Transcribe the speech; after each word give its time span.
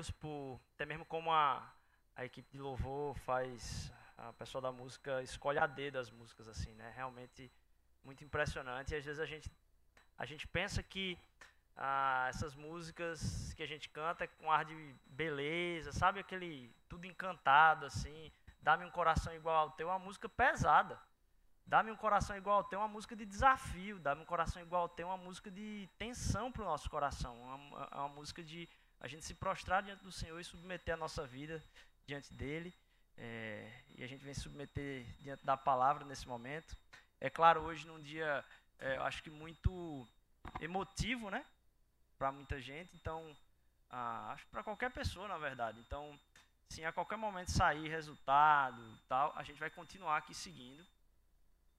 Deus 0.00 0.10
por, 0.10 0.58
até 0.74 0.86
mesmo 0.86 1.04
como 1.04 1.30
a, 1.30 1.62
a 2.16 2.24
equipe 2.24 2.50
de 2.50 2.58
louvor 2.58 3.14
faz, 3.18 3.92
a 4.16 4.32
pessoa 4.32 4.62
da 4.62 4.72
música 4.72 5.22
escolhe 5.22 5.58
a 5.58 5.66
dedo 5.66 5.98
as 5.98 6.10
músicas, 6.10 6.48
assim, 6.48 6.72
né? 6.74 6.90
Realmente 6.96 7.52
muito 8.02 8.24
impressionante. 8.24 8.94
E 8.94 8.96
às 8.96 9.04
vezes 9.04 9.20
a 9.20 9.26
gente, 9.26 9.52
a 10.16 10.24
gente 10.24 10.46
pensa 10.46 10.82
que 10.82 11.18
ah, 11.76 12.26
essas 12.30 12.54
músicas 12.54 13.52
que 13.52 13.62
a 13.62 13.66
gente 13.66 13.90
canta 13.90 14.24
é 14.24 14.26
com 14.26 14.50
ar 14.50 14.64
de 14.64 14.94
beleza, 15.04 15.92
sabe? 15.92 16.20
Aquele 16.20 16.74
tudo 16.88 17.06
encantado, 17.06 17.84
assim. 17.84 18.32
Dá-me 18.62 18.86
um 18.86 18.90
coração 18.90 19.34
igual 19.34 19.56
ao 19.56 19.70
teu, 19.72 19.90
é 19.90 19.92
uma 19.92 19.98
música 19.98 20.30
pesada. 20.30 20.98
Dá-me 21.66 21.90
um 21.90 21.96
coração 21.96 22.34
igual 22.38 22.56
ao 22.56 22.64
teu, 22.64 22.78
uma 22.78 22.88
música 22.88 23.14
de 23.14 23.26
desafio. 23.26 23.98
Dá-me 23.98 24.22
um 24.22 24.24
coração 24.24 24.62
igual 24.62 24.82
ao 24.82 24.88
teu, 24.88 25.08
uma 25.08 25.18
música 25.18 25.50
de 25.50 25.86
tensão 25.98 26.50
para 26.50 26.62
o 26.62 26.64
nosso 26.64 26.88
coração. 26.88 27.38
Uma, 27.38 27.88
uma 27.98 28.08
música 28.08 28.42
de 28.42 28.66
a 29.00 29.08
gente 29.08 29.24
se 29.24 29.34
prostrar 29.34 29.82
diante 29.82 30.04
do 30.04 30.12
Senhor 30.12 30.38
e 30.38 30.44
submeter 30.44 30.94
a 30.94 30.96
nossa 30.96 31.26
vida 31.26 31.62
diante 32.06 32.32
dele. 32.34 32.72
É, 33.16 33.82
e 33.96 34.04
a 34.04 34.06
gente 34.06 34.22
vem 34.22 34.34
submeter 34.34 35.06
diante 35.20 35.44
da 35.44 35.56
palavra 35.56 36.04
nesse 36.04 36.28
momento. 36.28 36.76
É 37.18 37.30
claro, 37.30 37.62
hoje 37.62 37.86
num 37.86 38.00
dia, 38.00 38.44
é, 38.78 38.96
eu 38.96 39.02
acho 39.02 39.22
que 39.22 39.30
muito 39.30 40.06
emotivo, 40.60 41.30
né? 41.30 41.44
Para 42.18 42.30
muita 42.30 42.60
gente. 42.60 42.94
Então, 42.94 43.34
ah, 43.88 44.32
acho 44.32 44.46
para 44.48 44.62
qualquer 44.62 44.90
pessoa, 44.90 45.26
na 45.26 45.38
verdade. 45.38 45.80
Então, 45.80 46.18
se 46.68 46.84
a 46.84 46.92
qualquer 46.92 47.16
momento 47.16 47.50
sair 47.50 47.88
resultado 47.88 48.98
tal, 49.08 49.32
a 49.34 49.42
gente 49.42 49.58
vai 49.58 49.70
continuar 49.70 50.18
aqui 50.18 50.34
seguindo. 50.34 50.86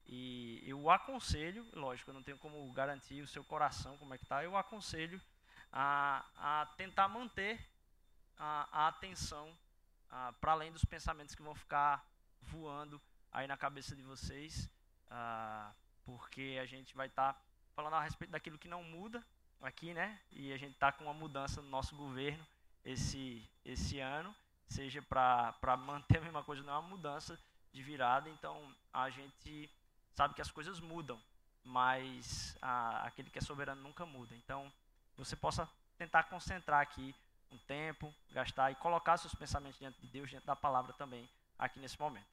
E 0.07 0.61
eu 0.65 0.89
aconselho, 0.89 1.65
lógico, 1.73 2.09
eu 2.09 2.15
não 2.15 2.23
tenho 2.23 2.37
como 2.37 2.71
garantir 2.73 3.21
o 3.21 3.27
seu 3.27 3.43
coração 3.43 3.97
como 3.97 4.13
é 4.13 4.17
que 4.17 4.25
está, 4.25 4.43
eu 4.43 4.57
aconselho 4.57 5.21
a, 5.71 6.25
a 6.35 6.65
tentar 6.77 7.07
manter 7.07 7.59
a, 8.37 8.67
a 8.71 8.87
atenção 8.87 9.55
para 10.41 10.51
além 10.51 10.71
dos 10.71 10.83
pensamentos 10.83 11.33
que 11.33 11.41
vão 11.41 11.55
ficar 11.55 12.05
voando 12.41 13.01
aí 13.31 13.47
na 13.47 13.55
cabeça 13.55 13.95
de 13.95 14.01
vocês, 14.01 14.69
porque 16.03 16.59
a 16.61 16.65
gente 16.65 16.93
vai 16.95 17.07
estar 17.07 17.33
tá 17.33 17.41
falando 17.73 17.93
a 17.93 18.01
respeito 18.01 18.31
daquilo 18.31 18.57
que 18.57 18.67
não 18.67 18.83
muda 18.83 19.25
aqui, 19.61 19.93
né? 19.93 20.19
E 20.31 20.51
a 20.51 20.57
gente 20.57 20.73
está 20.73 20.91
com 20.91 21.05
uma 21.05 21.13
mudança 21.13 21.61
no 21.61 21.69
nosso 21.69 21.95
governo 21.95 22.45
esse, 22.83 23.47
esse 23.63 23.99
ano, 23.99 24.35
seja 24.67 25.01
para 25.01 25.77
manter 25.77 26.17
a 26.17 26.21
mesma 26.21 26.43
coisa, 26.43 26.63
não 26.63 26.73
é 26.73 26.77
uma 26.77 26.89
mudança 26.89 27.39
de 27.71 27.81
virada, 27.81 28.29
então 28.29 28.75
a 28.93 29.09
gente 29.09 29.69
sabe 30.13 30.33
que 30.33 30.41
as 30.41 30.51
coisas 30.51 30.79
mudam, 30.79 31.21
mas 31.63 32.57
a, 32.61 33.05
aquele 33.05 33.29
que 33.29 33.39
é 33.39 33.41
soberano 33.41 33.81
nunca 33.81 34.05
muda. 34.05 34.35
Então, 34.35 34.71
você 35.17 35.35
possa 35.35 35.69
tentar 35.97 36.23
concentrar 36.23 36.81
aqui 36.81 37.15
um 37.51 37.57
tempo, 37.59 38.13
gastar 38.31 38.71
e 38.71 38.75
colocar 38.75 39.17
seus 39.17 39.35
pensamentos 39.35 39.77
diante 39.77 39.99
de 39.99 40.07
Deus, 40.07 40.29
diante 40.29 40.45
da 40.45 40.55
palavra 40.55 40.93
também, 40.93 41.29
aqui 41.59 41.79
nesse 41.79 41.99
momento. 41.99 42.27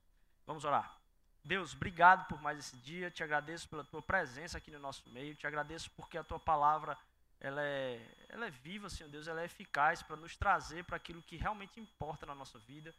Vamos 0.46 0.64
orar. 0.64 0.96
Deus, 1.44 1.74
obrigado 1.74 2.26
por 2.28 2.40
mais 2.40 2.58
esse 2.58 2.76
dia, 2.78 3.10
te 3.10 3.22
agradeço 3.22 3.68
pela 3.68 3.84
tua 3.84 4.02
presença 4.02 4.58
aqui 4.58 4.70
no 4.70 4.78
nosso 4.78 5.08
meio, 5.10 5.34
te 5.34 5.46
agradeço 5.46 5.90
porque 5.92 6.18
a 6.18 6.24
tua 6.24 6.38
palavra 6.38 6.96
ela 7.40 7.62
é, 7.62 8.26
ela 8.28 8.46
é 8.46 8.50
viva, 8.50 8.90
Senhor 8.90 9.08
Deus, 9.08 9.26
ela 9.28 9.40
é 9.40 9.44
eficaz 9.44 10.02
para 10.02 10.16
nos 10.16 10.36
trazer 10.36 10.84
para 10.84 10.96
aquilo 10.96 11.22
que 11.22 11.36
realmente 11.36 11.78
importa 11.80 12.26
na 12.26 12.34
nossa 12.34 12.58
vida. 12.58 12.94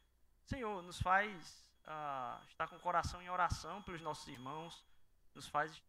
Senhor, 0.45 0.81
nos 0.81 1.01
faz 1.01 1.63
ah, 1.85 2.41
estar 2.47 2.67
com 2.67 2.77
o 2.77 2.79
coração 2.79 3.21
em 3.21 3.29
oração 3.29 3.81
pelos 3.81 4.01
nossos 4.01 4.27
irmãos, 4.27 4.83
nos 5.35 5.47
faz 5.47 5.81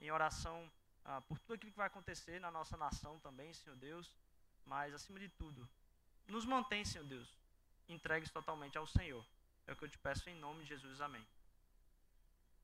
em 0.00 0.10
oração 0.10 0.70
ah, 1.06 1.20
por 1.20 1.38
tudo 1.38 1.54
aquilo 1.54 1.70
que 1.70 1.78
vai 1.78 1.86
acontecer 1.86 2.40
na 2.40 2.50
nossa 2.50 2.76
nação 2.76 3.18
também, 3.20 3.52
Senhor 3.54 3.76
Deus, 3.76 4.12
mas 4.64 4.92
acima 4.92 5.20
de 5.20 5.28
tudo, 5.28 5.68
nos 6.26 6.44
mantém, 6.44 6.84
Senhor 6.84 7.06
Deus, 7.06 7.28
entregues 7.88 8.30
totalmente 8.30 8.76
ao 8.76 8.86
Senhor. 8.86 9.24
É 9.66 9.72
o 9.72 9.76
que 9.76 9.84
eu 9.84 9.88
te 9.88 9.98
peço 9.98 10.28
em 10.28 10.34
nome 10.34 10.64
de 10.64 10.70
Jesus, 10.70 11.00
amém. 11.00 11.24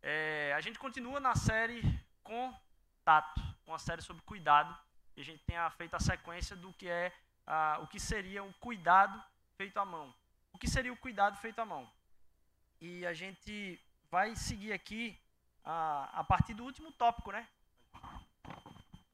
É, 0.02 0.52
a 0.56 0.60
gente 0.60 0.78
continua 0.78 1.20
na 1.20 1.36
série 1.36 1.80
Contato, 2.24 3.40
uma 3.64 3.78
série 3.78 4.02
sobre 4.02 4.22
cuidado, 4.22 4.76
e 5.16 5.20
a 5.20 5.24
gente 5.24 5.44
tem 5.44 5.56
feito 5.76 5.94
a 5.94 6.00
sequência 6.00 6.56
do 6.56 6.72
que 6.72 6.88
é 6.88 7.12
ah, 7.46 7.78
o 7.80 7.86
que 7.86 8.00
seria 8.00 8.42
o 8.42 8.52
cuidado 8.54 9.22
feito 9.56 9.78
à 9.78 9.84
mão. 9.84 10.12
O 10.52 10.58
que 10.58 10.68
seria 10.68 10.92
o 10.92 10.96
cuidado 10.96 11.36
feito 11.38 11.60
à 11.60 11.64
mão? 11.64 11.88
E 12.80 13.06
a 13.06 13.12
gente 13.12 13.80
vai 14.10 14.34
seguir 14.34 14.72
aqui 14.72 15.16
a, 15.64 16.20
a 16.20 16.24
partir 16.24 16.54
do 16.54 16.64
último 16.64 16.90
tópico, 16.92 17.30
né? 17.30 17.48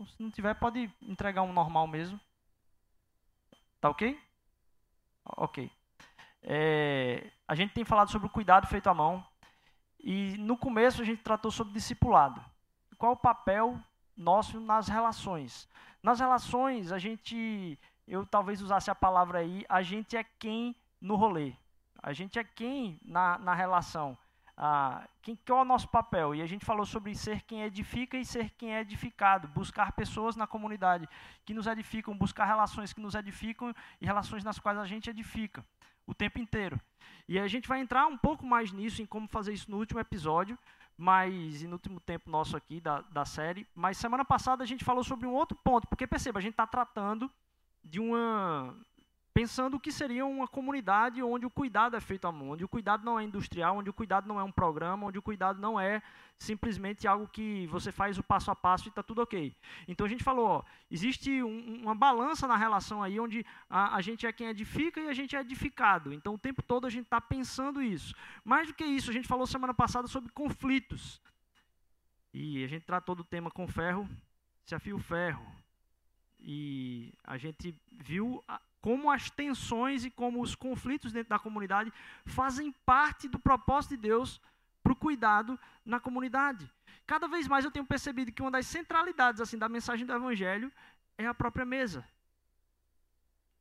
Se 0.06 0.22
não 0.22 0.30
tiver, 0.30 0.54
pode 0.54 0.90
entregar 1.02 1.42
um 1.42 1.52
normal 1.52 1.86
mesmo. 1.86 2.20
Tá 3.80 3.90
ok? 3.90 4.20
Ok. 5.24 5.70
É, 6.42 7.30
a 7.46 7.54
gente 7.54 7.74
tem 7.74 7.84
falado 7.84 8.10
sobre 8.10 8.28
o 8.28 8.30
cuidado 8.30 8.66
feito 8.66 8.88
à 8.88 8.94
mão. 8.94 9.24
E 9.98 10.36
no 10.38 10.56
começo 10.56 11.02
a 11.02 11.04
gente 11.04 11.22
tratou 11.22 11.50
sobre 11.50 11.72
discipulado. 11.72 12.44
Qual 12.96 13.12
o 13.12 13.16
papel 13.16 13.78
nosso 14.16 14.60
nas 14.60 14.88
relações? 14.88 15.68
Nas 16.02 16.20
relações, 16.20 16.92
a 16.92 16.98
gente, 16.98 17.78
eu 18.06 18.24
talvez 18.24 18.62
usasse 18.62 18.90
a 18.90 18.94
palavra 18.94 19.40
aí, 19.40 19.64
a 19.68 19.82
gente 19.82 20.16
é 20.16 20.24
quem 20.24 20.76
no 21.00 21.16
rolê. 21.16 21.54
A 22.00 22.12
gente 22.12 22.38
é 22.38 22.44
quem 22.44 23.00
na, 23.04 23.38
na 23.38 23.54
relação? 23.54 24.16
Ah, 24.60 25.08
quem, 25.22 25.38
qual 25.46 25.60
é 25.60 25.62
o 25.62 25.64
nosso 25.64 25.86
papel? 25.86 26.34
E 26.34 26.42
a 26.42 26.46
gente 26.46 26.64
falou 26.64 26.84
sobre 26.84 27.14
ser 27.14 27.42
quem 27.42 27.62
edifica 27.62 28.18
e 28.18 28.24
ser 28.24 28.50
quem 28.58 28.74
é 28.74 28.80
edificado. 28.80 29.46
Buscar 29.46 29.92
pessoas 29.92 30.34
na 30.34 30.48
comunidade 30.48 31.08
que 31.44 31.54
nos 31.54 31.68
edificam, 31.68 32.18
buscar 32.18 32.44
relações 32.44 32.92
que 32.92 33.00
nos 33.00 33.14
edificam 33.14 33.72
e 34.00 34.04
relações 34.04 34.42
nas 34.42 34.58
quais 34.58 34.76
a 34.76 34.84
gente 34.84 35.08
edifica 35.08 35.64
o 36.04 36.12
tempo 36.12 36.40
inteiro. 36.40 36.80
E 37.28 37.38
a 37.38 37.46
gente 37.46 37.68
vai 37.68 37.78
entrar 37.78 38.08
um 38.08 38.18
pouco 38.18 38.44
mais 38.44 38.72
nisso, 38.72 39.00
em 39.00 39.06
como 39.06 39.28
fazer 39.28 39.52
isso 39.52 39.70
no 39.70 39.76
último 39.76 40.00
episódio, 40.00 40.58
mas 40.96 41.62
no 41.62 41.74
último 41.74 42.00
tempo 42.00 42.28
nosso 42.28 42.56
aqui 42.56 42.80
da, 42.80 43.02
da 43.02 43.24
série. 43.24 43.64
Mas 43.76 43.96
semana 43.96 44.24
passada 44.24 44.64
a 44.64 44.66
gente 44.66 44.84
falou 44.84 45.04
sobre 45.04 45.24
um 45.28 45.34
outro 45.34 45.56
ponto, 45.62 45.86
porque 45.86 46.04
perceba, 46.04 46.40
a 46.40 46.42
gente 46.42 46.54
está 46.54 46.66
tratando 46.66 47.30
de 47.84 48.00
uma 48.00 48.76
pensando 49.38 49.76
o 49.76 49.80
que 49.80 49.92
seria 49.92 50.26
uma 50.26 50.48
comunidade 50.48 51.22
onde 51.22 51.46
o 51.46 51.50
cuidado 51.50 51.94
é 51.94 52.00
feito 52.00 52.26
à 52.26 52.32
mão, 52.32 52.50
onde 52.50 52.64
o 52.64 52.68
cuidado 52.68 53.04
não 53.04 53.20
é 53.20 53.22
industrial, 53.22 53.76
onde 53.76 53.88
o 53.88 53.92
cuidado 53.92 54.26
não 54.26 54.40
é 54.40 54.42
um 54.42 54.50
programa, 54.50 55.06
onde 55.06 55.16
o 55.16 55.22
cuidado 55.22 55.60
não 55.60 55.78
é 55.78 56.02
simplesmente 56.36 57.06
algo 57.06 57.28
que 57.28 57.64
você 57.68 57.92
faz 57.92 58.18
o 58.18 58.22
passo 58.24 58.50
a 58.50 58.56
passo 58.56 58.88
e 58.88 58.90
está 58.90 59.00
tudo 59.00 59.22
ok. 59.22 59.54
Então 59.86 60.04
a 60.04 60.08
gente 60.08 60.24
falou, 60.24 60.44
ó, 60.44 60.64
existe 60.90 61.40
um, 61.40 61.82
uma 61.82 61.94
balança 61.94 62.48
na 62.48 62.56
relação 62.56 63.00
aí 63.00 63.20
onde 63.20 63.46
a, 63.70 63.94
a, 63.94 64.00
gente 64.00 64.26
é 64.26 64.32
quem 64.32 64.48
edifica 64.48 65.00
e 65.00 65.08
a 65.08 65.14
gente 65.14 65.36
é 65.36 65.40
edificado. 65.40 66.12
Então 66.12 66.34
o 66.34 66.38
tempo 66.38 66.60
todo 66.60 66.84
a 66.84 66.90
gente 66.90 67.04
está 67.04 67.20
pensando 67.20 67.80
isso. 67.80 68.16
Mais 68.44 68.66
do 68.66 68.74
que 68.74 68.84
isso, 68.84 69.08
a 69.08 69.14
gente 69.14 69.28
falou 69.28 69.46
semana 69.46 69.72
passada 69.72 70.08
sobre 70.08 70.32
conflitos. 70.32 71.22
E 72.34 72.64
a 72.64 72.66
gente 72.66 72.84
tratou 72.84 73.14
do 73.14 73.22
tema 73.22 73.52
com 73.52 73.68
ferro, 73.68 74.10
se 74.66 74.74
afia 74.74 74.96
o 74.96 74.98
ferro. 74.98 75.46
E 76.40 77.12
a 77.22 77.36
gente 77.36 77.72
viu 77.92 78.42
como 78.80 79.10
as 79.10 79.30
tensões 79.30 80.04
e 80.04 80.10
como 80.10 80.40
os 80.40 80.54
conflitos 80.54 81.12
dentro 81.12 81.30
da 81.30 81.38
comunidade 81.38 81.92
fazem 82.24 82.72
parte 82.84 83.28
do 83.28 83.38
propósito 83.38 83.90
de 83.90 84.08
Deus 84.08 84.40
para 84.82 84.92
o 84.92 84.96
cuidado 84.96 85.58
na 85.84 85.98
comunidade. 85.98 86.70
Cada 87.06 87.26
vez 87.26 87.48
mais 87.48 87.64
eu 87.64 87.70
tenho 87.70 87.86
percebido 87.86 88.32
que 88.32 88.42
uma 88.42 88.50
das 88.50 88.66
centralidades 88.66 89.40
assim 89.40 89.58
da 89.58 89.68
mensagem 89.68 90.06
do 90.06 90.12
evangelho 90.12 90.72
é 91.16 91.26
a 91.26 91.34
própria 91.34 91.64
mesa. 91.64 92.06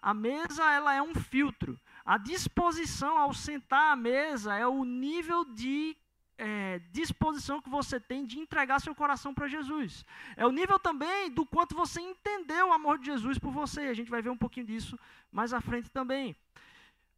A 0.02 0.14
mesa 0.14 0.64
ela 0.72 0.94
é 0.94 1.02
um 1.02 1.16
filtro. 1.16 1.80
A 2.06 2.18
disposição 2.18 3.18
ao 3.18 3.34
sentar 3.34 3.94
à 3.94 3.96
mesa 3.96 4.56
é 4.56 4.66
o 4.66 4.84
nível 4.86 5.44
de 5.44 5.98
é, 6.38 6.80
disposição 6.92 7.62
que 7.62 7.70
você 7.70 8.00
tem 8.00 8.26
de 8.26 8.40
entregar 8.40 8.80
seu 8.80 8.94
coração 8.94 9.34
para 9.34 9.48
Jesus. 9.48 10.06
É 10.36 10.46
o 10.46 10.52
nível 10.52 10.80
também 10.80 11.32
do 11.32 11.46
quanto 11.46 11.76
você 11.76 12.00
entendeu 12.00 12.70
o 12.70 12.74
amor 12.74 13.00
de 13.00 13.08
Jesus 13.08 13.38
por 13.38 13.52
você. 13.52 13.82
A 13.82 13.94
gente 13.94 14.10
vai 14.10 14.22
ver 14.22 14.30
um 14.30 14.38
pouquinho 14.38 14.66
disso 14.66 14.98
mais 15.32 15.54
à 15.54 15.62
frente 15.62 15.90
também. 15.90 16.36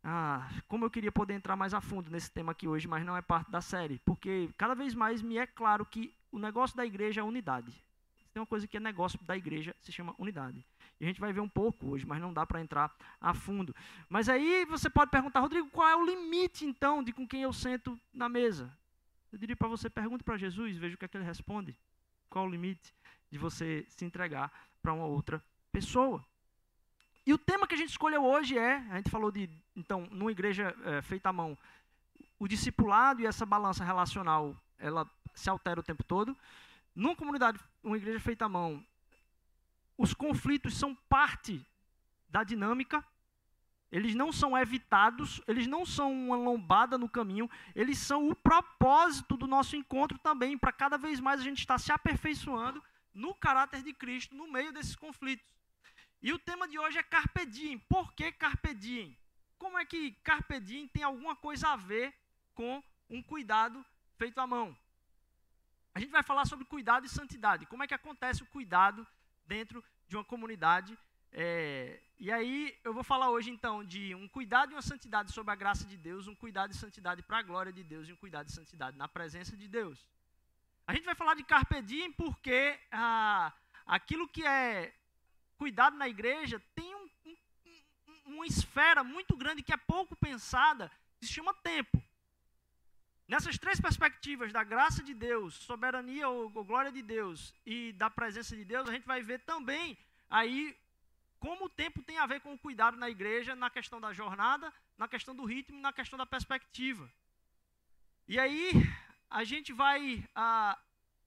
Ah, 0.03 0.49
como 0.67 0.85
eu 0.85 0.89
queria 0.89 1.11
poder 1.11 1.33
entrar 1.33 1.55
mais 1.55 1.73
a 1.73 1.81
fundo 1.81 2.09
nesse 2.09 2.31
tema 2.31 2.53
aqui 2.53 2.67
hoje, 2.67 2.87
mas 2.87 3.05
não 3.05 3.17
é 3.17 3.21
parte 3.21 3.51
da 3.51 3.59
série, 3.59 3.99
porque 4.05 4.49
cada 4.57 4.73
vez 4.73 4.95
mais 4.95 5.21
me 5.21 5.37
é 5.37 5.45
claro 5.45 5.85
que 5.85 6.13
o 6.31 6.39
negócio 6.39 6.77
da 6.77 6.85
igreja 6.85 7.19
é 7.19 7.23
unidade. 7.23 7.73
Tem 8.33 8.39
uma 8.39 8.47
coisa 8.47 8.65
que 8.65 8.77
é 8.77 8.79
negócio 8.79 9.19
da 9.23 9.35
igreja, 9.35 9.75
se 9.81 9.91
chama 9.91 10.15
unidade. 10.17 10.65
E 10.99 11.03
a 11.03 11.07
gente 11.07 11.19
vai 11.19 11.33
ver 11.33 11.41
um 11.41 11.49
pouco 11.49 11.89
hoje, 11.89 12.05
mas 12.05 12.21
não 12.21 12.31
dá 12.31 12.45
para 12.45 12.61
entrar 12.61 12.95
a 13.19 13.33
fundo. 13.33 13.75
Mas 14.07 14.29
aí 14.29 14.65
você 14.65 14.89
pode 14.89 15.11
perguntar, 15.11 15.39
Rodrigo, 15.39 15.69
qual 15.69 15.87
é 15.87 15.95
o 15.95 16.05
limite 16.05 16.65
então 16.65 17.03
de 17.03 17.11
com 17.11 17.27
quem 17.27 17.41
eu 17.41 17.51
sento 17.51 17.99
na 18.13 18.29
mesa? 18.29 18.71
Eu 19.31 19.37
diria 19.37 19.55
para 19.55 19.67
você, 19.67 19.89
pergunte 19.89 20.23
para 20.23 20.37
Jesus, 20.37 20.77
veja 20.77 20.95
o 20.95 20.97
que 20.97 21.05
é 21.05 21.07
que 21.07 21.17
ele 21.17 21.25
responde. 21.25 21.77
Qual 22.29 22.45
o 22.45 22.49
limite 22.49 22.93
de 23.29 23.37
você 23.37 23.85
se 23.89 24.03
entregar 24.05 24.51
para 24.81 24.93
uma 24.93 25.05
outra 25.05 25.43
pessoa? 25.71 26.25
E 27.25 27.33
o 27.33 27.37
tema 27.37 27.67
que 27.67 27.75
a 27.75 27.77
gente 27.77 27.89
escolheu 27.89 28.25
hoje 28.25 28.57
é, 28.57 28.77
a 28.89 28.95
gente 28.97 29.09
falou 29.09 29.31
de, 29.31 29.49
então, 29.75 30.07
numa 30.11 30.31
igreja 30.31 30.75
é, 30.83 31.01
feita 31.01 31.29
à 31.29 31.33
mão, 31.33 31.57
o 32.39 32.47
discipulado 32.47 33.21
e 33.21 33.27
essa 33.27 33.45
balança 33.45 33.83
relacional, 33.83 34.55
ela 34.79 35.07
se 35.35 35.49
altera 35.49 35.79
o 35.79 35.83
tempo 35.83 36.03
todo. 36.03 36.35
Numa 36.95 37.15
comunidade, 37.15 37.59
uma 37.83 37.97
igreja 37.97 38.19
feita 38.19 38.45
à 38.45 38.49
mão, 38.49 38.83
os 39.97 40.13
conflitos 40.13 40.75
são 40.75 40.95
parte 41.07 41.63
da 42.29 42.43
dinâmica, 42.43 43.03
eles 43.91 44.13
não 44.13 44.31
são 44.31 44.57
evitados, 44.57 45.41
eles 45.47 45.65
não 45.65 45.85
são 45.85 46.11
uma 46.11 46.35
lombada 46.35 46.97
no 46.97 47.09
caminho, 47.09 47.49
eles 47.75 47.97
são 47.97 48.29
o 48.29 48.35
propósito 48.35 49.35
do 49.35 49.47
nosso 49.47 49.75
encontro 49.75 50.17
também, 50.19 50.57
para 50.57 50.71
cada 50.71 50.97
vez 50.97 51.19
mais 51.19 51.41
a 51.41 51.43
gente 51.43 51.59
estar 51.59 51.77
se 51.79 51.91
aperfeiçoando 51.91 52.83
no 53.13 53.33
caráter 53.33 53.81
de 53.81 53.93
Cristo 53.93 54.35
no 54.35 54.47
meio 54.47 54.71
desses 54.71 54.95
conflitos. 54.95 55.45
E 56.21 56.31
o 56.33 56.39
tema 56.39 56.67
de 56.67 56.77
hoje 56.77 56.97
é 56.97 57.03
Carpe 57.03 57.45
Diem. 57.45 57.79
Por 57.79 58.13
que 58.13 58.31
Carpe 58.31 58.73
Diem? 58.73 59.17
Como 59.57 59.77
é 59.77 59.85
que 59.85 60.11
Carpe 60.23 60.59
Diem 60.59 60.87
tem 60.87 61.03
alguma 61.03 61.35
coisa 61.35 61.69
a 61.69 61.75
ver 61.75 62.13
com 62.53 62.83
um 63.09 63.23
cuidado 63.23 63.83
feito 64.17 64.39
à 64.39 64.45
mão? 64.45 64.77
A 65.93 65.99
gente 65.99 66.11
vai 66.11 66.21
falar 66.21 66.45
sobre 66.45 66.65
cuidado 66.65 67.05
e 67.05 67.09
santidade. 67.09 67.65
Como 67.65 67.83
é 67.83 67.87
que 67.87 67.93
acontece 67.93 68.43
o 68.43 68.45
cuidado 68.45 69.05
dentro 69.45 69.83
de 70.07 70.15
uma 70.15 70.23
comunidade? 70.23 70.97
É, 71.31 71.99
e 72.17 72.31
aí 72.31 72.77
eu 72.83 72.93
vou 72.93 73.03
falar 73.03 73.29
hoje 73.29 73.49
então 73.49 73.83
de 73.83 74.15
um 74.15 74.27
cuidado 74.27 74.71
e 74.71 74.75
uma 74.75 74.81
santidade 74.81 75.31
sobre 75.31 75.51
a 75.51 75.55
graça 75.55 75.85
de 75.85 75.95
Deus, 75.95 76.27
um 76.27 76.35
cuidado 76.35 76.71
e 76.71 76.75
santidade 76.75 77.21
para 77.21 77.37
a 77.37 77.43
glória 77.43 77.71
de 77.71 77.83
Deus 77.83 78.07
e 78.07 78.13
um 78.13 78.15
cuidado 78.15 78.47
e 78.47 78.51
santidade 78.51 78.97
na 78.97 79.07
presença 79.07 79.55
de 79.55 79.67
Deus. 79.67 80.07
A 80.87 80.93
gente 80.93 81.05
vai 81.05 81.15
falar 81.15 81.35
de 81.35 81.43
carpe 81.43 81.81
diem 81.81 82.11
porque 82.11 82.79
ah, 82.91 83.53
aquilo 83.85 84.27
que 84.27 84.43
é 84.43 84.93
cuidado 85.55 85.95
na 85.95 86.09
igreja 86.09 86.59
tem 86.73 86.95
um, 86.95 87.09
um, 87.25 88.33
uma 88.33 88.47
esfera 88.47 89.03
muito 89.03 89.37
grande 89.37 89.61
que 89.61 89.73
é 89.73 89.77
pouco 89.77 90.15
pensada, 90.15 90.91
que 91.19 91.27
se 91.27 91.33
chama 91.33 91.53
tempo. 91.53 92.01
Nessas 93.27 93.59
três 93.59 93.79
perspectivas 93.79 94.51
da 94.51 94.63
graça 94.63 95.03
de 95.03 95.13
Deus, 95.13 95.53
soberania 95.53 96.27
ou, 96.27 96.51
ou 96.55 96.65
glória 96.65 96.91
de 96.91 97.03
Deus 97.03 97.53
e 97.63 97.93
da 97.93 98.09
presença 98.09 98.55
de 98.55 98.65
Deus, 98.65 98.89
a 98.89 98.91
gente 98.91 99.05
vai 99.05 99.21
ver 99.21 99.39
também 99.41 99.95
aí 100.27 100.75
como 101.39 101.65
o 101.65 101.69
tempo 101.69 102.01
tem 102.01 102.17
a 102.17 102.25
ver 102.25 102.41
com 102.41 102.53
o 102.53 102.59
cuidado 102.59 102.97
na 102.97 103.09
igreja, 103.09 103.55
na 103.55 103.69
questão 103.69 103.99
da 103.99 104.11
jornada, 104.13 104.73
na 104.97 105.07
questão 105.07 105.35
do 105.35 105.45
ritmo 105.45 105.79
na 105.79 105.93
questão 105.93 106.17
da 106.17 106.25
perspectiva. 106.25 107.09
E 108.27 108.39
aí, 108.39 108.71
a 109.29 109.43
gente 109.43 109.73
vai 109.73 110.23
ah, 110.35 110.77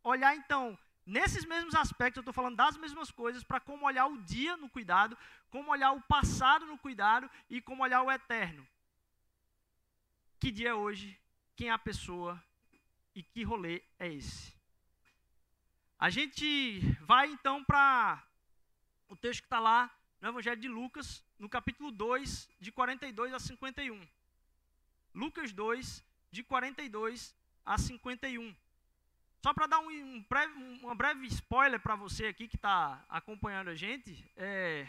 olhar 0.05 0.37
então, 0.37 0.79
nesses 1.05 1.45
mesmos 1.45 1.75
aspectos, 1.75 2.19
eu 2.19 2.21
estou 2.21 2.35
falando 2.35 2.57
das 2.57 2.77
mesmas 2.77 3.11
coisas, 3.11 3.43
para 3.43 3.59
como 3.59 3.87
olhar 3.87 4.07
o 4.07 4.19
dia 4.23 4.57
no 4.57 4.69
cuidado, 4.69 5.17
como 5.51 5.71
olhar 5.71 5.93
o 5.93 6.03
passado 6.03 6.67
no 6.67 6.79
cuidado 6.79 7.29
e 7.51 7.61
como 7.61 7.83
olhar 7.83 8.03
o 8.03 8.11
eterno. 8.11 8.67
Que 10.39 10.51
dia 10.51 10.71
é 10.71 10.75
hoje? 10.75 11.19
quem 11.57 11.69
é 11.69 11.73
a 11.73 11.79
pessoa 11.79 12.43
e 13.15 13.23
que 13.23 13.43
rolê 13.43 13.83
é 13.99 14.13
esse. 14.13 14.53
A 15.99 16.11
gente 16.11 16.81
vai 17.03 17.29
então 17.29 17.63
para 17.65 18.21
o 19.09 19.15
texto 19.15 19.43
que 19.43 19.47
está 19.47 19.61
lá 19.61 19.89
no 20.23 20.29
Evangelho 20.29 20.61
de 20.61 20.69
Lucas, 20.69 21.21
no 21.37 21.49
capítulo 21.49 21.91
2, 21.91 22.49
de 22.61 22.71
42 22.71 23.35
a 23.35 23.41
51. 23.41 24.07
Lucas 25.13 25.53
2, 25.53 26.05
de 26.31 26.45
42 26.45 27.35
a 27.67 27.77
51. 27.77 28.55
Só 29.43 29.53
para 29.53 29.67
dar 29.67 29.81
um, 29.81 29.91
um 29.91 30.23
breve, 30.23 30.55
uma 30.81 30.95
breve 30.95 31.27
spoiler 31.27 31.81
para 31.81 31.97
você 31.97 32.27
aqui 32.27 32.47
que 32.47 32.55
está 32.55 33.05
acompanhando 33.09 33.71
a 33.71 33.75
gente, 33.75 34.25
é, 34.37 34.87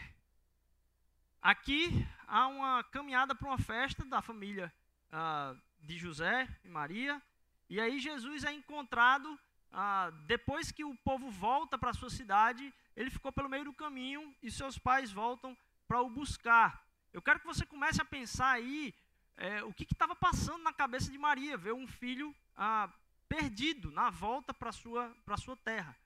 aqui 1.42 2.06
há 2.28 2.46
uma 2.46 2.84
caminhada 2.84 3.34
para 3.34 3.48
uma 3.48 3.58
festa 3.58 4.04
da 4.04 4.22
família 4.22 4.72
ah, 5.10 5.56
de 5.80 5.98
José 5.98 6.48
e 6.64 6.68
Maria. 6.68 7.20
E 7.68 7.80
aí 7.80 7.98
Jesus 7.98 8.44
é 8.44 8.52
encontrado, 8.52 9.36
ah, 9.72 10.12
depois 10.26 10.70
que 10.70 10.84
o 10.84 10.94
povo 10.98 11.28
volta 11.28 11.76
para 11.76 11.92
sua 11.92 12.08
cidade, 12.08 12.72
ele 12.96 13.10
ficou 13.10 13.32
pelo 13.32 13.48
meio 13.48 13.64
do 13.64 13.72
caminho 13.72 14.34
e 14.42 14.50
seus 14.50 14.78
pais 14.78 15.10
voltam 15.10 15.56
para 15.86 16.00
o 16.00 16.08
buscar. 16.08 16.84
Eu 17.12 17.22
quero 17.22 17.40
que 17.40 17.46
você 17.46 17.64
comece 17.66 18.00
a 18.00 18.04
pensar 18.04 18.50
aí 18.50 18.94
é, 19.36 19.62
o 19.64 19.72
que 19.72 19.84
estava 19.84 20.14
passando 20.14 20.62
na 20.62 20.72
cabeça 20.72 21.10
de 21.10 21.18
Maria, 21.18 21.56
ver 21.56 21.72
um 21.72 21.86
filho 21.86 22.34
ah, 22.56 22.88
perdido 23.28 23.90
na 23.90 24.10
volta 24.10 24.54
para 24.54 24.72
sua, 24.72 25.14
sua 25.38 25.56
terra. 25.56 25.96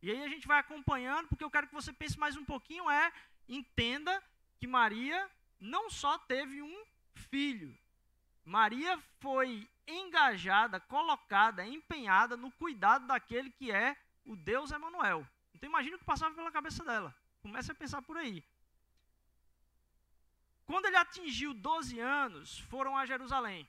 E 0.00 0.10
aí 0.10 0.22
a 0.22 0.28
gente 0.28 0.46
vai 0.46 0.58
acompanhando, 0.58 1.28
porque 1.28 1.42
eu 1.42 1.50
quero 1.50 1.66
que 1.66 1.74
você 1.74 1.92
pense 1.92 2.18
mais 2.18 2.36
um 2.36 2.44
pouquinho, 2.44 2.88
é, 2.88 3.12
entenda 3.48 4.22
que 4.58 4.66
Maria 4.66 5.28
não 5.60 5.90
só 5.90 6.18
teve 6.18 6.62
um 6.62 6.84
filho, 7.14 7.76
Maria 8.44 8.98
foi 9.20 9.68
engajada, 9.86 10.78
colocada, 10.80 11.66
empenhada 11.66 12.36
no 12.36 12.50
cuidado 12.52 13.06
daquele 13.06 13.50
que 13.50 13.70
é 13.70 13.96
o 14.24 14.36
Deus 14.36 14.70
Emanuel. 14.70 15.26
Então 15.58 15.68
imagine 15.68 15.96
o 15.96 15.98
que 15.98 16.04
passava 16.04 16.32
pela 16.36 16.52
cabeça 16.52 16.84
dela. 16.84 17.12
Comece 17.42 17.72
a 17.72 17.74
pensar 17.74 18.00
por 18.00 18.16
aí. 18.16 18.44
Quando 20.64 20.86
ele 20.86 20.96
atingiu 20.96 21.52
12 21.52 21.98
anos, 21.98 22.60
foram 22.70 22.96
a 22.96 23.04
Jerusalém, 23.04 23.68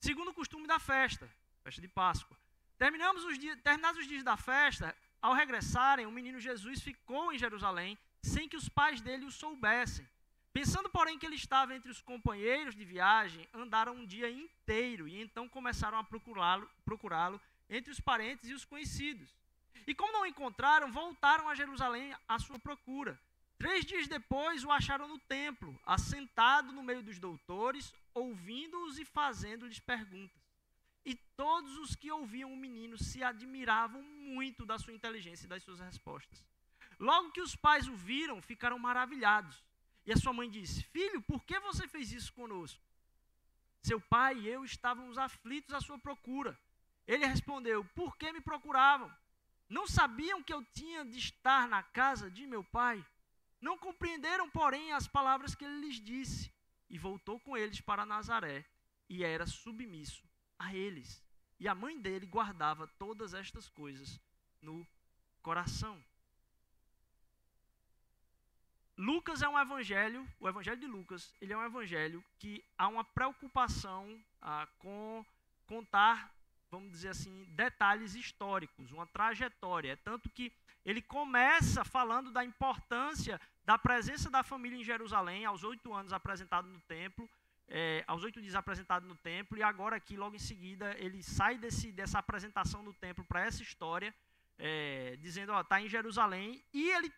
segundo 0.00 0.30
o 0.30 0.34
costume 0.34 0.66
da 0.66 0.78
festa, 0.78 1.30
festa 1.62 1.82
de 1.82 1.88
Páscoa. 1.88 2.34
Terminamos 2.78 3.24
os 3.24 3.38
dias, 3.38 3.60
terminados 3.60 4.00
os 4.00 4.08
dias 4.08 4.24
da 4.24 4.38
festa, 4.38 4.96
ao 5.20 5.34
regressarem, 5.34 6.06
o 6.06 6.10
menino 6.10 6.40
Jesus 6.40 6.80
ficou 6.80 7.30
em 7.30 7.38
Jerusalém 7.38 7.98
sem 8.22 8.48
que 8.48 8.56
os 8.56 8.70
pais 8.70 9.02
dele 9.02 9.26
o 9.26 9.30
soubessem. 9.30 10.08
Pensando, 10.50 10.88
porém, 10.88 11.18
que 11.18 11.26
ele 11.26 11.36
estava 11.36 11.74
entre 11.74 11.90
os 11.90 12.00
companheiros 12.00 12.74
de 12.74 12.86
viagem, 12.86 13.46
andaram 13.52 13.94
um 13.96 14.06
dia 14.06 14.30
inteiro 14.30 15.06
e 15.06 15.20
então 15.20 15.46
começaram 15.46 15.98
a 15.98 16.04
procurá-lo 16.04 16.70
procurá 16.86 17.38
entre 17.68 17.90
os 17.90 18.00
parentes 18.00 18.48
e 18.48 18.54
os 18.54 18.64
conhecidos. 18.64 19.41
E 19.86 19.94
como 19.94 20.12
não 20.12 20.26
encontraram, 20.26 20.92
voltaram 20.92 21.48
a 21.48 21.54
Jerusalém 21.54 22.14
à 22.28 22.38
sua 22.38 22.58
procura. 22.58 23.20
Três 23.58 23.84
dias 23.84 24.08
depois 24.08 24.64
o 24.64 24.70
acharam 24.70 25.06
no 25.06 25.18
templo, 25.20 25.78
assentado 25.86 26.72
no 26.72 26.82
meio 26.82 27.02
dos 27.02 27.18
doutores, 27.18 27.94
ouvindo-os 28.12 28.98
e 28.98 29.04
fazendo-lhes 29.04 29.78
perguntas. 29.78 30.42
E 31.04 31.14
todos 31.36 31.76
os 31.78 31.94
que 31.94 32.10
ouviam 32.10 32.52
o 32.52 32.56
menino 32.56 32.96
se 32.96 33.22
admiravam 33.22 34.02
muito 34.02 34.64
da 34.66 34.78
sua 34.78 34.92
inteligência 34.92 35.46
e 35.46 35.48
das 35.48 35.62
suas 35.62 35.80
respostas. 35.80 36.44
Logo 36.98 37.30
que 37.32 37.40
os 37.40 37.56
pais 37.56 37.88
o 37.88 37.94
viram, 37.94 38.40
ficaram 38.40 38.78
maravilhados. 38.78 39.62
E 40.06 40.12
a 40.12 40.16
sua 40.16 40.32
mãe 40.32 40.48
disse: 40.48 40.82
Filho, 40.84 41.22
por 41.22 41.44
que 41.44 41.58
você 41.60 41.86
fez 41.88 42.12
isso 42.12 42.32
conosco? 42.32 42.80
Seu 43.82 44.00
pai 44.00 44.38
e 44.38 44.48
eu 44.48 44.64
estávamos 44.64 45.18
aflitos 45.18 45.74
à 45.74 45.80
sua 45.80 45.98
procura. 45.98 46.58
Ele 47.06 47.26
respondeu: 47.26 47.84
Por 47.94 48.16
que 48.16 48.32
me 48.32 48.40
procuravam? 48.40 49.12
Não 49.72 49.86
sabiam 49.86 50.42
que 50.42 50.52
eu 50.52 50.62
tinha 50.74 51.02
de 51.02 51.16
estar 51.16 51.66
na 51.66 51.82
casa 51.82 52.30
de 52.30 52.46
meu 52.46 52.62
pai? 52.62 53.02
Não 53.58 53.78
compreenderam, 53.78 54.50
porém, 54.50 54.92
as 54.92 55.08
palavras 55.08 55.54
que 55.54 55.64
ele 55.64 55.80
lhes 55.80 55.98
disse. 55.98 56.52
E 56.90 56.98
voltou 56.98 57.40
com 57.40 57.56
eles 57.56 57.80
para 57.80 58.04
Nazaré 58.04 58.66
e 59.08 59.24
era 59.24 59.46
submisso 59.46 60.22
a 60.58 60.74
eles. 60.74 61.24
E 61.58 61.66
a 61.66 61.74
mãe 61.74 61.98
dele 61.98 62.26
guardava 62.26 62.86
todas 62.98 63.32
estas 63.32 63.66
coisas 63.70 64.20
no 64.60 64.86
coração. 65.40 66.04
Lucas 68.98 69.40
é 69.40 69.48
um 69.48 69.58
evangelho, 69.58 70.28
o 70.38 70.46
evangelho 70.46 70.78
de 70.78 70.86
Lucas, 70.86 71.34
ele 71.40 71.54
é 71.54 71.56
um 71.56 71.64
evangelho 71.64 72.22
que 72.38 72.62
há 72.76 72.88
uma 72.88 73.04
preocupação 73.04 74.22
ah, 74.42 74.68
com 74.78 75.24
contar, 75.66 76.30
vamos 76.72 76.90
dizer 76.90 77.10
assim, 77.10 77.44
detalhes 77.50 78.14
históricos, 78.14 78.92
uma 78.92 79.06
trajetória. 79.06 79.92
É 79.92 79.96
tanto 79.96 80.30
que 80.30 80.50
ele 80.86 81.02
começa 81.02 81.84
falando 81.84 82.30
da 82.30 82.42
importância 82.42 83.38
da 83.62 83.76
presença 83.76 84.30
da 84.30 84.42
família 84.42 84.78
em 84.78 84.82
Jerusalém, 84.82 85.44
aos 85.44 85.62
oito 85.64 85.92
anos 85.92 86.14
apresentado 86.14 86.66
no 86.66 86.80
templo, 86.80 87.28
é, 87.68 88.02
aos 88.06 88.24
oito 88.24 88.40
dias 88.40 88.54
apresentado 88.54 89.06
no 89.06 89.14
templo, 89.14 89.58
e 89.58 89.62
agora 89.62 89.96
aqui, 89.96 90.16
logo 90.16 90.34
em 90.34 90.38
seguida, 90.38 90.96
ele 90.98 91.22
sai 91.22 91.58
desse, 91.58 91.92
dessa 91.92 92.18
apresentação 92.18 92.82
no 92.82 92.94
templo 92.94 93.22
para 93.22 93.44
essa 93.44 93.62
história, 93.62 94.12
é, 94.58 95.16
dizendo, 95.20 95.52
ó, 95.52 95.60
está 95.60 95.78
em 95.80 95.88
Jerusalém, 95.88 96.64
e 96.72 96.90
ele 96.90 97.12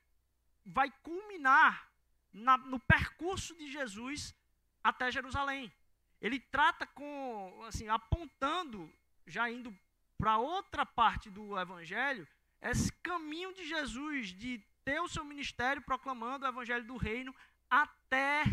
vai 0.66 0.90
culminar 1.02 1.88
na, 2.32 2.58
no 2.58 2.80
percurso 2.80 3.56
de 3.56 3.70
Jesus 3.70 4.34
até 4.82 5.12
Jerusalém. 5.12 5.72
Ele 6.20 6.40
trata 6.40 6.86
com, 6.88 7.62
assim, 7.68 7.88
apontando, 7.88 8.92
já 9.26 9.50
indo 9.50 9.76
para 10.18 10.38
outra 10.38 10.86
parte 10.86 11.30
do 11.30 11.58
evangelho, 11.58 12.26
esse 12.60 12.92
caminho 12.94 13.52
de 13.52 13.66
Jesus 13.66 14.28
de 14.28 14.62
ter 14.84 15.00
o 15.00 15.08
seu 15.08 15.24
ministério 15.24 15.82
proclamando 15.82 16.44
o 16.44 16.48
evangelho 16.48 16.84
do 16.84 16.96
reino 16.96 17.34
até 17.68 18.44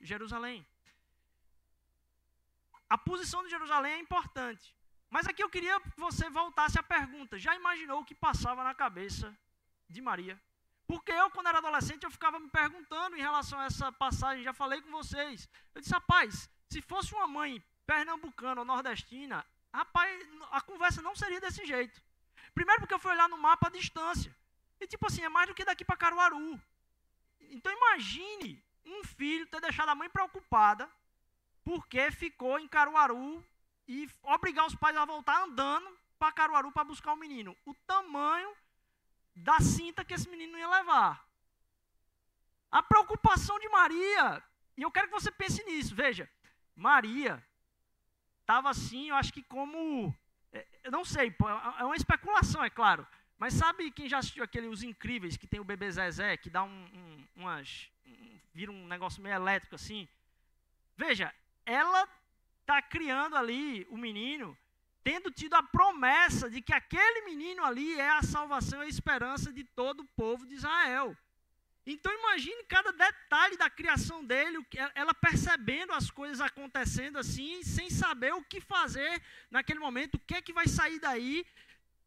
Jerusalém. 0.00 0.66
A 2.88 2.98
posição 2.98 3.42
de 3.42 3.50
Jerusalém 3.50 3.94
é 3.94 3.98
importante. 3.98 4.74
Mas 5.10 5.26
aqui 5.26 5.42
eu 5.42 5.48
queria 5.48 5.80
que 5.80 6.00
você 6.00 6.28
voltasse 6.28 6.78
à 6.78 6.82
pergunta: 6.82 7.38
já 7.38 7.54
imaginou 7.54 8.00
o 8.00 8.04
que 8.04 8.14
passava 8.14 8.64
na 8.64 8.74
cabeça 8.74 9.36
de 9.88 10.02
Maria? 10.02 10.40
Porque 10.86 11.12
eu, 11.12 11.30
quando 11.30 11.48
era 11.48 11.58
adolescente, 11.58 12.04
eu 12.04 12.10
ficava 12.10 12.38
me 12.38 12.48
perguntando 12.50 13.16
em 13.16 13.20
relação 13.20 13.58
a 13.58 13.64
essa 13.64 13.90
passagem, 13.90 14.44
já 14.44 14.52
falei 14.52 14.82
com 14.82 14.90
vocês. 14.90 15.48
Eu 15.74 15.80
disse, 15.80 15.94
rapaz, 15.94 16.50
se 16.68 16.82
fosse 16.82 17.14
uma 17.14 17.26
mãe 17.26 17.62
pernambucana 17.86 18.60
ou 18.60 18.66
nordestina, 18.66 19.46
rapaz, 19.74 20.28
a 20.52 20.60
conversa 20.60 21.02
não 21.02 21.16
seria 21.16 21.40
desse 21.40 21.66
jeito. 21.66 22.00
Primeiro 22.54 22.80
porque 22.80 22.94
eu 22.94 22.98
fui 22.98 23.10
olhar 23.10 23.28
no 23.28 23.36
mapa 23.36 23.66
a 23.66 23.70
distância. 23.70 24.34
E 24.80 24.86
tipo 24.86 25.06
assim, 25.06 25.22
é 25.22 25.28
mais 25.28 25.48
do 25.48 25.54
que 25.54 25.64
daqui 25.64 25.84
para 25.84 25.96
Caruaru. 25.96 26.60
Então 27.40 27.72
imagine 27.72 28.62
um 28.86 29.02
filho 29.02 29.46
ter 29.46 29.60
deixado 29.60 29.88
a 29.88 29.94
mãe 29.94 30.08
preocupada 30.08 30.88
porque 31.64 32.10
ficou 32.12 32.58
em 32.58 32.68
Caruaru 32.68 33.44
e 33.88 34.08
obrigar 34.22 34.66
os 34.66 34.74
pais 34.74 34.96
a 34.96 35.04
voltar 35.04 35.42
andando 35.42 35.98
para 36.18 36.32
Caruaru 36.32 36.70
para 36.70 36.84
buscar 36.84 37.12
o 37.12 37.16
menino. 37.16 37.56
O 37.64 37.74
tamanho 37.86 38.54
da 39.34 39.58
cinta 39.60 40.04
que 40.04 40.14
esse 40.14 40.28
menino 40.28 40.56
ia 40.56 40.68
levar. 40.68 41.26
A 42.70 42.82
preocupação 42.82 43.58
de 43.58 43.68
Maria, 43.68 44.42
e 44.76 44.82
eu 44.82 44.90
quero 44.90 45.08
que 45.08 45.12
você 45.12 45.30
pense 45.30 45.62
nisso, 45.64 45.94
veja, 45.94 46.30
Maria 46.76 47.42
estava 48.44 48.68
assim, 48.68 49.08
eu 49.08 49.16
acho 49.16 49.32
que 49.32 49.42
como, 49.42 50.14
é, 50.52 50.66
eu 50.84 50.92
não 50.92 51.04
sei, 51.04 51.28
é, 51.28 51.80
é 51.80 51.84
uma 51.84 51.96
especulação, 51.96 52.62
é 52.62 52.68
claro, 52.68 53.06
mas 53.38 53.54
sabe 53.54 53.90
quem 53.90 54.08
já 54.08 54.18
assistiu 54.18 54.44
aquele 54.44 54.68
Os 54.68 54.82
Incríveis, 54.82 55.36
que 55.36 55.46
tem 55.46 55.60
o 55.60 55.64
bebê 55.64 55.90
Zezé, 55.90 56.36
que 56.36 56.50
dá 56.50 56.62
um, 56.62 56.68
um 56.68 57.26
umas, 57.36 57.90
um, 58.06 58.38
vira 58.52 58.70
um 58.70 58.86
negócio 58.86 59.22
meio 59.22 59.34
elétrico 59.34 59.74
assim? 59.74 60.06
Veja, 60.96 61.34
ela 61.66 62.08
está 62.60 62.80
criando 62.80 63.36
ali 63.36 63.86
o 63.90 63.96
menino, 63.96 64.56
tendo 65.02 65.30
tido 65.30 65.54
a 65.54 65.62
promessa 65.62 66.48
de 66.48 66.62
que 66.62 66.72
aquele 66.72 67.22
menino 67.22 67.64
ali 67.64 67.98
é 67.98 68.10
a 68.10 68.22
salvação 68.22 68.82
e 68.82 68.86
a 68.86 68.88
esperança 68.88 69.52
de 69.52 69.64
todo 69.64 70.00
o 70.00 70.08
povo 70.16 70.46
de 70.46 70.54
Israel. 70.54 71.16
Então 71.86 72.12
imagine 72.12 72.64
cada 72.64 72.92
detalhe 72.92 73.56
da 73.58 73.68
criação 73.68 74.24
dele, 74.24 74.58
ela 74.94 75.12
percebendo 75.12 75.92
as 75.92 76.10
coisas 76.10 76.40
acontecendo 76.40 77.18
assim, 77.18 77.62
sem 77.62 77.90
saber 77.90 78.32
o 78.32 78.42
que 78.42 78.60
fazer 78.60 79.22
naquele 79.50 79.78
momento, 79.78 80.14
o 80.14 80.18
que 80.18 80.34
é 80.34 80.42
que 80.42 80.52
vai 80.52 80.66
sair 80.66 80.98
daí. 80.98 81.44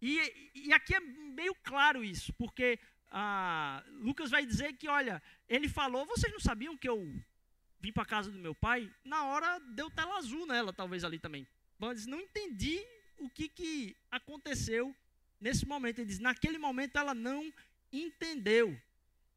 E, 0.02 0.52
e 0.56 0.74
aqui 0.74 0.96
é 0.96 1.00
meio 1.00 1.54
claro 1.64 2.04
isso, 2.04 2.34
porque 2.34 2.80
ah, 3.12 3.84
Lucas 4.00 4.32
vai 4.32 4.46
dizer 4.46 4.74
que, 4.74 4.88
olha, 4.88 5.22
ele 5.48 5.70
falou, 5.70 6.06
vocês 6.06 6.32
não 6.32 6.40
sabiam 6.40 6.76
que 6.76 6.90
eu 6.90 7.00
vim 7.80 7.92
para 7.92 8.06
casa 8.06 8.32
do 8.32 8.40
meu 8.40 8.56
pai, 8.56 8.92
na 9.04 9.26
hora 9.26 9.60
deu 9.60 9.90
tela 9.92 10.18
azul 10.18 10.46
nela, 10.48 10.74
talvez 10.74 11.04
ali 11.04 11.20
também. 11.20 11.48
Mas 11.78 12.06
não 12.06 12.20
entendi 12.20 12.84
o 13.20 13.30
que, 13.30 13.48
que 13.48 13.96
aconteceu 14.10 14.96
nesse 15.40 15.68
momento. 15.68 16.00
Ele 16.00 16.08
diz, 16.08 16.20
naquele 16.20 16.58
momento 16.58 16.98
ela 16.98 17.14
não 17.14 17.54
entendeu. 17.92 18.80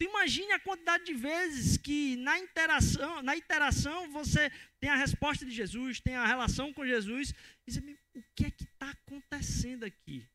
Tu 0.01 0.07
imagine 0.07 0.51
a 0.53 0.59
quantidade 0.59 1.05
de 1.05 1.13
vezes 1.13 1.77
que 1.77 2.17
na 2.17 2.39
interação, 2.39 3.21
na 3.21 3.37
interação 3.37 4.11
você 4.11 4.51
tem 4.81 4.89
a 4.89 4.97
resposta 4.97 5.45
de 5.45 5.51
Jesus, 5.51 6.01
tem 6.01 6.15
a 6.15 6.27
relação 6.27 6.73
com 6.73 6.87
Jesus, 6.87 7.35
e 7.67 7.71
diz, 7.71 7.83
o 8.15 8.25
que 8.35 8.47
é 8.47 8.51
que 8.51 8.65
está 8.65 8.89
acontecendo 8.89 9.85
aqui? 9.85 10.27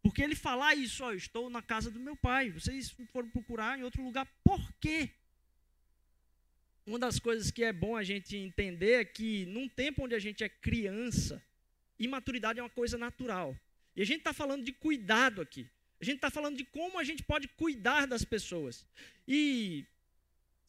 Porque 0.00 0.22
ele 0.22 0.36
falar 0.36 0.76
isso, 0.76 1.02
ó, 1.02 1.10
eu 1.10 1.16
estou 1.16 1.50
na 1.50 1.60
casa 1.60 1.90
do 1.90 1.98
meu 1.98 2.14
pai, 2.14 2.52
vocês 2.52 2.90
foram 3.12 3.28
procurar 3.28 3.76
em 3.76 3.82
outro 3.82 4.04
lugar, 4.04 4.24
por 4.44 4.72
quê? 4.74 5.10
uma 6.86 6.98
das 6.98 7.18
coisas 7.18 7.50
que 7.50 7.64
é 7.64 7.72
bom 7.72 7.96
a 7.96 8.04
gente 8.04 8.36
entender 8.36 9.00
é 9.00 9.04
que 9.04 9.46
num 9.46 9.68
tempo 9.68 10.04
onde 10.04 10.14
a 10.14 10.18
gente 10.18 10.44
é 10.44 10.48
criança, 10.48 11.42
imaturidade 11.98 12.60
é 12.60 12.62
uma 12.62 12.70
coisa 12.70 12.96
natural. 12.96 13.58
E 13.96 14.02
a 14.02 14.04
gente 14.04 14.18
está 14.18 14.32
falando 14.32 14.64
de 14.64 14.72
cuidado 14.72 15.40
aqui. 15.40 15.68
A 16.00 16.04
gente 16.04 16.16
está 16.16 16.30
falando 16.30 16.56
de 16.56 16.64
como 16.64 16.98
a 16.98 17.04
gente 17.04 17.22
pode 17.22 17.48
cuidar 17.48 18.06
das 18.06 18.24
pessoas. 18.24 18.86
E 19.26 19.84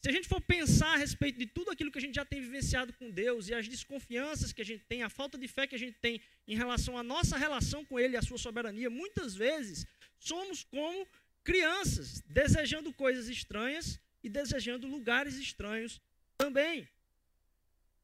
se 0.01 0.09
a 0.09 0.11
gente 0.11 0.27
for 0.27 0.39
pensar 0.39 0.93
a 0.93 0.97
respeito 0.97 1.39
de 1.39 1.47
tudo 1.47 1.71
aquilo 1.71 1.91
que 1.91 1.97
a 1.97 2.01
gente 2.01 2.15
já 2.15 2.23
tem 2.23 2.39
vivenciado 2.39 2.93
com 2.93 3.09
Deus 3.09 3.49
e 3.49 3.53
as 3.53 3.67
desconfianças 3.67 4.53
que 4.53 4.61
a 4.61 4.65
gente 4.65 4.83
tem, 4.85 5.01
a 5.01 5.09
falta 5.09 5.37
de 5.37 5.47
fé 5.47 5.65
que 5.65 5.73
a 5.75 5.79
gente 5.79 5.97
tem 5.99 6.21
em 6.47 6.55
relação 6.55 6.97
à 6.97 7.01
nossa 7.01 7.35
relação 7.37 7.83
com 7.83 7.99
Ele 7.99 8.13
e 8.13 8.17
à 8.17 8.21
sua 8.21 8.37
soberania, 8.37 8.89
muitas 8.89 9.35
vezes 9.35 9.85
somos 10.19 10.63
como 10.63 11.07
crianças, 11.43 12.21
desejando 12.27 12.93
coisas 12.93 13.27
estranhas 13.29 13.99
e 14.23 14.29
desejando 14.29 14.87
lugares 14.87 15.37
estranhos 15.37 15.99
também. 16.37 16.87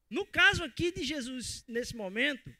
No 0.09 0.25
caso 0.25 0.63
aqui 0.63 0.91
de 0.91 1.03
Jesus, 1.03 1.63
nesse 1.67 1.95
momento, 1.95 2.53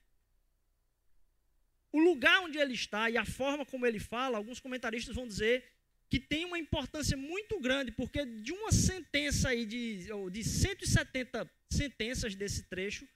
o 1.92 2.00
lugar 2.00 2.42
onde 2.42 2.58
ele 2.58 2.74
está 2.74 3.10
e 3.10 3.18
a 3.18 3.26
forma 3.26 3.66
como 3.66 3.86
ele 3.86 4.00
fala, 4.00 4.38
alguns 4.38 4.60
comentaristas 4.60 5.16
vão 5.16 5.28
dizer 5.28 5.64
que 6.10 6.20
tem 6.20 6.46
uma 6.46 6.60
importância 6.60 7.16
muito 7.16 7.60
grande, 7.60 7.92
porque 7.92 8.26
de 8.26 8.52
uma 8.52 8.72
sentença 8.72 9.50
aí 9.50 9.66
de, 9.66 10.08
de 10.30 10.44
170 10.44 11.50
sentenças 11.70 12.36
desse 12.36 12.64
trecho, 12.64 13.08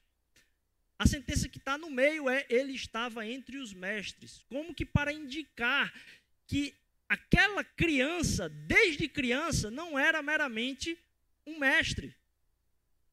a 0.98 1.06
sentença 1.06 1.50
que 1.50 1.58
está 1.58 1.78
no 1.78 1.90
meio 1.90 2.30
é 2.30 2.46
ele 2.50 2.74
estava 2.74 3.28
entre 3.28 3.58
os 3.58 3.74
mestres, 3.74 4.46
como 4.48 4.74
que 4.74 4.86
para 4.86 5.12
indicar 5.12 5.94
que 6.48 6.74
aquela 7.08 7.64
criança, 7.64 8.48
desde 8.48 9.08
criança, 9.10 9.70
não 9.70 10.00
era 10.00 10.22
meramente 10.22 10.98
um 11.46 11.60
mestre. 11.60 12.16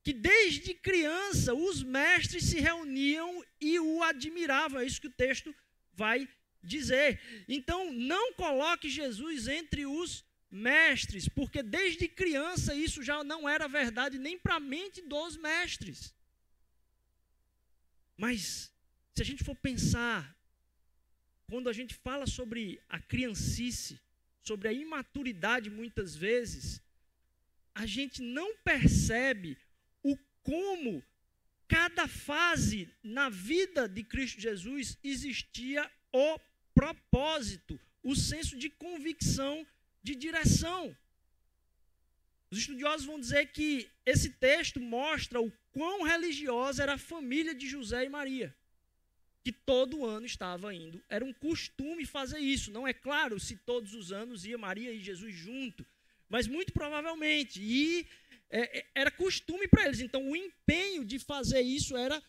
Que 0.03 0.13
desde 0.13 0.75
criança 0.75 1.55
os 1.55 1.83
mestres 1.83 2.45
se 2.45 2.59
reuniam 2.59 3.45
e 3.61 3.79
o 3.79 4.03
admiravam. 4.03 4.81
É 4.81 4.87
isso 4.87 5.01
que 5.01 5.07
o 5.07 5.13
texto 5.13 5.55
vai 5.95 6.29
dizer. 6.63 7.21
Então, 7.49 7.93
não 7.93 8.33
coloque 8.35 8.89
Jesus 8.89 9.49
entre 9.49 9.87
os 9.87 10.25
mestres, 10.51 11.29
porque 11.29 11.63
desde 11.63 12.07
criança 12.09 12.75
isso 12.75 13.03
já 13.03 13.25
não 13.25 13.49
era 13.49 13.67
verdade 13.67 14.19
nem 14.19 14.39
para 14.39 14.57
a 14.57 14.61
mente 14.61 15.01
dos 15.01 15.37
mestres. 15.37 16.15
Mas, 18.17 18.71
se 19.15 19.23
a 19.23 19.25
gente 19.25 19.43
for 19.43 19.57
pensar 19.57 20.37
quando 21.49 21.69
a 21.69 21.73
gente 21.73 21.95
fala 21.95 22.27
sobre 22.27 22.81
a 22.89 22.99
criancice, 22.99 24.01
sobre 24.43 24.69
a 24.69 24.73
imaturidade, 24.73 25.69
muitas 25.71 26.15
vezes, 26.17 26.81
a 27.75 27.85
gente 27.87 28.23
não 28.23 28.57
percebe 28.59 29.59
como 30.43 31.03
cada 31.69 32.07
fase 32.07 32.89
na 33.03 33.29
vida 33.29 33.89
de 33.89 34.03
Cristo 34.05 34.41
Jesus 34.41 34.99
existia 35.03 35.91
o 36.13 36.39
propósito, 36.75 37.79
o 38.03 38.15
senso 38.15 38.57
de 38.57 38.69
convicção, 38.69 39.67
de 40.03 40.15
direção. 40.15 40.97
Os 42.51 42.59
estudiosos 42.59 43.07
vão 43.07 43.19
dizer 43.19 43.47
que 43.47 43.91
esse 44.05 44.31
texto 44.31 44.79
mostra 44.81 45.41
o 45.41 45.51
quão 45.73 46.03
religiosa 46.03 46.83
era 46.83 46.95
a 46.95 46.99
família 46.99 47.55
de 47.55 47.67
José 47.67 48.05
e 48.05 48.09
Maria 48.09 48.55
que 49.43 49.51
todo 49.51 50.07
ano 50.07 50.25
estava 50.25 50.73
indo. 50.75 51.03
Era 51.09 51.25
um 51.25 51.33
costume 51.33 52.07
fazer 52.07 52.39
isso. 52.39 52.71
Não 52.71 52.87
é 52.87 52.93
claro 52.93 53.41
se 53.41 53.57
todos 53.57 53.93
os 53.95 54.13
anos 54.13 54.45
ia 54.45 54.57
Maria 54.57 54.93
e 54.93 55.03
Jesus 55.03 55.35
junto, 55.35 55.85
mas 56.29 56.47
muito 56.47 56.73
provavelmente. 56.73 57.61
E 57.61 58.07
é, 58.53 58.79
é 58.79 58.87
era 58.95 59.11
costume 59.11 59.67
para 59.67 59.87
eles. 59.87 60.01
Então 60.01 60.31
o 60.31 60.37
empenho 60.37 61.05
de 61.05 61.19
fazer 61.19 61.63
isso 61.63 61.97
era 61.97 62.23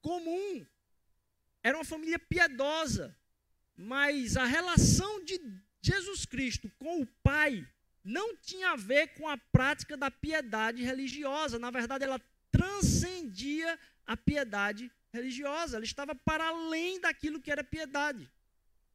comum. 0.00 0.66
Era 1.62 1.76
uma 1.76 1.84
família 1.84 2.18
piedosa. 2.18 3.16
Mas 3.76 4.36
a 4.36 4.44
relação 4.44 5.22
de 5.24 5.40
Jesus 5.82 6.24
Cristo 6.24 6.70
com 6.78 7.02
o 7.02 7.06
Pai 7.22 7.66
não 8.02 8.36
tinha 8.36 8.70
a 8.70 8.76
ver 8.76 9.08
com 9.08 9.28
a 9.28 9.36
prática 9.36 9.96
da 9.96 10.10
piedade 10.10 10.82
religiosa. 10.82 11.58
Na 11.58 11.70
verdade, 11.70 12.04
ela 12.04 12.20
transcendia 12.50 13.78
a 14.06 14.16
piedade 14.16 14.90
religiosa, 15.12 15.76
ela 15.76 15.84
estava 15.84 16.14
para 16.14 16.46
além 16.46 17.00
daquilo 17.00 17.40
que 17.40 17.50
era 17.50 17.64
piedade 17.64 18.30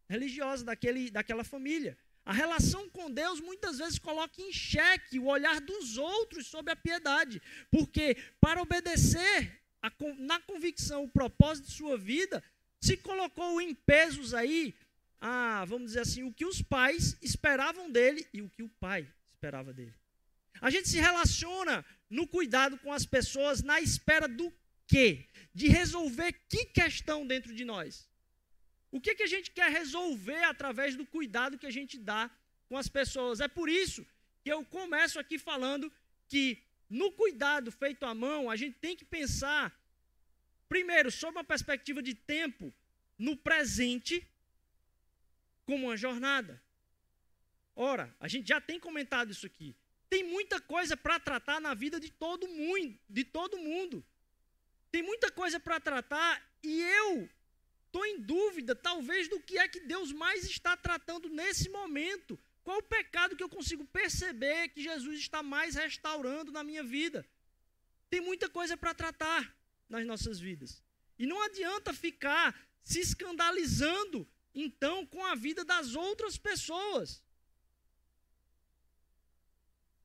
religiosa 0.07 0.63
daquele, 0.63 1.09
daquela 1.09 1.43
família. 1.43 1.97
A 2.25 2.33
relação 2.33 2.87
com 2.89 3.09
Deus 3.09 3.39
muitas 3.39 3.79
vezes 3.79 3.97
coloca 3.97 4.41
em 4.41 4.53
xeque 4.53 5.17
o 5.17 5.25
olhar 5.25 5.59
dos 5.59 5.97
outros 5.97 6.47
sobre 6.47 6.71
a 6.71 6.75
piedade, 6.75 7.41
porque 7.71 8.15
para 8.39 8.61
obedecer 8.61 9.59
a, 9.81 9.91
na 10.19 10.39
convicção 10.39 11.03
o 11.03 11.09
propósito 11.09 11.67
de 11.67 11.73
sua 11.73 11.97
vida, 11.97 12.43
se 12.79 12.95
colocou 12.97 13.59
em 13.59 13.73
pesos 13.73 14.33
aí, 14.33 14.75
a, 15.19 15.65
vamos 15.65 15.87
dizer 15.87 16.01
assim, 16.01 16.23
o 16.23 16.33
que 16.33 16.45
os 16.45 16.61
pais 16.61 17.17
esperavam 17.21 17.91
dele 17.91 18.27
e 18.33 18.41
o 18.41 18.49
que 18.49 18.63
o 18.63 18.69
pai 18.69 19.07
esperava 19.29 19.73
dele. 19.73 19.93
A 20.59 20.69
gente 20.69 20.89
se 20.89 20.99
relaciona 20.99 21.83
no 22.09 22.27
cuidado 22.27 22.77
com 22.79 22.93
as 22.93 23.05
pessoas 23.05 23.63
na 23.63 23.81
espera 23.81 24.27
do 24.27 24.53
quê? 24.87 25.27
De 25.53 25.67
resolver 25.67 26.33
que 26.47 26.65
questão 26.65 27.25
dentro 27.25 27.53
de 27.55 27.65
nós? 27.65 28.07
O 28.91 28.99
que, 28.99 29.15
que 29.15 29.23
a 29.23 29.27
gente 29.27 29.49
quer 29.51 29.71
resolver 29.71 30.43
através 30.43 30.95
do 30.95 31.05
cuidado 31.05 31.57
que 31.57 31.65
a 31.65 31.71
gente 31.71 31.97
dá 31.97 32.29
com 32.67 32.77
as 32.77 32.89
pessoas? 32.89 33.39
É 33.39 33.47
por 33.47 33.69
isso 33.69 34.05
que 34.43 34.51
eu 34.51 34.65
começo 34.65 35.17
aqui 35.19 35.39
falando 35.39 35.91
que 36.27 36.61
no 36.89 37.11
cuidado 37.13 37.71
feito 37.71 38.05
à 38.05 38.13
mão, 38.13 38.49
a 38.49 38.55
gente 38.57 38.77
tem 38.79 38.97
que 38.97 39.05
pensar, 39.05 39.73
primeiro, 40.67 41.09
sob 41.09 41.37
uma 41.37 41.43
perspectiva 41.43 42.01
de 42.03 42.13
tempo, 42.13 42.73
no 43.17 43.37
presente, 43.37 44.27
como 45.65 45.87
uma 45.87 45.95
jornada. 45.95 46.61
Ora, 47.73 48.13
a 48.19 48.27
gente 48.27 48.49
já 48.49 48.59
tem 48.59 48.77
comentado 48.77 49.31
isso 49.31 49.45
aqui. 49.45 49.73
Tem 50.09 50.21
muita 50.21 50.59
coisa 50.59 50.97
para 50.97 51.17
tratar 51.17 51.61
na 51.61 51.73
vida 51.73 51.97
de 51.97 52.11
todo 52.11 52.45
mundo, 52.45 52.99
de 53.09 53.23
todo 53.23 53.57
mundo. 53.57 54.05
Tem 54.91 55.01
muita 55.01 55.31
coisa 55.31 55.57
para 55.57 55.79
tratar 55.79 56.45
e 56.61 56.81
eu 56.81 57.29
estou 57.91 58.05
em 58.05 58.21
dúvida, 58.21 58.73
talvez, 58.73 59.27
do 59.27 59.39
que 59.41 59.57
é 59.57 59.67
que 59.67 59.81
Deus 59.81 60.13
mais 60.13 60.45
está 60.45 60.77
tratando 60.77 61.27
nesse 61.27 61.67
momento. 61.69 62.39
Qual 62.63 62.77
o 62.77 62.83
pecado 62.83 63.35
que 63.35 63.43
eu 63.43 63.49
consigo 63.49 63.85
perceber 63.85 64.69
que 64.69 64.81
Jesus 64.81 65.19
está 65.19 65.43
mais 65.43 65.75
restaurando 65.75 66.53
na 66.53 66.63
minha 66.63 66.83
vida? 66.83 67.27
Tem 68.09 68.21
muita 68.21 68.47
coisa 68.49 68.77
para 68.77 68.93
tratar 68.93 69.53
nas 69.89 70.05
nossas 70.05 70.39
vidas. 70.39 70.81
E 71.19 71.25
não 71.25 71.41
adianta 71.43 71.93
ficar 71.93 72.57
se 72.81 72.99
escandalizando, 73.01 74.27
então, 74.55 75.05
com 75.05 75.25
a 75.25 75.35
vida 75.35 75.65
das 75.65 75.95
outras 75.95 76.37
pessoas. 76.37 77.21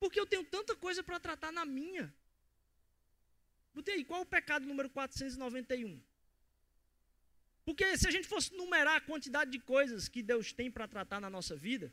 Porque 0.00 0.19
eu 0.19 0.26
tenho 0.26 0.45
tanta 0.45 0.75
coisa 0.75 1.05
para 1.05 1.21
tratar 1.21 1.52
na 1.52 1.64
minha. 1.64 2.12
Botei 3.73 3.95
aí, 3.95 4.05
qual 4.05 4.23
o 4.23 4.26
pecado 4.26 4.66
número 4.66 4.90
491? 4.90 6.02
Porque 7.66 7.99
se 7.99 8.06
a 8.06 8.12
gente 8.12 8.28
fosse 8.28 8.54
numerar 8.54 8.96
a 8.96 9.00
quantidade 9.00 9.50
de 9.50 9.58
coisas 9.58 10.08
que 10.08 10.23
Deus 10.23 10.52
tem 10.52 10.70
para 10.70 10.87
tratar 10.87 11.20
na 11.20 11.28
nossa 11.28 11.56
vida, 11.56 11.92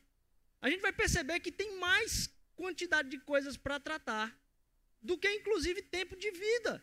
a 0.62 0.70
gente 0.70 0.82
vai 0.82 0.94
perceber 0.94 1.40
que 1.40 1.52
tem 1.52 1.78
mais 1.80 2.30
quantidade 2.56 3.10
de 3.10 3.18
coisas 3.32 3.58
para 3.58 3.80
tratar 3.80 4.28
do 5.02 5.18
que 5.18 5.30
inclusive 5.40 5.82
tempo 5.82 6.16
de 6.16 6.30
vida, 6.32 6.74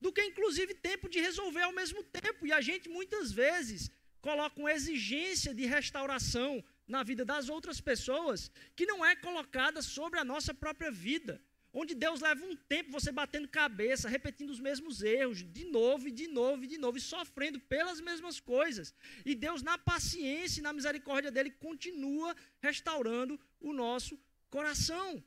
do 0.00 0.10
que 0.10 0.24
inclusive 0.24 0.72
tempo 0.74 1.10
de 1.10 1.20
resolver 1.20 1.62
ao 1.62 1.72
mesmo 1.72 2.02
tempo. 2.02 2.46
E 2.46 2.52
a 2.52 2.62
gente 2.62 2.88
muitas 2.88 3.30
vezes 3.30 3.90
coloca 4.22 4.58
uma 4.58 4.72
exigência 4.72 5.54
de 5.54 5.66
restauração 5.66 6.64
na 6.88 7.02
vida 7.02 7.24
das 7.24 7.50
outras 7.50 7.80
pessoas 7.80 8.50
que 8.74 8.86
não 8.86 9.04
é 9.04 9.14
colocada 9.14 9.82
sobre 9.82 10.18
a 10.18 10.24
nossa 10.24 10.54
própria 10.54 10.90
vida. 10.90 11.40
Onde 11.72 11.94
Deus 11.94 12.20
leva 12.20 12.44
um 12.44 12.56
tempo 12.56 12.90
você 12.90 13.12
batendo 13.12 13.46
cabeça, 13.46 14.08
repetindo 14.08 14.50
os 14.50 14.58
mesmos 14.58 15.02
erros, 15.02 15.44
de 15.44 15.64
novo 15.66 16.08
e 16.08 16.10
de 16.10 16.26
novo 16.26 16.64
e 16.64 16.66
de 16.66 16.78
novo, 16.78 16.98
e 16.98 17.00
sofrendo 17.00 17.60
pelas 17.60 18.00
mesmas 18.00 18.40
coisas. 18.40 18.92
E 19.24 19.34
Deus, 19.34 19.62
na 19.62 19.78
paciência 19.78 20.58
e 20.60 20.62
na 20.62 20.72
misericórdia 20.72 21.30
dele, 21.30 21.50
continua 21.50 22.34
restaurando 22.60 23.38
o 23.60 23.72
nosso 23.72 24.18
coração. 24.50 25.22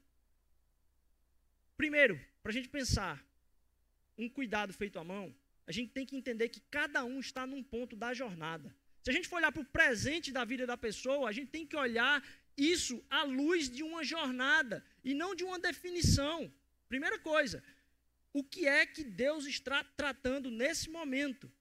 Primeiro, 1.77 2.19
para 2.41 2.51
a 2.51 2.53
gente 2.53 2.67
pensar, 2.67 3.25
um 4.17 4.27
cuidado 4.27 4.73
feito 4.73 4.99
à 4.99 5.03
mão, 5.03 5.33
a 5.65 5.71
gente 5.71 5.91
tem 5.93 6.05
que 6.05 6.15
entender 6.15 6.49
que 6.49 6.59
cada 6.69 7.05
um 7.05 7.19
está 7.21 7.47
num 7.47 7.63
ponto 7.63 7.95
da 7.95 8.13
jornada. 8.13 8.75
Se 9.01 9.09
a 9.09 9.13
gente 9.13 9.27
for 9.27 9.37
olhar 9.37 9.51
para 9.51 9.61
o 9.61 9.65
presente 9.65 10.31
da 10.31 10.43
vida 10.45 10.65
da 10.65 10.77
pessoa, 10.77 11.29
a 11.29 11.31
gente 11.31 11.51
tem 11.51 11.65
que 11.65 11.75
olhar 11.75 12.23
isso 12.57 13.03
à 13.09 13.23
luz 13.23 13.69
de 13.69 13.83
uma 13.83 14.03
jornada 14.03 14.83
e 15.03 15.13
não 15.13 15.35
de 15.35 15.43
uma 15.43 15.59
definição. 15.59 16.51
Primeira 16.87 17.19
coisa, 17.19 17.63
o 18.31 18.43
que 18.43 18.67
é 18.67 18.85
que 18.85 19.03
Deus 19.03 19.45
está 19.45 19.83
tratando 19.83 20.49
nesse 20.49 20.89
momento? 20.89 21.51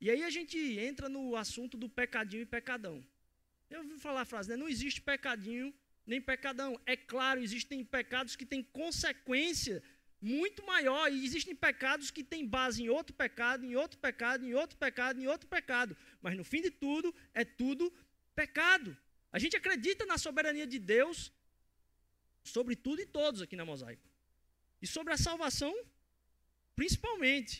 E 0.00 0.10
aí 0.10 0.22
a 0.22 0.30
gente 0.30 0.58
entra 0.78 1.08
no 1.08 1.36
assunto 1.36 1.76
do 1.76 1.88
pecadinho 1.88 2.42
e 2.42 2.46
pecadão. 2.46 3.04
Eu 3.68 3.80
ouvi 3.80 3.98
falar 3.98 4.22
a 4.22 4.24
frase, 4.24 4.48
né? 4.48 4.56
não 4.56 4.68
existe 4.68 5.00
pecadinho 5.00 5.74
nem 6.06 6.20
pecadão. 6.20 6.80
É 6.86 6.96
claro, 6.96 7.42
existem 7.42 7.84
pecados 7.84 8.34
que 8.34 8.46
têm 8.46 8.62
consequência 8.62 9.82
muito 10.20 10.64
maior, 10.66 11.10
e 11.10 11.24
existem 11.24 11.54
pecados 11.54 12.10
que 12.10 12.22
têm 12.22 12.46
base 12.46 12.82
em 12.82 12.90
outro 12.90 13.14
pecado, 13.14 13.64
em 13.64 13.74
outro 13.74 13.98
pecado, 13.98 14.44
em 14.44 14.54
outro 14.54 14.76
pecado, 14.76 15.20
em 15.20 15.26
outro 15.26 15.48
pecado. 15.48 15.96
Mas 16.20 16.36
no 16.36 16.44
fim 16.44 16.60
de 16.60 16.70
tudo, 16.70 17.14
é 17.32 17.44
tudo 17.44 17.90
pecado. 18.40 18.96
A 19.30 19.38
gente 19.38 19.54
acredita 19.60 20.06
na 20.06 20.16
soberania 20.26 20.66
de 20.66 20.78
Deus 20.78 21.30
sobre 22.42 22.74
tudo 22.74 23.00
e 23.02 23.06
todos 23.06 23.42
aqui 23.42 23.54
na 23.54 23.66
Mosaico. 23.70 24.08
E 24.80 24.86
sobre 24.86 25.12
a 25.12 25.18
salvação, 25.18 25.74
principalmente. 26.74 27.54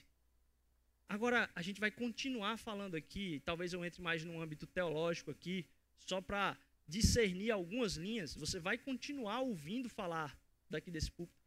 Agora, 1.07 1.51
a 1.55 1.63
gente 1.67 1.81
vai 1.85 1.91
continuar 1.91 2.57
falando 2.57 2.95
aqui, 2.95 3.43
talvez 3.45 3.73
eu 3.73 3.85
entre 3.85 4.01
mais 4.01 4.25
num 4.25 4.41
âmbito 4.41 4.67
teológico 4.67 5.31
aqui, 5.31 5.67
só 5.99 6.19
para 6.29 6.57
discernir 6.89 7.51
algumas 7.51 7.93
linhas. 7.97 8.35
Você 8.35 8.59
vai 8.59 8.79
continuar 8.79 9.41
ouvindo 9.41 9.89
falar 9.89 10.31
daqui 10.69 10.91
desse 10.91 11.11
púlpito 11.11 11.45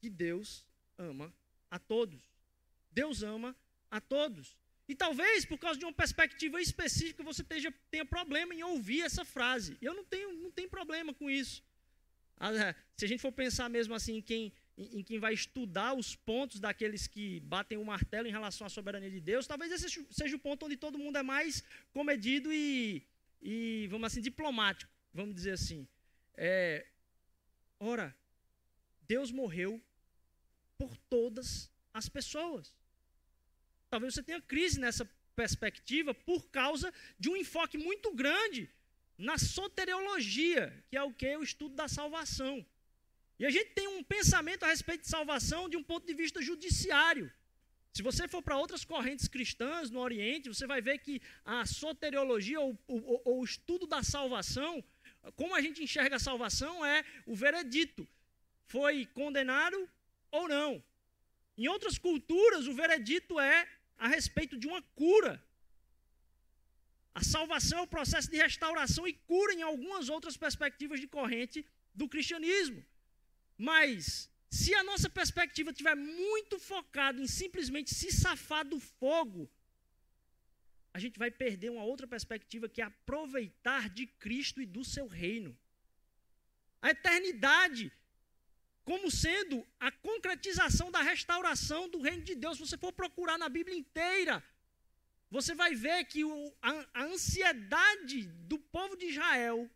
que 0.00 0.10
Deus 0.10 0.66
ama 0.98 1.32
a 1.70 1.78
todos. 1.78 2.20
Deus 2.90 3.22
ama 3.22 3.56
a 3.90 4.00
todos. 4.00 4.56
E 4.88 4.94
talvez 4.94 5.44
por 5.44 5.58
causa 5.58 5.78
de 5.78 5.84
uma 5.84 5.92
perspectiva 5.92 6.60
específica 6.60 7.22
você 7.22 7.44
tenha, 7.44 7.72
tenha 7.90 8.06
problema 8.06 8.54
em 8.54 8.62
ouvir 8.62 9.02
essa 9.02 9.24
frase. 9.24 9.76
Eu 9.82 9.92
não 9.92 10.04
tenho, 10.04 10.32
não 10.32 10.50
tenho 10.50 10.68
problema 10.68 11.12
com 11.12 11.30
isso. 11.30 11.62
Ah, 12.38 12.52
é, 12.54 12.74
se 12.96 13.04
a 13.04 13.08
gente 13.08 13.20
for 13.20 13.32
pensar 13.32 13.68
mesmo 13.68 13.94
assim 13.94 14.16
em 14.16 14.22
quem, 14.22 14.52
em, 14.76 15.00
em 15.00 15.02
quem 15.02 15.18
vai 15.18 15.34
estudar 15.34 15.92
os 15.92 16.14
pontos 16.16 16.58
daqueles 16.58 17.06
que 17.06 17.40
batem 17.40 17.76
o 17.76 17.84
martelo 17.84 18.28
em 18.28 18.30
relação 18.30 18.66
à 18.66 18.70
soberania 18.70 19.10
de 19.10 19.20
Deus, 19.20 19.46
talvez 19.46 19.70
esse 19.72 20.06
seja 20.10 20.36
o 20.36 20.38
ponto 20.38 20.64
onde 20.64 20.76
todo 20.76 20.98
mundo 20.98 21.18
é 21.18 21.22
mais 21.22 21.62
comedido 21.92 22.50
e, 22.52 23.06
e 23.42 23.88
vamos 23.90 24.06
assim, 24.06 24.22
diplomático, 24.22 24.90
vamos 25.12 25.34
dizer 25.34 25.52
assim. 25.52 25.86
É, 26.34 26.86
ora, 27.78 28.16
Deus 29.02 29.30
morreu 29.30 29.82
por 30.78 30.96
todas 30.96 31.70
as 31.92 32.08
pessoas. 32.08 32.74
Talvez 33.90 34.14
você 34.14 34.22
tenha 34.22 34.40
crise 34.40 34.78
nessa 34.78 35.08
perspectiva 35.34 36.12
por 36.12 36.48
causa 36.50 36.92
de 37.18 37.30
um 37.30 37.36
enfoque 37.36 37.78
muito 37.78 38.14
grande 38.14 38.68
na 39.16 39.38
soteriologia, 39.38 40.84
que 40.88 40.96
é 40.96 41.02
o 41.02 41.12
que? 41.12 41.36
O 41.36 41.42
estudo 41.42 41.74
da 41.74 41.88
salvação. 41.88 42.64
E 43.38 43.46
a 43.46 43.50
gente 43.50 43.70
tem 43.70 43.86
um 43.88 44.02
pensamento 44.02 44.64
a 44.64 44.68
respeito 44.68 45.02
de 45.02 45.08
salvação 45.08 45.68
de 45.68 45.76
um 45.76 45.82
ponto 45.82 46.06
de 46.06 46.14
vista 46.14 46.42
judiciário. 46.42 47.32
Se 47.92 48.02
você 48.02 48.28
for 48.28 48.42
para 48.42 48.58
outras 48.58 48.84
correntes 48.84 49.26
cristãs 49.26 49.90
no 49.90 50.00
Oriente, 50.00 50.48
você 50.48 50.66
vai 50.66 50.80
ver 50.80 50.98
que 50.98 51.20
a 51.44 51.64
soteriologia, 51.66 52.60
ou, 52.60 52.78
ou, 52.86 53.22
ou 53.24 53.40
o 53.40 53.44
estudo 53.44 53.86
da 53.86 54.02
salvação, 54.02 54.84
como 55.34 55.54
a 55.54 55.60
gente 55.60 55.82
enxerga 55.82 56.16
a 56.16 56.20
salvação, 56.20 56.84
é 56.84 57.04
o 57.26 57.34
veredito. 57.34 58.06
Foi 58.66 59.06
condenado 59.06 59.88
ou 60.30 60.46
não. 60.48 60.82
Em 61.56 61.66
outras 61.66 61.98
culturas, 61.98 62.66
o 62.66 62.74
veredito 62.74 63.40
é 63.40 63.66
a 63.98 64.08
respeito 64.08 64.56
de 64.56 64.66
uma 64.66 64.80
cura. 65.00 65.42
A 67.14 67.22
salvação 67.24 67.80
é 67.80 67.82
o 67.82 67.94
processo 67.96 68.30
de 68.30 68.36
restauração 68.36 69.06
e 69.06 69.12
cura 69.12 69.52
em 69.52 69.62
algumas 69.62 70.08
outras 70.08 70.36
perspectivas 70.36 71.00
de 71.00 71.08
corrente 71.08 71.66
do 71.92 72.08
cristianismo. 72.08 72.84
Mas, 73.56 74.30
se 74.48 74.72
a 74.74 74.84
nossa 74.84 75.10
perspectiva 75.10 75.70
estiver 75.70 75.96
muito 75.96 76.58
focada 76.58 77.20
em 77.20 77.26
simplesmente 77.26 77.92
se 77.92 78.12
safar 78.12 78.64
do 78.64 78.78
fogo, 78.78 79.50
a 80.94 80.98
gente 81.00 81.18
vai 81.18 81.30
perder 81.30 81.70
uma 81.70 81.82
outra 81.82 82.06
perspectiva 82.06 82.68
que 82.68 82.80
é 82.80 82.84
aproveitar 82.84 83.90
de 83.90 84.06
Cristo 84.06 84.62
e 84.62 84.66
do 84.66 84.84
seu 84.84 85.06
reino. 85.06 85.56
A 86.80 86.90
eternidade 86.90 87.92
como 88.88 89.10
sendo 89.10 89.56
a 89.78 89.90
concretização 89.92 90.90
da 90.90 91.02
restauração 91.02 91.90
do 91.90 92.00
reino 92.00 92.22
de 92.22 92.34
Deus. 92.34 92.56
Se 92.56 92.66
você 92.66 92.78
for 92.78 92.90
procurar 92.90 93.36
na 93.36 93.46
Bíblia 93.46 93.76
inteira, 93.76 94.42
você 95.30 95.54
vai 95.54 95.74
ver 95.74 96.06
que 96.06 96.24
o, 96.24 96.56
a, 96.62 96.86
a 96.94 97.02
ansiedade 97.04 98.22
do 98.52 98.58
povo 98.58 98.96
de 98.96 99.04
Israel 99.08 99.70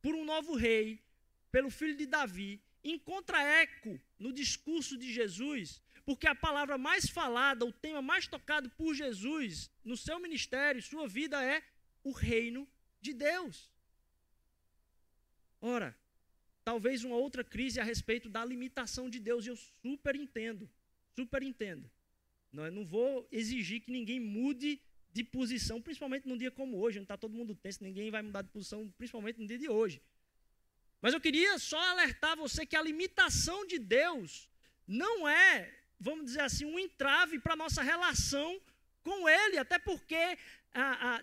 por 0.00 0.14
um 0.14 0.24
novo 0.24 0.56
rei, 0.56 1.04
pelo 1.50 1.68
filho 1.68 1.94
de 1.94 2.06
Davi, 2.06 2.62
encontra 2.82 3.42
eco 3.42 4.00
no 4.18 4.32
discurso 4.32 4.96
de 4.96 5.12
Jesus, 5.12 5.82
porque 6.06 6.26
a 6.26 6.34
palavra 6.34 6.78
mais 6.78 7.10
falada, 7.10 7.66
o 7.66 7.72
tema 7.74 8.00
mais 8.00 8.26
tocado 8.26 8.70
por 8.70 8.94
Jesus 8.94 9.70
no 9.84 9.98
seu 9.98 10.18
ministério, 10.18 10.80
sua 10.80 11.06
vida 11.06 11.44
é 11.44 11.62
o 12.02 12.10
reino 12.10 12.66
de 13.02 13.12
Deus. 13.12 13.70
Ora, 15.60 15.94
talvez 16.64 17.04
uma 17.04 17.16
outra 17.16 17.42
crise 17.42 17.80
a 17.80 17.84
respeito 17.84 18.28
da 18.28 18.44
limitação 18.44 19.10
de 19.10 19.18
Deus, 19.18 19.44
e 19.44 19.48
eu 19.48 19.56
super 19.56 20.14
entendo, 20.14 20.68
super 21.14 21.42
entendo. 21.42 21.90
Não, 22.52 22.66
eu 22.66 22.72
não 22.72 22.84
vou 22.84 23.26
exigir 23.32 23.80
que 23.80 23.90
ninguém 23.90 24.20
mude 24.20 24.80
de 25.12 25.24
posição, 25.24 25.80
principalmente 25.80 26.26
num 26.26 26.36
dia 26.36 26.50
como 26.50 26.78
hoje, 26.78 26.98
não 26.98 27.04
está 27.04 27.16
todo 27.16 27.34
mundo 27.34 27.54
tenso, 27.54 27.82
ninguém 27.82 28.10
vai 28.10 28.22
mudar 28.22 28.42
de 28.42 28.48
posição, 28.48 28.88
principalmente 28.96 29.38
no 29.38 29.46
dia 29.46 29.58
de 29.58 29.68
hoje. 29.68 30.00
Mas 31.00 31.12
eu 31.12 31.20
queria 31.20 31.58
só 31.58 31.78
alertar 31.78 32.36
você 32.36 32.64
que 32.64 32.76
a 32.76 32.82
limitação 32.82 33.66
de 33.66 33.78
Deus 33.78 34.48
não 34.86 35.28
é, 35.28 35.74
vamos 35.98 36.26
dizer 36.26 36.42
assim, 36.42 36.64
um 36.64 36.78
entrave 36.78 37.38
para 37.38 37.54
a 37.54 37.56
nossa 37.56 37.82
relação 37.82 38.60
com 39.02 39.28
Ele, 39.28 39.58
até 39.58 39.78
porque 39.78 40.38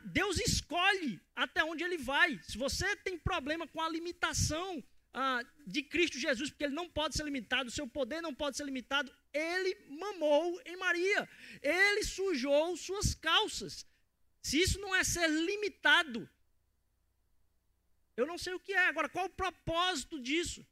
Deus 0.05 0.37
escolhe 0.39 1.19
até 1.35 1.63
onde 1.63 1.83
Ele 1.83 1.97
vai. 1.97 2.39
Se 2.43 2.57
você 2.57 2.95
tem 2.97 3.17
problema 3.17 3.67
com 3.67 3.81
a 3.81 3.89
limitação 3.89 4.83
ah, 5.13 5.43
de 5.65 5.81
Cristo 5.83 6.19
Jesus, 6.19 6.49
porque 6.49 6.65
ele 6.65 6.75
não 6.75 6.89
pode 6.89 7.15
ser 7.15 7.23
limitado, 7.23 7.69
o 7.69 7.71
seu 7.71 7.87
poder 7.87 8.21
não 8.21 8.33
pode 8.33 8.57
ser 8.57 8.65
limitado. 8.65 9.13
Ele 9.33 9.75
mamou 9.89 10.61
em 10.65 10.77
Maria, 10.77 11.29
ele 11.61 12.03
sujou 12.03 12.75
suas 12.77 13.13
calças. 13.13 13.85
Se 14.41 14.59
isso 14.59 14.79
não 14.79 14.95
é 14.95 15.03
ser 15.03 15.27
limitado, 15.27 16.29
eu 18.15 18.25
não 18.25 18.37
sei 18.37 18.53
o 18.53 18.59
que 18.59 18.73
é. 18.73 18.87
Agora, 18.87 19.09
qual 19.09 19.25
o 19.25 19.29
propósito 19.29 20.19
disso? 20.19 20.65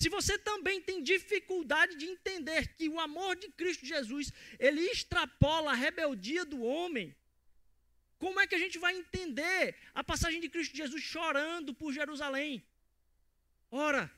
se 0.00 0.08
você 0.08 0.38
também 0.38 0.80
tem 0.80 1.02
dificuldade 1.02 1.94
de 1.94 2.06
entender 2.06 2.74
que 2.74 2.88
o 2.88 2.98
amor 2.98 3.36
de 3.36 3.50
Cristo 3.50 3.84
Jesus, 3.84 4.32
ele 4.58 4.80
extrapola 4.80 5.72
a 5.72 5.74
rebeldia 5.74 6.42
do 6.42 6.62
homem, 6.62 7.14
como 8.18 8.40
é 8.40 8.46
que 8.46 8.54
a 8.54 8.58
gente 8.58 8.78
vai 8.78 8.96
entender 8.96 9.76
a 9.94 10.02
passagem 10.02 10.40
de 10.40 10.48
Cristo 10.48 10.74
Jesus 10.74 11.02
chorando 11.02 11.74
por 11.74 11.92
Jerusalém? 11.92 12.64
Ora, 13.70 14.10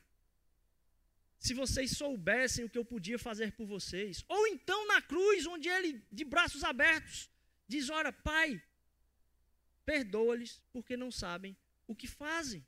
se 1.37 1.53
vocês 1.53 1.91
soubessem 1.91 2.65
o 2.65 2.69
que 2.69 2.77
eu 2.77 2.85
podia 2.85 3.19
fazer 3.19 3.51
por 3.51 3.65
vocês, 3.65 4.23
ou 4.27 4.47
então 4.47 4.87
na 4.87 5.01
cruz, 5.01 5.45
onde 5.45 5.69
ele, 5.69 6.01
de 6.11 6.23
braços 6.23 6.63
abertos, 6.63 7.29
diz: 7.67 7.89
Ora, 7.89 8.11
Pai, 8.11 8.61
perdoa-lhes, 9.85 10.61
porque 10.71 10.95
não 10.95 11.11
sabem 11.11 11.55
o 11.85 11.95
que 11.95 12.07
fazem. 12.07 12.65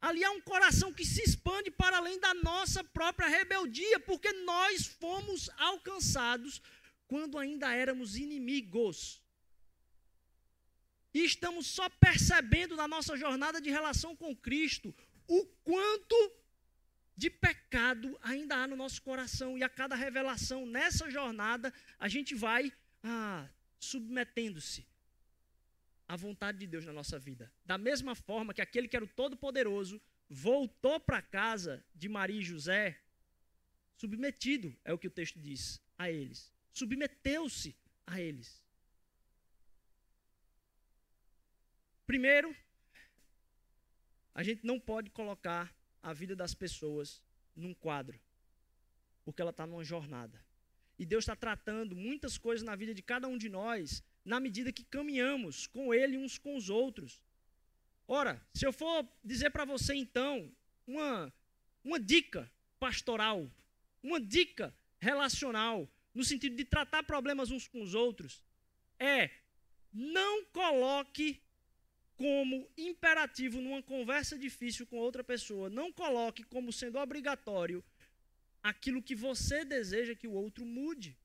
Ali 0.00 0.22
há 0.22 0.30
um 0.32 0.40
coração 0.40 0.92
que 0.92 1.04
se 1.04 1.22
expande 1.22 1.70
para 1.70 1.96
além 1.96 2.20
da 2.20 2.34
nossa 2.34 2.84
própria 2.84 3.26
rebeldia, 3.26 3.98
porque 4.00 4.32
nós 4.32 4.86
fomos 4.86 5.48
alcançados 5.56 6.60
quando 7.06 7.38
ainda 7.38 7.72
éramos 7.72 8.16
inimigos. 8.16 9.22
E 11.14 11.24
estamos 11.24 11.68
só 11.68 11.88
percebendo 11.88 12.74
na 12.76 12.88
nossa 12.88 13.16
jornada 13.16 13.60
de 13.60 13.70
relação 13.70 14.16
com 14.16 14.36
Cristo 14.36 14.94
o 15.28 15.46
quanto 15.64 16.32
de 17.16 17.30
pecado 17.30 18.18
ainda 18.22 18.56
há 18.56 18.66
no 18.66 18.76
nosso 18.76 19.00
coração. 19.02 19.56
E 19.56 19.62
a 19.62 19.68
cada 19.68 19.94
revelação 19.94 20.66
nessa 20.66 21.10
jornada, 21.10 21.72
a 21.98 22.08
gente 22.08 22.34
vai 22.34 22.72
ah, 23.02 23.48
submetendo-se 23.78 24.86
a 26.06 26.16
vontade 26.16 26.58
de 26.58 26.66
Deus 26.66 26.84
na 26.84 26.92
nossa 26.92 27.18
vida. 27.18 27.52
Da 27.64 27.78
mesma 27.78 28.14
forma 28.14 28.52
que 28.52 28.60
aquele 28.60 28.88
que 28.88 28.96
era 28.96 29.04
o 29.04 29.08
Todo-Poderoso 29.08 30.00
voltou 30.28 30.98
para 31.00 31.22
casa 31.22 31.84
de 31.94 32.08
Maria 32.08 32.40
e 32.40 32.44
José, 32.44 32.98
submetido, 33.96 34.76
é 34.84 34.92
o 34.92 34.98
que 34.98 35.06
o 35.06 35.10
texto 35.10 35.38
diz, 35.38 35.80
a 35.96 36.10
eles. 36.10 36.52
Submeteu-se 36.72 37.74
a 38.06 38.20
eles. 38.20 38.62
Primeiro, 42.06 42.54
a 44.34 44.42
gente 44.42 44.66
não 44.66 44.80
pode 44.80 45.10
colocar 45.10 45.74
a 46.02 46.12
vida 46.12 46.34
das 46.34 46.54
pessoas 46.54 47.22
num 47.54 47.72
quadro, 47.72 48.18
porque 49.24 49.40
ela 49.40 49.50
está 49.50 49.66
numa 49.66 49.84
jornada. 49.84 50.44
E 50.98 51.06
Deus 51.06 51.24
está 51.24 51.36
tratando 51.36 51.94
muitas 51.96 52.36
coisas 52.36 52.64
na 52.64 52.76
vida 52.76 52.94
de 52.94 53.02
cada 53.02 53.26
um 53.26 53.38
de 53.38 53.48
nós 53.48 54.02
na 54.24 54.40
medida 54.40 54.72
que 54.72 54.84
caminhamos 54.84 55.66
com 55.66 55.92
Ele 55.92 56.18
uns 56.18 56.38
com 56.38 56.56
os 56.56 56.70
outros. 56.70 57.20
Ora, 58.06 58.40
se 58.52 58.66
eu 58.66 58.72
for 58.72 59.06
dizer 59.24 59.50
para 59.50 59.64
você 59.64 59.94
então 59.94 60.50
uma, 60.86 61.32
uma 61.82 61.98
dica 61.98 62.50
pastoral, 62.78 63.50
uma 64.02 64.20
dica 64.20 64.74
relacional, 64.98 65.88
no 66.14 66.24
sentido 66.24 66.56
de 66.56 66.64
tratar 66.64 67.02
problemas 67.02 67.50
uns 67.50 67.66
com 67.66 67.82
os 67.82 67.94
outros, 67.94 68.42
é 68.98 69.30
não 69.92 70.44
coloque 70.46 71.40
como 72.16 72.68
imperativo 72.76 73.60
numa 73.60 73.82
conversa 73.82 74.38
difícil 74.38 74.86
com 74.86 74.96
outra 74.98 75.24
pessoa, 75.24 75.68
não 75.68 75.92
coloque 75.92 76.44
como 76.44 76.72
sendo 76.72 76.98
obrigatório 76.98 77.82
aquilo 78.62 79.02
que 79.02 79.14
você 79.14 79.64
deseja 79.64 80.14
que 80.14 80.26
o 80.26 80.32
outro 80.32 80.64
mude. 80.64 81.16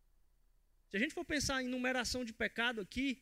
Se 0.90 0.98
a 0.98 1.00
gente 1.00 1.14
for 1.14 1.24
pensar 1.24 1.62
em 1.62 1.68
numeração 1.68 2.26
de 2.26 2.34
pecado 2.34 2.82
aqui, 2.82 3.22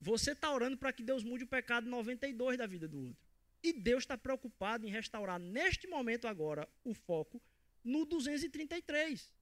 você 0.00 0.32
está 0.32 0.52
orando 0.52 0.76
para 0.76 0.92
que 0.92 1.02
Deus 1.02 1.24
mude 1.24 1.44
o 1.44 1.48
pecado 1.48 1.88
92 1.88 2.58
da 2.58 2.66
vida 2.66 2.86
do 2.86 3.06
outro. 3.06 3.30
E 3.62 3.72
Deus 3.72 4.04
está 4.04 4.16
preocupado 4.16 4.86
em 4.86 4.90
restaurar 4.90 5.38
neste 5.38 5.86
momento 5.86 6.28
agora 6.28 6.68
o 6.84 6.94
foco 6.94 7.40
no 7.82 8.04
233. 8.04 9.34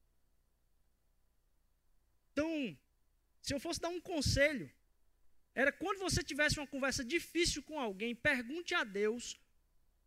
Então, 2.33 2.77
se 3.43 3.53
eu 3.55 3.61
fosse 3.61 3.81
dar 3.81 3.89
um 3.89 4.01
conselho, 4.01 4.71
era 5.61 5.73
quando 5.73 5.99
você 6.07 6.21
tivesse 6.31 6.59
uma 6.61 6.67
conversa 6.75 7.03
difícil 7.05 7.61
com 7.69 7.77
alguém, 7.87 8.15
pergunte 8.15 8.75
a 8.75 8.85
Deus 8.85 9.25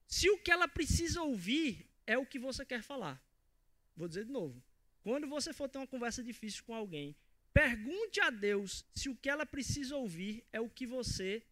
se 0.07 0.29
o 0.29 0.37
que 0.43 0.51
ela 0.55 0.67
precisa 0.77 1.21
ouvir 1.21 1.69
é 2.13 2.17
o 2.17 2.25
que 2.31 2.39
você 2.47 2.63
quer 2.71 2.81
falar. 2.91 3.17
Vou 3.95 4.07
dizer 4.07 4.25
de 4.25 4.31
novo. 4.31 4.57
Quando 5.03 5.27
você 5.35 5.49
for 5.57 5.67
ter 5.67 5.79
uma 5.79 5.93
conversa 5.95 6.21
difícil 6.23 6.63
com 6.63 6.73
alguém, 6.73 7.15
Pergunte 7.53 8.21
a 8.21 8.29
Deus 8.29 8.85
se 8.93 9.09
o 9.09 9.15
que 9.15 9.29
ela 9.29 9.45
precisa 9.45 9.95
ouvir 9.95 10.43
é 10.53 10.59
o 10.61 10.69
que 10.69 10.85
você 10.85 11.43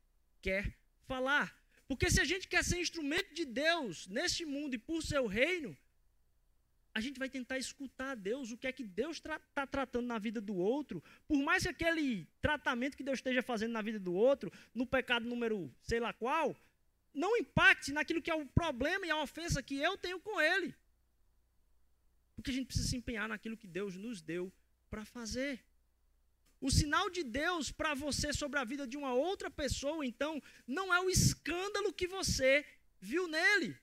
quer 0.41 0.73
falar. 1.05 1.57
Porque 1.88 2.09
se 2.09 2.21
a 2.21 2.23
gente 2.23 2.47
quer 2.47 2.63
ser 2.63 2.79
instrumento 2.79 3.33
de 3.33 3.43
Deus 3.43 4.07
neste 4.07 4.45
mundo 4.45 4.75
e 4.75 4.77
por 4.77 5.03
seu 5.03 5.27
reino, 5.27 5.77
a 6.93 7.02
gente 7.02 7.19
vai 7.19 7.30
tentar 7.30 7.58
escutar 7.58 8.12
a 8.12 8.15
Deus, 8.15 8.52
o 8.52 8.58
que 8.58 8.67
é 8.67 8.71
que 8.71 8.84
Deus 8.84 9.17
está 9.17 9.38
tra 9.38 9.39
tá 9.54 9.67
tratando 9.67 10.08
na 10.08 10.17
vida 10.17 10.41
do 10.41 10.56
outro, 10.56 11.04
por 11.28 11.38
mais 11.38 11.63
que 11.63 11.69
aquele 11.69 12.28
tratamento 12.41 12.97
que 12.97 13.04
Deus 13.04 13.19
esteja 13.19 13.41
fazendo 13.41 13.71
na 13.71 13.82
vida 13.82 13.99
do 13.99 14.13
outro, 14.13 14.52
no 14.73 14.86
pecado 14.86 15.25
número 15.25 15.73
sei 15.84 15.99
lá 15.99 16.12
qual, 16.13 16.56
não 17.13 17.38
impacte 17.38 17.91
naquilo 17.91 18.21
que 18.21 18.32
é 18.32 18.36
o 18.36 18.45
problema 18.45 19.06
e 19.06 19.12
a 19.12 19.21
ofensa 19.21 19.62
que 19.62 19.78
eu 19.78 19.97
tenho 19.97 20.19
com 20.19 20.39
ele. 20.41 20.75
Porque 22.36 22.52
a 22.52 22.54
gente 22.54 22.67
precisa 22.67 22.88
se 22.88 22.97
empenhar 22.97 23.28
naquilo 23.28 23.58
que 23.58 23.67
Deus 23.67 23.95
nos 23.95 24.21
deu 24.21 24.52
para 24.89 25.06
fazer. 25.06 25.63
O 26.62 26.69
sinal 26.69 27.10
de 27.10 27.23
Deus 27.23 27.71
para 27.71 27.93
você 27.93 28.34
sobre 28.34 28.60
a 28.60 28.63
vida 28.63 28.86
de 28.86 28.97
uma 28.97 29.13
outra 29.13 29.49
pessoa, 29.49 30.06
então, 30.06 30.41
não 30.67 30.93
é 30.93 30.99
o 30.99 31.10
escândalo 31.10 31.93
que 31.93 32.08
você 32.08 32.65
viu 32.99 33.28
nele. 33.28 33.78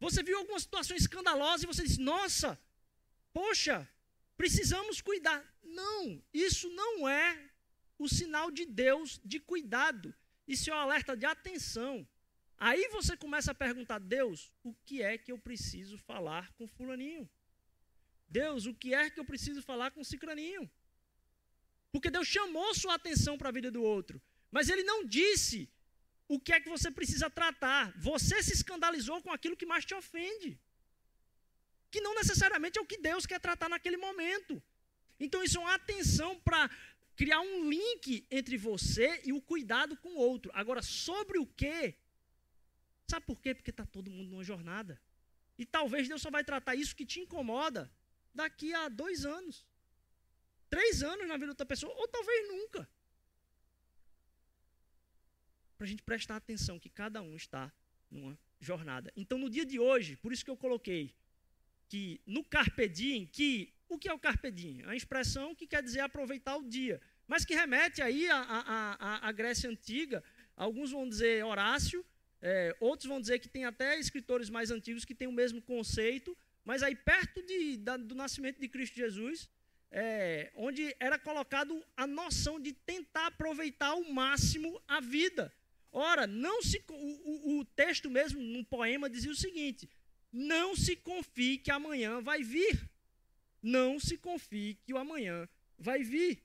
Você 0.00 0.22
viu 0.22 0.38
alguma 0.38 0.60
situação 0.60 0.96
escandalosa 0.96 1.64
e 1.64 1.66
você 1.66 1.82
diz: 1.82 1.98
Nossa, 1.98 2.58
poxa, 3.32 3.88
precisamos 4.36 5.00
cuidar. 5.00 5.44
Não, 5.62 6.22
isso 6.32 6.68
não 6.70 7.08
é 7.08 7.50
o 7.98 8.08
sinal 8.08 8.50
de 8.50 8.64
Deus 8.64 9.20
de 9.24 9.40
cuidado. 9.40 10.14
Isso 10.46 10.70
é 10.70 10.74
um 10.74 10.78
alerta 10.78 11.16
de 11.16 11.26
atenção. 11.26 12.06
Aí 12.56 12.88
você 12.88 13.16
começa 13.16 13.52
a 13.52 13.54
perguntar: 13.54 13.98
Deus, 13.98 14.52
o 14.62 14.74
que 14.84 15.02
é 15.02 15.18
que 15.18 15.32
eu 15.32 15.38
preciso 15.38 15.98
falar 15.98 16.52
com 16.52 16.66
Fulaninho? 16.66 17.28
Deus, 18.28 18.66
o 18.66 18.74
que 18.74 18.94
é 18.94 19.08
que 19.08 19.18
eu 19.18 19.24
preciso 19.24 19.62
falar 19.62 19.90
com 19.90 20.04
Cicraninho? 20.04 20.70
Porque 21.90 22.10
Deus 22.10 22.28
chamou 22.28 22.74
sua 22.74 22.94
atenção 22.94 23.38
para 23.38 23.48
a 23.48 23.52
vida 23.52 23.70
do 23.70 23.82
outro. 23.82 24.20
Mas 24.50 24.68
ele 24.68 24.82
não 24.82 25.04
disse 25.04 25.70
o 26.28 26.38
que 26.38 26.52
é 26.52 26.60
que 26.60 26.68
você 26.68 26.90
precisa 26.90 27.28
tratar. 27.30 27.92
Você 27.98 28.42
se 28.42 28.52
escandalizou 28.52 29.22
com 29.22 29.32
aquilo 29.32 29.56
que 29.56 29.66
mais 29.66 29.84
te 29.84 29.94
ofende. 29.94 30.60
Que 31.90 32.00
não 32.00 32.14
necessariamente 32.14 32.78
é 32.78 32.82
o 32.82 32.86
que 32.86 32.98
Deus 32.98 33.26
quer 33.26 33.40
tratar 33.40 33.68
naquele 33.68 33.96
momento. 33.96 34.62
Então, 35.18 35.42
isso 35.42 35.58
é 35.58 35.60
uma 35.60 35.74
atenção 35.74 36.38
para 36.40 36.70
criar 37.16 37.40
um 37.40 37.68
link 37.68 38.26
entre 38.30 38.56
você 38.56 39.20
e 39.24 39.32
o 39.32 39.40
cuidado 39.40 39.96
com 39.96 40.10
o 40.10 40.18
outro. 40.18 40.52
Agora, 40.54 40.82
sobre 40.82 41.38
o 41.38 41.46
quê? 41.46 41.96
Sabe 43.10 43.24
por 43.26 43.40
quê? 43.40 43.54
Porque 43.54 43.70
está 43.70 43.86
todo 43.86 44.10
mundo 44.10 44.30
numa 44.30 44.44
jornada. 44.44 45.00
E 45.56 45.64
talvez 45.64 46.06
Deus 46.06 46.22
só 46.22 46.30
vai 46.30 46.44
tratar 46.44 46.74
isso 46.74 46.94
que 46.94 47.06
te 47.06 47.20
incomoda 47.20 47.90
daqui 48.34 48.72
a 48.74 48.88
dois 48.88 49.24
anos 49.24 49.66
três 50.68 51.02
anos 51.02 51.26
na 51.26 51.34
vida 51.34 51.46
da 51.46 51.52
outra 51.52 51.66
pessoa, 51.66 51.92
ou 51.96 52.08
talvez 52.08 52.48
nunca. 52.48 52.88
Para 55.78 55.86
a 55.86 55.88
gente 55.88 56.02
prestar 56.02 56.36
atenção 56.36 56.78
que 56.78 56.90
cada 56.90 57.22
um 57.22 57.36
está 57.36 57.72
numa 58.10 58.36
jornada. 58.60 59.12
Então, 59.16 59.38
no 59.38 59.48
dia 59.48 59.64
de 59.64 59.78
hoje, 59.78 60.16
por 60.16 60.32
isso 60.32 60.44
que 60.44 60.50
eu 60.50 60.56
coloquei 60.56 61.14
que 61.88 62.20
no 62.26 62.44
Carpe 62.44 62.88
Diem, 62.88 63.26
que 63.26 63.72
o 63.88 63.96
que 63.96 64.08
é 64.08 64.12
o 64.12 64.18
Carpe 64.18 64.50
Diem? 64.50 64.82
É 64.82 64.84
uma 64.84 64.96
expressão 64.96 65.54
que 65.54 65.66
quer 65.66 65.82
dizer 65.82 66.00
aproveitar 66.00 66.56
o 66.56 66.68
dia, 66.68 67.00
mas 67.26 67.44
que 67.44 67.54
remete 67.54 68.02
aí 68.02 68.28
à, 68.28 69.32
Grécia 69.32 69.70
Antiga. 69.70 70.22
Alguns 70.56 70.90
vão 70.90 71.08
dizer 71.08 71.44
Horácio, 71.44 72.04
é, 72.42 72.76
outros 72.80 73.08
vão 73.08 73.20
dizer 73.20 73.38
que 73.38 73.48
tem 73.48 73.64
até 73.64 73.98
escritores 73.98 74.50
mais 74.50 74.70
antigos 74.70 75.04
que 75.04 75.14
têm 75.14 75.28
o 75.28 75.32
mesmo 75.32 75.62
conceito, 75.62 76.36
mas 76.64 76.82
aí 76.82 76.94
perto 76.94 77.40
de, 77.42 77.76
da, 77.76 77.96
do 77.96 78.14
nascimento 78.14 78.60
de 78.60 78.68
Cristo 78.68 78.96
Jesus, 78.96 79.48
é, 79.90 80.50
onde 80.54 80.94
era 81.00 81.18
colocado 81.18 81.82
a 81.96 82.06
noção 82.06 82.60
de 82.60 82.72
tentar 82.72 83.28
aproveitar 83.28 83.88
ao 83.88 84.04
máximo 84.04 84.82
a 84.86 85.00
vida. 85.00 85.52
Ora, 85.90 86.26
não 86.26 86.62
se, 86.62 86.82
o, 86.88 86.94
o, 86.94 87.58
o 87.60 87.64
texto 87.64 88.10
mesmo, 88.10 88.40
num 88.40 88.64
poema, 88.64 89.08
dizia 89.08 89.30
o 89.30 89.36
seguinte: 89.36 89.88
não 90.32 90.76
se 90.76 90.96
confie 90.96 91.58
que 91.58 91.70
amanhã 91.70 92.20
vai 92.20 92.42
vir. 92.42 92.88
Não 93.62 93.98
se 93.98 94.16
confie 94.16 94.78
que 94.84 94.92
o 94.92 94.98
amanhã 94.98 95.48
vai 95.78 96.02
vir. 96.02 96.42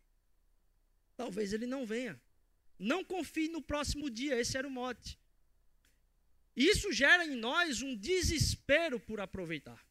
Talvez 1.15 1.53
ele 1.53 1.67
não 1.67 1.85
venha. 1.85 2.19
Não 2.79 3.03
confie 3.03 3.49
no 3.49 3.61
próximo 3.61 4.09
dia, 4.09 4.39
esse 4.39 4.57
era 4.57 4.67
o 4.67 4.71
mote. 4.71 5.19
Isso 6.55 6.91
gera 6.91 7.25
em 7.25 7.35
nós 7.35 7.81
um 7.81 7.95
desespero 7.95 8.99
por 8.99 9.19
aproveitar. 9.19 9.83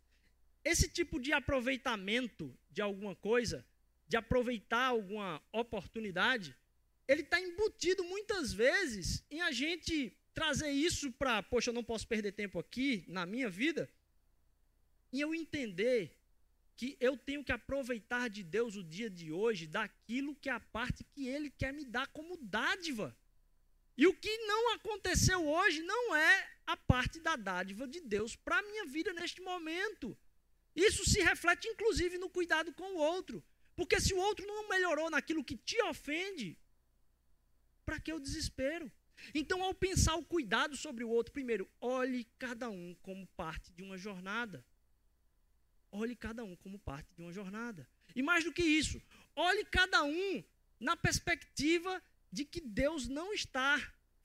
Esse 0.65 0.88
tipo 0.88 1.21
de 1.21 1.33
aproveitamento 1.33 2.57
de 2.71 2.81
alguma 2.81 3.17
coisa, 3.17 3.67
de 4.07 4.17
aproveitar 4.17 4.87
alguma 4.87 5.43
oportunidade, 5.53 6.55
ele 7.07 7.23
está 7.23 7.41
embutido 7.41 8.05
muitas 8.05 8.53
vezes 8.53 9.25
em 9.31 9.41
a 9.41 9.51
gente 9.53 10.17
trazer 10.35 10.71
isso 10.71 11.12
para, 11.12 11.43
poxa, 11.43 11.71
eu 11.71 11.75
não 11.75 11.85
posso 11.85 12.07
perder 12.07 12.33
tempo 12.33 12.59
aqui 12.59 13.05
na 13.09 13.27
minha 13.27 13.51
vida, 13.51 13.91
em 15.12 15.21
eu 15.21 15.35
entender 15.35 16.17
que 16.77 16.97
eu 16.99 17.17
tenho 17.17 17.45
que 17.45 17.53
aproveitar 17.53 18.29
de 18.29 18.43
Deus 18.43 18.77
o 18.77 18.83
dia 18.83 19.11
de 19.11 19.31
hoje 19.31 19.67
daquilo 19.67 20.35
que 20.37 20.49
é 20.49 20.53
a 20.53 20.61
parte 20.61 21.05
que 21.05 21.29
Ele 21.29 21.51
quer 21.51 21.73
me 21.73 21.85
dar 21.85 22.07
como 22.09 22.37
dádiva. 22.38 23.17
E 23.97 24.07
o 24.07 24.15
que 24.15 24.38
não 24.38 24.73
aconteceu 24.75 25.47
hoje 25.47 25.83
não 25.83 26.17
é 26.17 26.51
a 26.67 26.77
parte 26.77 27.21
da 27.21 27.37
dádiva 27.37 27.87
de 27.87 28.01
Deus 28.01 28.35
para 28.35 28.59
a 28.59 28.62
minha 28.62 28.87
vida 28.87 29.12
neste 29.12 29.43
momento. 29.43 30.17
Isso 30.75 31.05
se 31.05 31.21
reflete 31.21 31.69
inclusive 31.69 32.17
no 32.17 32.31
cuidado 32.31 32.73
com 32.73 32.95
o 32.95 32.99
outro. 32.99 33.45
Porque 33.77 34.01
se 34.01 34.15
o 34.15 34.19
outro 34.19 34.47
não 34.47 34.69
melhorou 34.69 35.11
naquilo 35.11 35.45
que 35.45 35.57
te 35.57 35.81
ofende, 35.83 36.59
para 37.85 38.01
que 38.01 38.12
o 38.12 38.21
desespero? 38.21 38.90
Então, 39.35 39.62
ao 39.62 39.75
pensar 39.75 40.16
o 40.16 40.25
cuidado 40.25 40.77
sobre 40.77 41.05
o 41.05 41.09
outro, 41.09 41.33
primeiro, 41.33 41.71
olhe 41.81 42.25
cada 42.38 42.68
um 42.71 42.95
como 43.03 43.27
parte 43.29 43.73
de 43.73 43.83
uma 43.83 43.97
jornada. 43.97 44.64
Olhe 45.90 46.16
cada 46.16 46.42
um 46.42 46.57
como 46.57 46.79
parte 46.79 47.12
de 47.14 47.23
uma 47.23 47.33
jornada. 47.33 47.87
E 48.16 48.23
mais 48.23 48.45
do 48.45 48.53
que 48.53 48.62
isso, 48.62 49.01
olhe 49.37 49.64
cada 49.66 50.03
um 50.03 50.42
na 50.81 50.97
perspectiva 50.97 52.03
de 52.31 52.45
que 52.45 52.61
Deus 52.61 53.07
não 53.07 53.33
está 53.33 53.79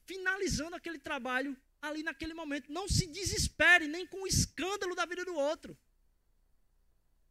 finalizando 0.05 0.75
aquele 0.75 0.97
trabalho 0.97 1.55
ali 1.81 2.03
naquele 2.03 2.33
momento. 2.33 2.71
Não 2.71 2.87
se 2.87 3.05
desespere 3.07 3.87
nem 3.87 4.07
com 4.07 4.23
o 4.23 4.27
escândalo 4.27 4.95
da 4.95 5.05
vida 5.05 5.25
do 5.25 5.35
outro. 5.35 5.77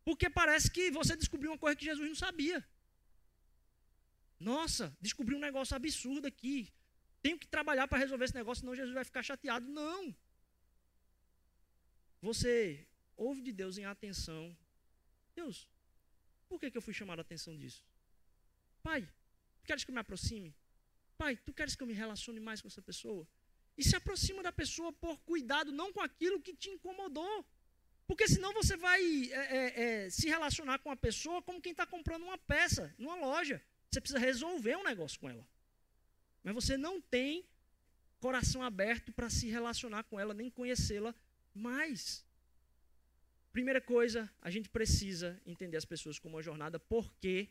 Porque 0.04 0.30
parece 0.30 0.70
que 0.70 0.90
você 0.90 1.16
descobriu 1.16 1.50
uma 1.50 1.58
coisa 1.58 1.74
que 1.74 1.84
Jesus 1.84 2.06
não 2.06 2.14
sabia. 2.14 2.64
Nossa, 4.38 4.96
descobri 5.00 5.34
um 5.34 5.38
negócio 5.38 5.74
absurdo 5.74 6.26
aqui. 6.26 6.72
Tenho 7.22 7.38
que 7.38 7.46
trabalhar 7.46 7.88
para 7.88 7.98
resolver 7.98 8.24
esse 8.24 8.34
negócio, 8.34 8.60
senão 8.60 8.74
Jesus 8.74 8.94
vai 8.94 9.04
ficar 9.04 9.22
chateado. 9.22 9.66
Não. 9.66 10.14
Você 12.20 12.86
ouve 13.16 13.40
de 13.40 13.52
Deus 13.52 13.78
em 13.78 13.84
atenção. 13.84 14.56
Deus, 15.34 15.68
por 16.48 16.60
que, 16.60 16.70
que 16.70 16.78
eu 16.78 16.82
fui 16.82 16.94
chamado 16.94 17.18
a 17.18 17.22
atenção 17.22 17.56
disso? 17.56 17.84
Pai, 18.82 19.02
tu 19.58 19.64
queres 19.64 19.84
que 19.84 19.90
eu 19.90 19.94
me 19.94 20.00
aproxime? 20.00 20.54
Pai, 21.18 21.36
tu 21.36 21.52
queres 21.52 21.74
que 21.74 21.82
eu 21.82 21.86
me 21.86 21.92
relacione 21.92 22.40
mais 22.40 22.60
com 22.60 22.68
essa 22.68 22.82
pessoa? 22.82 23.26
E 23.76 23.84
se 23.84 23.96
aproxima 23.96 24.42
da 24.42 24.52
pessoa 24.52 24.92
por 24.92 25.18
cuidado, 25.18 25.72
não 25.72 25.92
com 25.92 26.00
aquilo 26.00 26.40
que 26.40 26.54
te 26.54 26.70
incomodou. 26.70 27.44
Porque 28.06 28.28
senão 28.28 28.52
você 28.52 28.76
vai 28.76 29.00
é, 29.32 29.56
é, 29.58 29.82
é, 29.82 30.10
se 30.10 30.28
relacionar 30.28 30.78
com 30.78 30.90
a 30.90 30.96
pessoa 30.96 31.42
como 31.42 31.60
quem 31.60 31.72
está 31.72 31.84
comprando 31.84 32.22
uma 32.22 32.38
peça 32.38 32.94
numa 32.98 33.16
loja. 33.16 33.60
Você 33.90 34.00
precisa 34.00 34.18
resolver 34.18 34.76
um 34.76 34.84
negócio 34.84 35.18
com 35.18 35.28
ela. 35.28 35.46
Mas 36.42 36.54
você 36.54 36.76
não 36.76 37.00
tem 37.00 37.44
coração 38.20 38.62
aberto 38.62 39.12
para 39.12 39.30
se 39.30 39.48
relacionar 39.48 40.04
com 40.04 40.18
ela, 40.18 40.34
nem 40.34 40.50
conhecê-la 40.50 41.14
mais. 41.54 42.24
Primeira 43.52 43.80
coisa, 43.80 44.30
a 44.42 44.50
gente 44.50 44.68
precisa 44.68 45.40
entender 45.46 45.76
as 45.76 45.84
pessoas 45.84 46.18
como 46.18 46.36
uma 46.36 46.42
jornada, 46.42 46.78
porque 46.78 47.48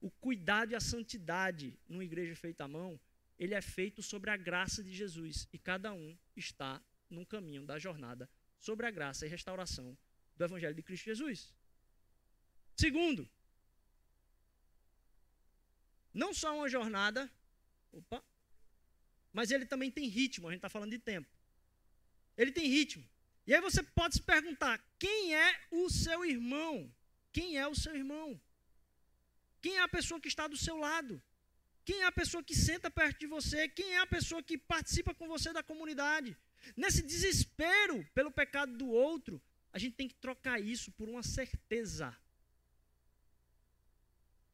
o 0.00 0.10
cuidado 0.10 0.72
e 0.72 0.74
a 0.74 0.80
santidade 0.80 1.78
numa 1.88 2.04
igreja 2.04 2.34
feita 2.34 2.64
à 2.64 2.68
mão, 2.68 2.98
ele 3.38 3.54
é 3.54 3.60
feito 3.60 4.02
sobre 4.02 4.30
a 4.30 4.36
graça 4.36 4.82
de 4.82 4.92
Jesus. 4.92 5.48
E 5.52 5.58
cada 5.58 5.92
um 5.92 6.16
está 6.36 6.82
num 7.10 7.24
caminho 7.24 7.64
da 7.64 7.78
jornada 7.78 8.28
sobre 8.58 8.86
a 8.86 8.90
graça 8.90 9.26
e 9.26 9.28
restauração 9.28 9.96
do 10.36 10.44
Evangelho 10.44 10.74
de 10.74 10.82
Cristo 10.82 11.04
Jesus. 11.04 11.52
Segundo, 12.76 13.28
não 16.14 16.32
só 16.32 16.56
uma 16.56 16.68
jornada, 16.68 17.30
opa, 17.92 18.22
mas 19.32 19.50
ele 19.50 19.66
também 19.66 19.90
tem 19.90 20.06
ritmo, 20.08 20.46
a 20.46 20.52
gente 20.52 20.58
está 20.58 20.68
falando 20.68 20.92
de 20.92 20.98
tempo. 20.98 21.28
Ele 22.38 22.52
tem 22.52 22.68
ritmo. 22.68 23.04
E 23.46 23.54
aí 23.54 23.60
você 23.60 23.82
pode 23.82 24.14
se 24.14 24.22
perguntar: 24.22 24.80
quem 24.98 25.34
é 25.34 25.60
o 25.70 25.90
seu 25.90 26.24
irmão? 26.24 26.90
Quem 27.32 27.58
é 27.58 27.66
o 27.66 27.74
seu 27.74 27.94
irmão? 27.94 28.40
Quem 29.60 29.76
é 29.76 29.80
a 29.80 29.88
pessoa 29.88 30.20
que 30.20 30.28
está 30.28 30.46
do 30.46 30.56
seu 30.56 30.76
lado? 30.76 31.20
Quem 31.84 32.00
é 32.02 32.06
a 32.06 32.12
pessoa 32.12 32.42
que 32.42 32.54
senta 32.54 32.90
perto 32.90 33.20
de 33.20 33.26
você? 33.26 33.68
Quem 33.68 33.94
é 33.94 33.98
a 33.98 34.06
pessoa 34.06 34.42
que 34.42 34.56
participa 34.56 35.14
com 35.14 35.26
você 35.26 35.52
da 35.52 35.62
comunidade? 35.62 36.36
Nesse 36.76 37.02
desespero 37.02 38.06
pelo 38.14 38.30
pecado 38.30 38.76
do 38.76 38.88
outro, 38.88 39.42
a 39.72 39.78
gente 39.78 39.94
tem 39.94 40.08
que 40.08 40.14
trocar 40.14 40.60
isso 40.60 40.92
por 40.92 41.08
uma 41.08 41.22
certeza. 41.22 42.16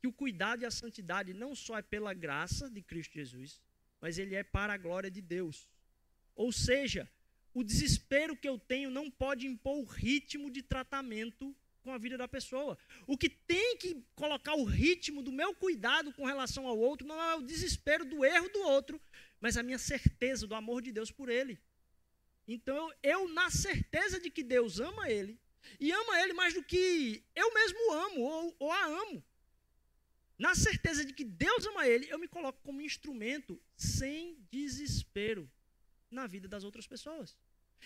Que 0.00 0.08
o 0.08 0.12
cuidado 0.12 0.62
e 0.62 0.66
a 0.66 0.70
santidade 0.70 1.34
não 1.34 1.54
só 1.54 1.78
é 1.78 1.82
pela 1.82 2.14
graça 2.14 2.70
de 2.70 2.82
Cristo 2.82 3.14
Jesus, 3.14 3.60
mas 4.00 4.18
ele 4.18 4.34
é 4.34 4.42
para 4.42 4.72
a 4.72 4.78
glória 4.78 5.10
de 5.10 5.20
Deus. 5.20 5.68
Ou 6.34 6.50
seja, 6.50 7.08
o 7.52 7.62
desespero 7.62 8.36
que 8.36 8.48
eu 8.48 8.58
tenho 8.58 8.90
não 8.90 9.10
pode 9.10 9.46
impor 9.46 9.78
o 9.78 9.84
ritmo 9.84 10.50
de 10.50 10.62
tratamento 10.62 11.54
com 11.82 11.92
a 11.92 11.98
vida 11.98 12.16
da 12.16 12.28
pessoa. 12.28 12.78
O 13.06 13.16
que 13.16 13.28
tem 13.28 13.76
que 13.76 14.02
colocar 14.14 14.54
o 14.54 14.64
ritmo 14.64 15.22
do 15.22 15.32
meu 15.32 15.54
cuidado 15.54 16.12
com 16.12 16.24
relação 16.24 16.66
ao 16.66 16.78
outro 16.78 17.06
não 17.06 17.20
é 17.20 17.34
o 17.34 17.42
desespero 17.42 18.04
do 18.04 18.24
erro 18.24 18.48
do 18.50 18.60
outro, 18.60 19.00
mas 19.40 19.56
a 19.56 19.62
minha 19.62 19.78
certeza 19.78 20.46
do 20.46 20.54
amor 20.54 20.82
de 20.82 20.92
Deus 20.92 21.10
por 21.10 21.28
ele. 21.28 21.58
Então, 22.46 22.92
eu, 23.02 23.28
na 23.28 23.50
certeza 23.50 24.20
de 24.20 24.30
que 24.30 24.42
Deus 24.42 24.80
ama 24.80 25.10
ele, 25.10 25.38
e 25.78 25.92
ama 25.92 26.20
ele 26.20 26.32
mais 26.32 26.54
do 26.54 26.62
que 26.62 27.22
eu 27.34 27.52
mesmo 27.54 27.92
amo 27.92 28.20
ou, 28.20 28.56
ou 28.58 28.72
a 28.72 28.84
amo, 28.84 29.22
na 30.40 30.54
certeza 30.54 31.04
de 31.04 31.12
que 31.12 31.22
Deus 31.22 31.66
ama 31.66 31.86
ele, 31.86 32.10
eu 32.10 32.18
me 32.18 32.26
coloco 32.26 32.58
como 32.62 32.80
instrumento 32.80 33.60
sem 33.76 34.38
desespero 34.50 35.48
na 36.10 36.26
vida 36.26 36.48
das 36.48 36.64
outras 36.64 36.86
pessoas. 36.86 37.36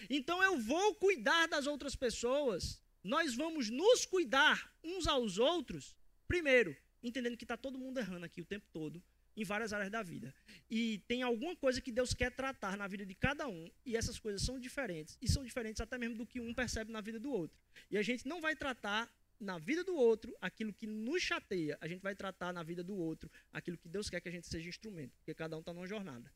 Então, 0.09 0.41
eu 0.41 0.57
vou 0.57 0.95
cuidar 0.95 1.49
das 1.49 1.67
outras 1.67 1.97
pessoas, 1.97 2.81
nós 3.03 3.35
vamos 3.35 3.71
nos 3.71 4.07
cuidar 4.07 4.73
uns 4.85 5.09
aos 5.09 5.37
outros, 5.37 5.97
primeiro, 6.29 6.77
entendendo 7.03 7.37
que 7.37 7.43
está 7.43 7.57
todo 7.57 7.77
mundo 7.77 7.99
errando 7.99 8.25
aqui 8.25 8.41
o 8.41 8.45
tempo 8.45 8.69
todo, 8.73 9.03
em 9.37 9.43
várias 9.43 9.73
áreas 9.73 9.91
da 9.91 10.01
vida. 10.05 10.33
E 10.71 10.99
tem 11.09 11.25
alguma 11.25 11.57
coisa 11.57 11.81
que 11.81 11.91
Deus 11.91 12.15
quer 12.15 12.31
tratar 12.31 12.77
na 12.77 12.87
vida 12.87 13.05
de 13.05 13.17
cada 13.17 13.49
um, 13.49 13.69
e 13.85 13.97
essas 13.97 14.17
coisas 14.17 14.43
são 14.43 14.61
diferentes, 14.61 15.19
e 15.21 15.29
são 15.29 15.43
diferentes 15.45 15.81
até 15.81 15.99
mesmo 15.99 16.15
do 16.15 16.25
que 16.25 16.39
um 16.39 16.55
percebe 16.55 16.93
na 16.93 17.01
vida 17.01 17.19
do 17.19 17.33
outro. 17.33 17.59
E 17.91 17.99
a 17.99 18.03
gente 18.03 18.29
não 18.29 18.41
vai 18.41 18.55
tratar 18.55 19.13
na 19.41 19.59
vida 19.59 19.85
do 19.85 19.95
outro 19.95 20.37
aquilo 20.41 20.73
que 20.73 20.87
nos 20.87 21.23
chateia, 21.23 21.77
a 21.81 21.89
gente 21.89 22.01
vai 22.01 22.15
tratar 22.15 22.53
na 22.53 22.63
vida 22.63 22.83
do 22.83 22.97
outro 22.97 23.31
aquilo 23.53 23.77
que 23.77 23.89
Deus 23.89 24.09
quer 24.09 24.21
que 24.21 24.29
a 24.29 24.33
gente 24.33 24.47
seja 24.47 24.69
instrumento, 24.69 25.17
porque 25.19 25.35
cada 25.35 25.57
um 25.57 25.61
está 25.61 25.73
numa 25.73 25.87
jornada. 25.87 26.33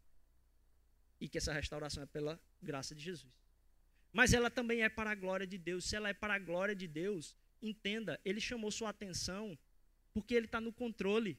E 1.21 1.29
que 1.29 1.39
essa 1.39 1.53
restauração 1.53 2.03
é 2.03 2.07
pela 2.07 2.41
graça 2.63 2.95
de 2.95 3.03
Jesus. 3.03 3.33
Mas 4.13 4.33
ela 4.33 4.51
também 4.51 4.83
é 4.83 4.89
para 4.89 5.11
a 5.11 5.15
glória 5.15 5.47
de 5.47 5.59
Deus. 5.59 5.85
Se 5.85 5.97
ela 5.97 6.09
é 6.09 6.15
para 6.15 6.35
a 6.35 6.39
glória 6.39 6.75
de 6.75 6.87
Deus, 6.87 7.37
entenda, 7.61 8.21
ele 8.25 8.41
chamou 8.41 8.71
sua 8.71 8.91
atenção 8.91 9.59
porque 10.13 10.35
ele 10.35 10.47
está 10.47 10.61
no 10.61 10.73
controle. 10.73 11.39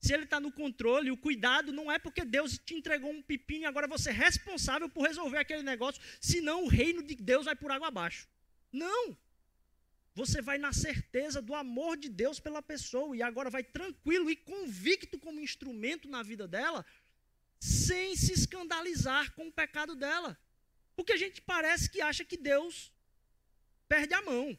Se 0.00 0.14
ele 0.14 0.24
está 0.24 0.40
no 0.40 0.50
controle, 0.50 1.10
o 1.10 1.16
cuidado 1.16 1.72
não 1.72 1.92
é 1.92 1.98
porque 1.98 2.24
Deus 2.24 2.58
te 2.58 2.74
entregou 2.74 3.10
um 3.10 3.22
pepino 3.22 3.64
e 3.64 3.66
agora 3.66 3.86
você 3.86 4.10
é 4.10 4.12
responsável 4.12 4.88
por 4.88 5.06
resolver 5.06 5.38
aquele 5.38 5.62
negócio, 5.62 6.00
senão 6.20 6.64
o 6.64 6.68
reino 6.68 7.02
de 7.02 7.14
Deus 7.14 7.44
vai 7.44 7.54
por 7.54 7.70
água 7.70 7.88
abaixo. 7.88 8.26
Não! 8.72 9.16
Você 10.14 10.42
vai 10.42 10.58
na 10.58 10.72
certeza 10.72 11.40
do 11.40 11.54
amor 11.54 11.96
de 11.96 12.08
Deus 12.08 12.40
pela 12.40 12.60
pessoa 12.60 13.16
e 13.16 13.22
agora 13.22 13.48
vai 13.48 13.62
tranquilo 13.62 14.30
e 14.30 14.36
convicto 14.36 15.18
como 15.18 15.40
instrumento 15.40 16.08
na 16.08 16.22
vida 16.22 16.48
dela, 16.48 16.84
sem 17.60 18.16
se 18.16 18.32
escandalizar 18.32 19.32
com 19.34 19.48
o 19.48 19.52
pecado 19.52 19.94
dela. 19.94 20.38
Porque 20.96 21.12
a 21.12 21.16
gente 21.16 21.40
parece 21.40 21.88
que 21.88 22.00
acha 22.00 22.24
que 22.24 22.36
Deus 22.36 22.92
perde 23.88 24.14
a 24.14 24.22
mão 24.22 24.58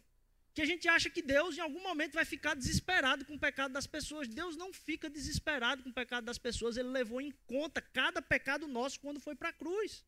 que 0.54 0.62
a 0.62 0.66
gente 0.66 0.88
acha 0.88 1.10
que 1.10 1.22
Deus 1.22 1.58
em 1.58 1.62
algum 1.62 1.82
momento 1.82 2.14
vai 2.14 2.26
ficar 2.26 2.56
desesperado 2.56 3.24
com 3.26 3.36
o 3.36 3.40
pecado 3.40 3.72
das 3.72 3.88
pessoas. 3.88 4.28
Deus 4.28 4.58
não 4.58 4.74
fica 4.74 5.10
desesperado 5.10 5.82
com 5.84 5.90
o 5.90 5.94
pecado 5.94 6.26
das 6.26 6.38
pessoas, 6.38 6.78
ele 6.78 6.90
levou 6.90 7.22
em 7.22 7.32
conta 7.46 7.82
cada 7.82 8.22
pecado 8.22 8.68
nosso 8.68 9.00
quando 9.00 9.20
foi 9.20 9.36
para 9.36 9.50
a 9.50 9.54
cruz. 9.54 10.04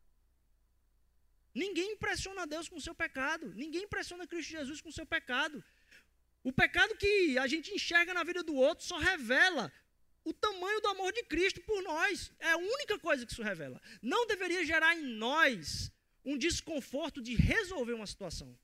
Ninguém 1.53 1.91
impressiona 1.93 2.47
Deus 2.47 2.67
com 2.67 2.77
o 2.77 2.81
seu 2.81 2.95
pecado, 2.95 3.53
ninguém 3.55 3.83
impressiona 3.83 4.27
Cristo 4.27 4.51
Jesus 4.51 4.81
com 4.81 4.89
o 4.89 4.93
seu 4.93 5.05
pecado. 5.05 5.63
O 6.43 6.51
pecado 6.51 6.95
que 6.97 7.37
a 7.37 7.47
gente 7.47 7.71
enxerga 7.71 8.13
na 8.13 8.23
vida 8.23 8.43
do 8.43 8.55
outro 8.55 8.85
só 8.85 8.97
revela 8.97 9.71
o 10.25 10.33
tamanho 10.33 10.81
do 10.81 10.87
amor 10.89 11.13
de 11.13 11.23
Cristo 11.23 11.61
por 11.61 11.81
nós. 11.83 12.31
É 12.39 12.51
a 12.51 12.57
única 12.57 12.97
coisa 12.99 13.25
que 13.25 13.31
isso 13.31 13.43
revela. 13.43 13.81
Não 14.01 14.25
deveria 14.25 14.65
gerar 14.65 14.95
em 14.95 15.03
nós 15.03 15.91
um 16.25 16.37
desconforto 16.37 17.21
de 17.21 17.35
resolver 17.35 17.93
uma 17.93 18.07
situação 18.07 18.57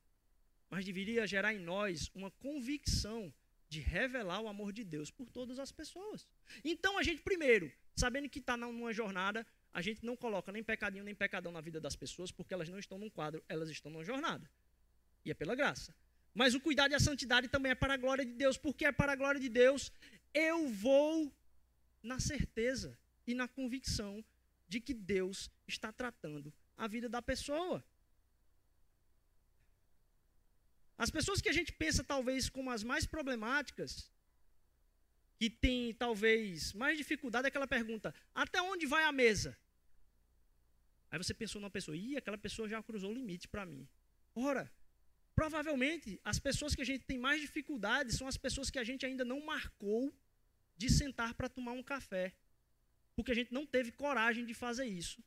mas 0.70 0.86
deveria 0.86 1.26
gerar 1.26 1.54
em 1.54 1.60
nós 1.60 2.12
uma 2.14 2.30
convicção 2.30 3.34
de 3.68 3.80
revelar 3.80 4.42
o 4.42 4.48
amor 4.48 4.72
de 4.72 4.84
Deus 4.84 5.12
por 5.12 5.30
todas 5.30 5.60
as 5.60 5.72
pessoas. 5.72 6.28
Então 6.64 6.98
a 6.98 7.04
gente, 7.04 7.22
primeiro, 7.22 7.72
sabendo 7.96 8.30
que 8.30 8.40
está 8.40 8.56
numa 8.56 8.94
jornada, 8.94 9.46
a 9.74 9.82
gente 9.82 10.06
não 10.06 10.16
coloca 10.16 10.52
nem 10.52 10.64
pecadinho 10.64 11.04
nem 11.04 11.16
pecadão 11.16 11.52
na 11.52 11.62
vida 11.62 11.80
das 11.80 11.96
pessoas, 11.96 12.32
porque 12.32 12.54
elas 12.54 12.70
não 12.70 12.80
estão 12.80 12.98
num 12.98 13.10
quadro, 13.10 13.44
elas 13.48 13.70
estão 13.70 13.92
numa 13.92 14.04
jornada. 14.04 14.50
E 15.24 15.32
é 15.32 15.34
pela 15.34 15.56
graça. 15.56 15.94
Mas 16.34 16.54
o 16.54 16.60
cuidado 16.60 16.92
e 16.92 16.96
a 16.96 17.00
santidade 17.00 17.48
também 17.48 17.72
é 17.72 17.76
para 17.76 17.94
a 17.94 17.98
glória 17.98 18.26
de 18.26 18.34
Deus, 18.34 18.58
porque 18.58 18.86
é 18.86 18.92
para 18.92 19.14
a 19.14 19.16
glória 19.16 19.40
de 19.40 19.50
Deus. 19.50 19.92
Eu 20.34 20.68
vou 20.70 21.34
na 22.02 22.20
certeza 22.20 22.98
e 23.28 23.34
na 23.34 23.48
convicção 23.48 24.24
de 24.68 24.80
que 24.80 24.94
Deus 24.94 25.52
está 25.68 25.92
tratando 25.92 26.54
a 26.78 26.88
vida 26.88 27.10
da 27.10 27.22
pessoa. 27.22 27.84
As 30.98 31.10
pessoas 31.10 31.42
que 31.42 31.50
a 31.50 31.54
gente 31.54 31.72
pensa 31.72 32.04
talvez 32.04 32.50
como 32.50 32.72
as 32.72 32.84
mais 32.84 33.06
problemáticas, 33.06 34.12
que 35.40 35.50
tem 35.50 35.94
talvez 35.94 36.74
mais 36.74 36.98
dificuldade, 36.98 37.46
é 37.46 37.48
aquela 37.48 37.66
pergunta: 37.66 38.14
até 38.36 38.62
onde 38.62 38.86
vai 38.86 39.06
a 39.06 39.12
mesa? 39.12 39.58
Aí 41.10 41.18
você 41.18 41.34
pensou 41.34 41.62
numa 41.62 41.72
pessoa, 41.72 41.96
ih, 41.96 42.18
aquela 42.18 42.38
pessoa 42.38 42.68
já 42.68 42.84
cruzou 42.84 43.10
o 43.10 43.14
limite 43.14 43.48
para 43.48 43.66
mim. 43.66 43.88
Ora, 44.36 44.70
provavelmente 45.34 46.20
as 46.26 46.40
pessoas 46.40 46.76
que 46.76 46.82
a 46.82 46.86
gente 46.86 47.06
tem 47.06 47.18
mais 47.18 47.40
dificuldade 47.40 48.14
são 48.14 48.28
as 48.28 48.36
pessoas 48.36 48.70
que 48.70 48.78
a 48.78 48.84
gente 48.84 49.06
ainda 49.06 49.24
não 49.24 49.40
marcou 49.44 50.14
de 50.76 50.90
sentar 50.90 51.34
para 51.34 51.48
tomar 51.48 51.72
um 51.72 51.82
café. 51.82 52.36
Porque 53.16 53.32
a 53.32 53.36
gente 53.36 53.54
não 53.54 53.66
teve 53.66 53.92
coragem 53.94 54.46
de 54.46 54.54
fazer 54.54 54.86
isso. 54.86 55.24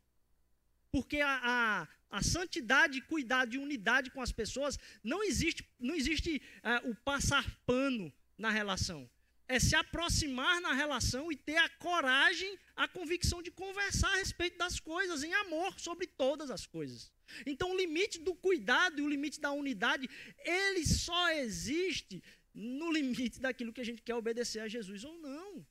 Porque 0.90 1.20
a, 1.20 1.40
a, 1.42 1.88
a 2.10 2.22
santidade, 2.22 3.00
cuidado 3.00 3.54
e 3.54 3.58
unidade 3.58 4.10
com 4.10 4.20
as 4.20 4.30
pessoas, 4.30 4.78
não 5.02 5.22
existe, 5.24 5.66
não 5.80 5.94
existe 5.94 6.40
uh, 6.62 6.90
o 6.90 6.94
passar 6.94 7.50
pano 7.64 8.12
na 8.36 8.50
relação 8.50 9.10
é 9.54 9.60
se 9.60 9.76
aproximar 9.76 10.62
na 10.62 10.72
relação 10.72 11.30
e 11.30 11.36
ter 11.36 11.58
a 11.58 11.68
coragem, 11.68 12.58
a 12.74 12.88
convicção 12.88 13.42
de 13.42 13.50
conversar 13.50 14.10
a 14.12 14.16
respeito 14.16 14.56
das 14.56 14.80
coisas, 14.80 15.22
em 15.22 15.34
amor 15.34 15.78
sobre 15.78 16.06
todas 16.06 16.50
as 16.50 16.66
coisas. 16.66 17.12
Então, 17.44 17.70
o 17.70 17.76
limite 17.76 18.18
do 18.18 18.34
cuidado 18.34 18.98
e 18.98 19.02
o 19.02 19.08
limite 19.08 19.38
da 19.38 19.52
unidade, 19.52 20.08
ele 20.42 20.86
só 20.86 21.30
existe 21.32 22.22
no 22.54 22.90
limite 22.90 23.38
daquilo 23.40 23.74
que 23.74 23.82
a 23.82 23.84
gente 23.84 24.00
quer 24.00 24.14
obedecer 24.14 24.60
a 24.60 24.68
Jesus 24.68 25.04
ou 25.04 25.18
não. 25.18 25.66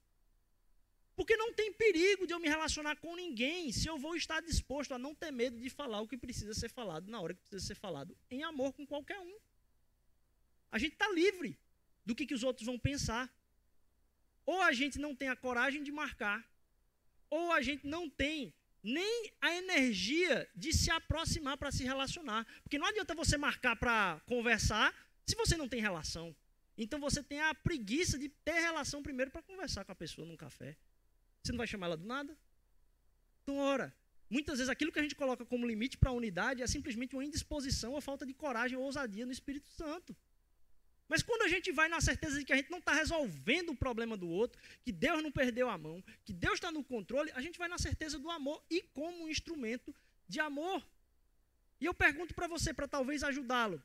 Porque 1.15 1.36
não 1.36 1.52
tem 1.52 1.74
perigo 1.74 2.28
de 2.28 2.34
eu 2.34 2.39
me 2.39 2.48
relacionar 2.48 2.96
com 2.98 3.15
ninguém 3.15 3.72
se 3.72 3.88
eu 3.88 3.98
vou 3.98 4.15
estar 4.15 4.41
disposto 4.41 4.94
a 4.94 5.00
não 5.00 5.15
ter 5.15 5.32
medo 5.32 5.60
de 5.60 5.72
falar 5.72 6.02
o 6.02 6.08
que 6.08 6.17
precisa 6.17 6.54
ser 6.54 6.70
falado 6.70 7.10
na 7.10 7.20
hora 7.20 7.34
que 7.34 7.41
precisa 7.41 7.65
ser 7.65 7.76
falado, 7.76 8.15
em 8.30 8.44
amor 8.44 8.74
com 8.74 8.86
qualquer 8.86 9.20
um. 9.20 9.38
A 10.72 10.78
gente 10.78 10.94
está 10.94 11.10
livre 11.10 11.58
do 12.06 12.15
que, 12.15 12.28
que 12.28 12.34
os 12.36 12.44
outros 12.44 12.65
vão 12.65 12.78
pensar. 12.78 13.28
Ou 14.45 14.62
a 14.62 14.71
gente 14.71 14.99
não 14.99 15.15
tem 15.15 15.30
a 15.30 15.36
coragem 15.36 15.84
de 15.84 15.91
marcar, 15.91 16.43
ou 17.30 17.51
a 17.51 17.62
gente 17.62 17.86
não 17.88 18.10
tem 18.10 18.54
nem 18.84 19.32
a 19.39 19.56
energia 19.56 20.49
de 20.56 20.73
se 20.73 20.89
aproximar 20.89 21.58
para 21.58 21.71
se 21.71 21.84
relacionar. 21.84 22.45
Porque 22.63 22.77
não 22.77 22.88
adianta 22.88 23.13
você 23.13 23.38
marcar 23.38 23.75
para 23.75 24.19
conversar 24.25 24.93
se 25.25 25.36
você 25.36 25.56
não 25.56 25.67
tem 25.67 25.82
relação. 25.82 26.36
Então 26.77 26.99
você 26.99 27.21
tem 27.21 27.39
a 27.41 27.54
preguiça 27.54 28.17
de 28.17 28.27
ter 28.30 28.60
relação 28.60 29.04
primeiro 29.04 29.32
para 29.32 29.41
conversar 29.43 29.86
com 29.86 29.91
a 29.91 29.95
pessoa 29.95 30.27
num 30.27 30.36
café. 30.36 30.75
Você 31.43 31.51
não 31.51 31.58
vai 31.58 31.67
chamar 31.67 31.88
ela 31.88 31.97
do 31.97 32.06
nada? 32.06 32.38
Então, 33.43 33.58
ora, 33.58 33.93
muitas 34.30 34.58
vezes 34.58 34.69
aquilo 34.69 34.91
que 34.91 34.99
a 34.99 35.01
gente 35.04 35.15
coloca 35.15 35.45
como 35.45 35.67
limite 35.67 35.97
para 35.97 36.10
a 36.10 36.13
unidade 36.13 36.62
é 36.62 36.67
simplesmente 36.67 37.15
uma 37.15 37.25
indisposição 37.25 37.93
ou 37.93 38.01
falta 38.01 38.25
de 38.25 38.34
coragem 38.34 38.77
ou 38.77 38.84
ousadia 38.84 39.25
no 39.25 39.32
Espírito 39.32 39.69
Santo. 39.69 40.15
Mas 41.12 41.21
quando 41.21 41.41
a 41.41 41.50
gente 41.50 41.74
vai 41.74 41.89
na 41.89 42.00
certeza 42.00 42.39
de 42.39 42.45
que 42.45 42.54
a 42.54 42.56
gente 42.56 42.71
não 42.71 42.78
está 42.78 42.93
resolvendo 42.93 43.71
o 43.71 43.76
problema 43.76 44.15
do 44.15 44.30
outro, 44.30 44.58
que 44.82 44.93
Deus 44.93 45.21
não 45.21 45.30
perdeu 45.30 45.69
a 45.69 45.78
mão, 45.78 46.02
que 46.24 46.32
Deus 46.32 46.54
está 46.54 46.71
no 46.71 46.86
controle, 46.86 47.30
a 47.36 47.41
gente 47.41 47.60
vai 47.60 47.67
na 47.67 47.78
certeza 47.78 48.17
do 48.17 48.30
amor 48.32 48.63
e 48.69 48.82
como 48.97 49.26
um 49.26 49.28
instrumento 49.28 49.93
de 50.26 50.39
amor. 50.39 50.80
E 51.82 51.86
eu 51.86 51.93
pergunto 51.93 52.34
para 52.34 52.47
você, 52.47 52.74
para 52.74 52.88
talvez 52.88 53.26
ajudá-lo: 53.26 53.84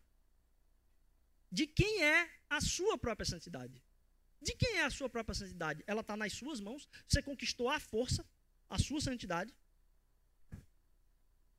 de 1.50 1.66
quem 1.66 2.04
é 2.04 2.30
a 2.48 2.60
sua 2.60 2.96
própria 2.96 3.26
santidade? 3.26 3.82
De 4.40 4.54
quem 4.54 4.76
é 4.76 4.84
a 4.84 4.90
sua 4.90 5.08
própria 5.08 5.34
santidade? 5.34 5.82
Ela 5.84 6.02
está 6.02 6.16
nas 6.16 6.32
suas 6.32 6.60
mãos? 6.60 6.88
Você 7.08 7.20
conquistou 7.20 7.68
à 7.68 7.80
força 7.80 8.24
a 8.70 8.78
sua 8.78 9.00
santidade? 9.00 9.52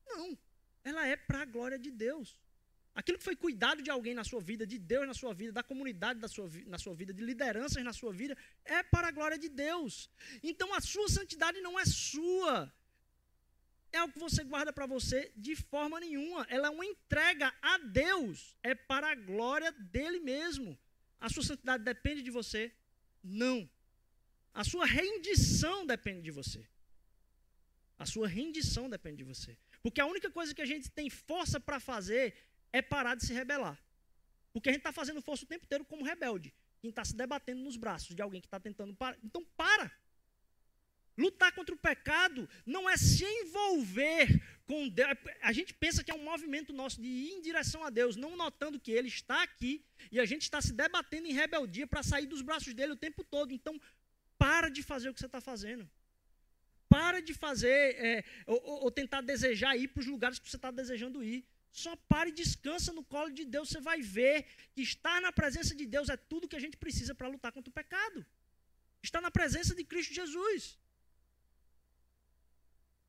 Não. 0.08 0.38
Ela 0.82 1.06
é 1.06 1.17
para 1.17 1.41
a 1.41 1.45
glória 1.45 1.77
de 1.77 1.91
Deus. 1.91 2.39
Aquilo 2.99 3.19
que 3.19 3.27
foi 3.29 3.36
cuidado 3.36 3.79
de 3.86 3.91
alguém 3.95 4.15
na 4.19 4.23
sua 4.29 4.41
vida, 4.49 4.65
de 4.71 4.77
Deus 4.91 5.05
na 5.05 5.13
sua 5.13 5.31
vida, 5.31 5.51
da 5.57 5.62
comunidade 5.71 6.19
da 6.19 6.27
sua, 6.27 6.49
na 6.65 6.79
sua 6.83 6.95
vida, 6.95 7.13
de 7.17 7.23
lideranças 7.23 7.83
na 7.83 7.93
sua 7.93 8.12
vida, 8.12 8.36
é 8.65 8.81
para 8.81 9.10
a 9.10 9.12
glória 9.17 9.38
de 9.38 9.49
Deus. 9.49 10.10
Então 10.41 10.73
a 10.73 10.81
sua 10.81 11.07
santidade 11.07 11.62
não 11.62 11.79
é 11.79 11.86
sua. 11.86 12.73
É 13.91 13.99
algo 13.99 14.13
que 14.13 14.19
você 14.27 14.43
guarda 14.43 14.73
para 14.73 14.88
você 14.88 15.31
de 15.36 15.55
forma 15.55 15.99
nenhuma. 15.99 16.47
Ela 16.49 16.69
é 16.69 16.71
uma 16.71 16.88
entrega 16.88 17.53
a 17.62 17.77
Deus. 17.77 18.57
É 18.63 18.73
para 18.73 19.12
a 19.12 19.15
glória 19.29 19.71
dele 19.71 20.19
mesmo. 20.19 20.75
A 21.19 21.29
sua 21.29 21.43
santidade 21.43 21.83
depende 21.83 22.23
de 22.23 22.31
você? 22.31 22.73
Não. 23.23 23.69
A 24.55 24.63
sua 24.63 24.88
rendição 24.88 25.86
depende 25.86 26.23
de 26.23 26.31
você. 26.31 26.67
A 27.99 28.07
sua 28.07 28.27
rendição 28.27 28.89
depende 28.89 29.17
de 29.17 29.23
você. 29.23 29.55
Porque 29.83 30.01
a 30.01 30.07
única 30.07 30.31
coisa 30.31 30.55
que 30.55 30.63
a 30.63 30.71
gente 30.73 30.89
tem 30.89 31.12
força 31.12 31.60
para 31.60 31.79
fazer 31.79 32.36
é 32.71 32.82
parar 32.82 33.15
de 33.15 33.25
se 33.25 33.34
rebelar. 33.34 33.77
Porque 34.53 34.69
a 34.69 34.71
gente 34.71 34.80
está 34.80 34.91
fazendo 34.91 35.21
força 35.21 35.43
o 35.45 35.47
tempo 35.47 35.65
inteiro 35.65 35.86
como 35.86 36.03
rebelde. 36.03 36.53
Quem 36.80 36.89
está 36.89 37.03
se 37.03 37.15
debatendo 37.15 37.62
nos 37.62 37.77
braços 37.77 38.15
de 38.15 38.21
alguém 38.21 38.41
que 38.41 38.47
está 38.47 38.60
tentando 38.60 38.93
parar. 38.93 39.17
Então, 39.23 39.45
para. 39.56 39.91
Lutar 41.17 41.51
contra 41.51 41.73
o 41.73 41.77
pecado 41.77 42.47
não 42.63 42.88
é 42.88 42.95
se 42.95 43.25
envolver 43.25 44.39
com 44.67 44.88
Deus. 44.88 45.10
A 45.41 45.51
gente 45.51 45.73
pensa 45.73 46.03
que 46.03 46.12
é 46.12 46.13
um 46.13 46.23
movimento 46.23 46.71
nosso 46.71 47.01
de 47.01 47.08
ir 47.08 47.32
em 47.32 47.41
direção 47.41 47.84
a 47.84 47.89
Deus, 47.89 48.15
não 48.15 48.36
notando 48.36 48.80
que 48.80 48.91
Ele 48.91 49.08
está 49.08 49.41
aqui 49.41 49.84
e 50.12 50.19
a 50.19 50.25
gente 50.25 50.43
está 50.43 50.62
se 50.62 50.73
debatendo 50.73 51.27
em 51.27 51.34
rebeldia 51.34 51.88
para 51.88 52.03
sair 52.03 52.27
dos 52.27 52.43
braços 52.43 52.73
dele 52.75 52.91
o 52.91 52.95
tempo 52.95 53.23
todo. 53.23 53.51
Então, 53.51 53.82
para 54.38 54.69
de 54.69 54.84
fazer 54.84 55.10
o 55.10 55.13
que 55.13 55.19
você 55.19 55.25
está 55.25 55.41
fazendo. 55.41 55.89
Para 56.88 57.19
de 57.19 57.34
fazer 57.34 57.95
é, 57.95 58.23
ou, 58.45 58.84
ou 58.84 58.91
tentar 58.91 59.21
desejar 59.21 59.75
ir 59.75 59.88
para 59.88 60.01
os 60.01 60.08
lugares 60.08 60.38
que 60.38 60.47
você 60.47 60.56
está 60.56 60.69
desejando 60.69 61.23
ir. 61.23 61.43
Só 61.71 61.95
pare 61.95 62.30
e 62.30 62.34
descansa 62.34 62.91
no 62.93 63.03
colo 63.03 63.32
de 63.32 63.45
Deus. 63.45 63.69
Você 63.69 63.82
vai 63.82 64.01
ver 64.01 64.45
que 64.73 64.82
estar 64.82 65.21
na 65.21 65.32
presença 65.32 65.75
de 65.75 65.86
Deus 65.86 66.10
é 66.10 66.17
tudo 66.17 66.47
que 66.47 66.56
a 66.56 66.60
gente 66.60 66.77
precisa 66.77 67.13
para 67.13 67.27
lutar 67.27 67.51
contra 67.51 67.69
o 67.69 67.73
pecado. 67.73 68.25
Estar 69.01 69.21
na 69.21 69.32
presença 69.32 69.75
de 69.75 69.84
Cristo 69.84 70.13
Jesus. 70.13 70.77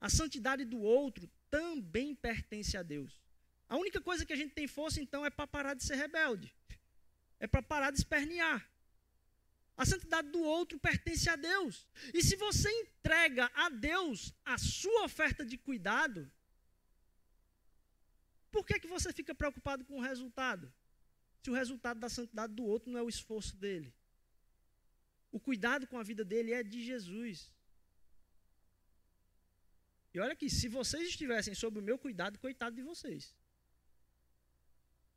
A 0.01 0.09
santidade 0.09 0.65
do 0.65 0.81
outro 0.81 1.29
também 1.51 2.15
pertence 2.15 2.77
a 2.77 2.83
Deus. 2.83 3.21
A 3.69 3.77
única 3.77 4.01
coisa 4.01 4.25
que 4.25 4.33
a 4.33 4.37
gente 4.37 4.55
tem 4.55 4.67
força, 4.67 5.01
então, 5.01 5.25
é 5.27 5.31
para 5.31 5.47
parar 5.47 5.75
de 5.75 5.85
ser 5.85 5.97
rebelde. 5.97 6.55
É 7.41 7.47
para 7.47 7.63
parar 7.63 7.91
de 7.91 7.99
espernear. 7.99 8.67
A 9.77 9.87
santidade 9.87 10.29
do 10.31 10.41
outro 10.41 10.79
pertence 10.79 11.29
a 11.31 11.37
Deus. 11.37 11.87
E 12.13 12.23
se 12.23 12.35
você 12.37 12.69
entrega 12.81 13.51
a 13.55 13.69
Deus 13.69 14.33
a 14.45 14.59
sua 14.59 15.05
oferta 15.05 15.45
de 15.45 15.57
cuidado, 15.57 16.31
por 18.51 18.65
que, 18.67 18.79
que 18.81 18.87
você 18.87 19.13
fica 19.13 19.35
preocupado 19.35 19.85
com 19.85 19.99
o 19.99 20.01
resultado? 20.11 20.73
Se 21.43 21.51
o 21.51 21.55
resultado 21.55 22.01
da 22.01 22.09
santidade 22.09 22.53
do 22.55 22.65
outro 22.65 22.91
não 22.91 22.99
é 22.99 23.03
o 23.03 23.09
esforço 23.09 23.57
dele. 23.57 23.95
O 25.31 25.39
cuidado 25.39 25.87
com 25.87 25.99
a 25.99 26.03
vida 26.03 26.25
dele 26.25 26.53
é 26.53 26.63
de 26.63 26.83
Jesus. 26.85 27.53
E 30.13 30.19
olha 30.21 30.33
aqui, 30.33 30.49
se 30.49 30.69
vocês 30.69 31.09
estivessem 31.09 31.55
sob 31.55 31.79
o 31.79 31.83
meu 31.83 31.99
cuidado, 31.99 32.39
coitado 32.39 32.75
de 32.75 32.83
vocês. 32.83 33.37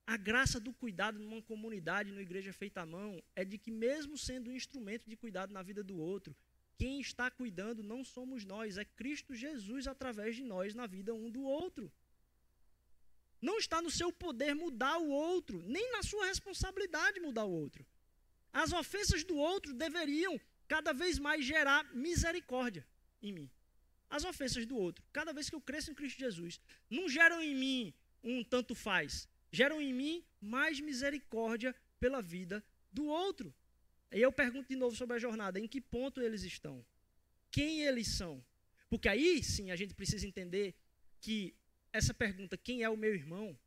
A 0.06 0.18
graça 0.18 0.60
do 0.60 0.74
cuidado 0.74 1.18
numa 1.18 1.42
comunidade, 1.42 2.12
numa 2.12 2.22
igreja 2.22 2.52
feita 2.52 2.82
à 2.82 2.86
mão, 2.86 3.24
é 3.36 3.46
de 3.46 3.58
que, 3.58 3.72
mesmo 3.72 4.18
sendo 4.18 4.50
um 4.50 4.56
instrumento 4.56 5.10
de 5.10 5.16
cuidado 5.16 5.54
na 5.54 5.64
vida 5.64 5.82
do 5.82 5.98
outro, 5.98 6.36
quem 6.78 7.00
está 7.00 7.32
cuidando 7.32 7.82
não 7.82 8.04
somos 8.04 8.44
nós, 8.44 8.78
é 8.78 8.84
Cristo 8.84 9.34
Jesus 9.34 9.88
através 9.88 10.36
de 10.36 10.44
nós 10.44 10.74
na 10.74 10.86
vida 10.86 11.14
um 11.14 11.30
do 11.30 11.44
outro. 11.44 11.92
Não 13.42 13.58
está 13.58 13.82
no 13.82 13.90
seu 13.90 14.12
poder 14.12 14.54
mudar 14.54 14.98
o 14.98 15.10
outro, 15.10 15.62
nem 15.64 15.92
na 15.92 16.04
sua 16.04 16.26
responsabilidade 16.28 17.20
mudar 17.20 17.46
o 17.46 17.52
outro. 17.52 17.86
As 18.54 18.72
ofensas 18.72 19.24
do 19.24 19.36
outro 19.36 19.74
deveriam 19.74 20.40
cada 20.68 20.94
vez 20.94 21.18
mais 21.18 21.44
gerar 21.44 21.84
misericórdia 21.96 22.86
em 23.22 23.32
mim. 23.32 23.50
As 24.10 24.26
ofensas 24.26 24.66
do 24.66 24.78
outro, 24.78 25.04
cada 25.12 25.34
vez 25.34 25.50
que 25.50 25.56
eu 25.56 25.62
cresço 25.62 25.90
em 25.92 25.96
Cristo 25.96 26.20
Jesus, 26.20 26.60
não 26.90 27.10
geram 27.10 27.42
em 27.42 27.56
mim 27.56 27.94
um 28.24 28.44
tanto 28.44 28.76
faz, 28.76 29.28
geram 29.52 29.82
em 29.82 29.94
mim 29.94 30.24
mais 30.40 30.80
misericórdia 30.80 31.74
pela 32.00 32.22
vida 32.22 32.64
do 32.92 33.06
outro. 33.06 33.54
E 34.12 34.20
eu 34.20 34.32
pergunto 34.32 34.68
de 34.68 34.76
novo 34.76 34.96
sobre 34.96 35.16
a 35.16 35.20
jornada: 35.20 35.60
em 35.60 35.68
que 35.68 35.80
ponto 35.80 36.22
eles 36.22 36.44
estão? 36.44 36.86
Quem 37.50 37.82
eles 37.82 38.08
são? 38.10 38.44
Porque 38.90 39.08
aí 39.08 39.42
sim 39.44 39.72
a 39.72 39.76
gente 39.76 39.94
precisa 39.94 40.28
entender 40.28 40.76
que 41.22 41.56
essa 41.94 42.14
pergunta, 42.14 42.58
quem 42.58 42.84
é 42.84 42.90
o 42.90 42.98
meu 42.98 43.14
irmão, 43.14 43.58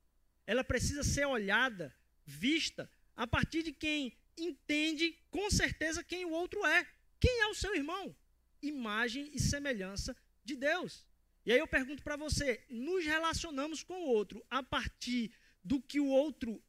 ela 0.46 0.64
precisa 0.64 1.02
ser 1.02 1.26
olhada, 1.26 1.94
vista, 2.24 2.90
a 3.16 3.26
partir 3.26 3.62
de 3.62 3.72
quem 3.72 4.16
entende 4.36 5.18
com 5.30 5.50
certeza 5.50 6.02
quem 6.02 6.24
o 6.24 6.30
outro 6.30 6.64
é. 6.64 6.86
Quem 7.20 7.40
é 7.40 7.46
o 7.46 7.54
seu 7.54 7.74
irmão? 7.74 8.14
Imagem 8.60 9.30
e 9.32 9.38
semelhança 9.38 10.16
de 10.44 10.56
Deus. 10.56 11.06
E 11.46 11.52
aí 11.52 11.58
eu 11.58 11.66
pergunto 11.66 12.02
para 12.02 12.16
você: 12.16 12.64
nos 12.68 13.04
relacionamos 13.04 13.82
com 13.82 14.02
o 14.02 14.08
outro 14.08 14.44
a 14.50 14.62
partir 14.62 15.32
do 15.62 15.80
que 15.80 16.00
o 16.00 16.06
outro 16.06 16.62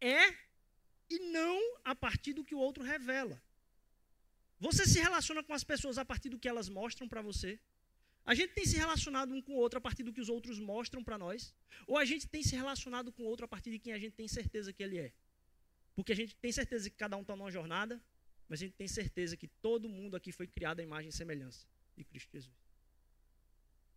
é 0.00 0.34
e 1.10 1.18
não 1.30 1.78
a 1.84 1.94
partir 1.94 2.32
do 2.32 2.44
que 2.44 2.54
o 2.54 2.58
outro 2.58 2.84
revela? 2.84 3.42
Você 4.60 4.86
se 4.86 4.98
relaciona 4.98 5.42
com 5.42 5.52
as 5.52 5.64
pessoas 5.64 5.98
a 5.98 6.04
partir 6.04 6.28
do 6.28 6.38
que 6.38 6.48
elas 6.48 6.68
mostram 6.68 7.08
para 7.08 7.22
você? 7.22 7.60
A 8.30 8.34
gente 8.34 8.52
tem 8.52 8.66
se 8.66 8.76
relacionado 8.76 9.32
um 9.32 9.40
com 9.40 9.52
o 9.52 9.56
outro 9.56 9.78
a 9.78 9.80
partir 9.80 10.02
do 10.02 10.12
que 10.12 10.20
os 10.20 10.28
outros 10.28 10.58
mostram 10.58 11.02
para 11.02 11.16
nós? 11.16 11.54
Ou 11.86 11.96
a 11.96 12.04
gente 12.04 12.28
tem 12.28 12.42
se 12.42 12.54
relacionado 12.54 13.10
com 13.10 13.22
o 13.22 13.26
outro 13.26 13.46
a 13.46 13.48
partir 13.48 13.70
de 13.70 13.78
quem 13.78 13.94
a 13.94 13.98
gente 13.98 14.16
tem 14.20 14.28
certeza 14.28 14.70
que 14.70 14.82
ele 14.82 14.98
é? 14.98 15.14
Porque 15.96 16.12
a 16.12 16.14
gente 16.14 16.36
tem 16.36 16.52
certeza 16.52 16.90
que 16.90 16.96
cada 16.96 17.16
um 17.16 17.22
está 17.22 17.34
numa 17.34 17.50
jornada, 17.50 17.98
mas 18.46 18.60
a 18.60 18.64
gente 18.66 18.74
tem 18.74 18.86
certeza 18.86 19.34
que 19.34 19.48
todo 19.48 19.88
mundo 19.88 20.14
aqui 20.14 20.30
foi 20.30 20.46
criado 20.46 20.80
à 20.80 20.82
imagem 20.82 21.08
e 21.08 21.12
semelhança 21.12 21.66
de 21.96 22.04
Cristo 22.04 22.30
Jesus. 22.30 22.54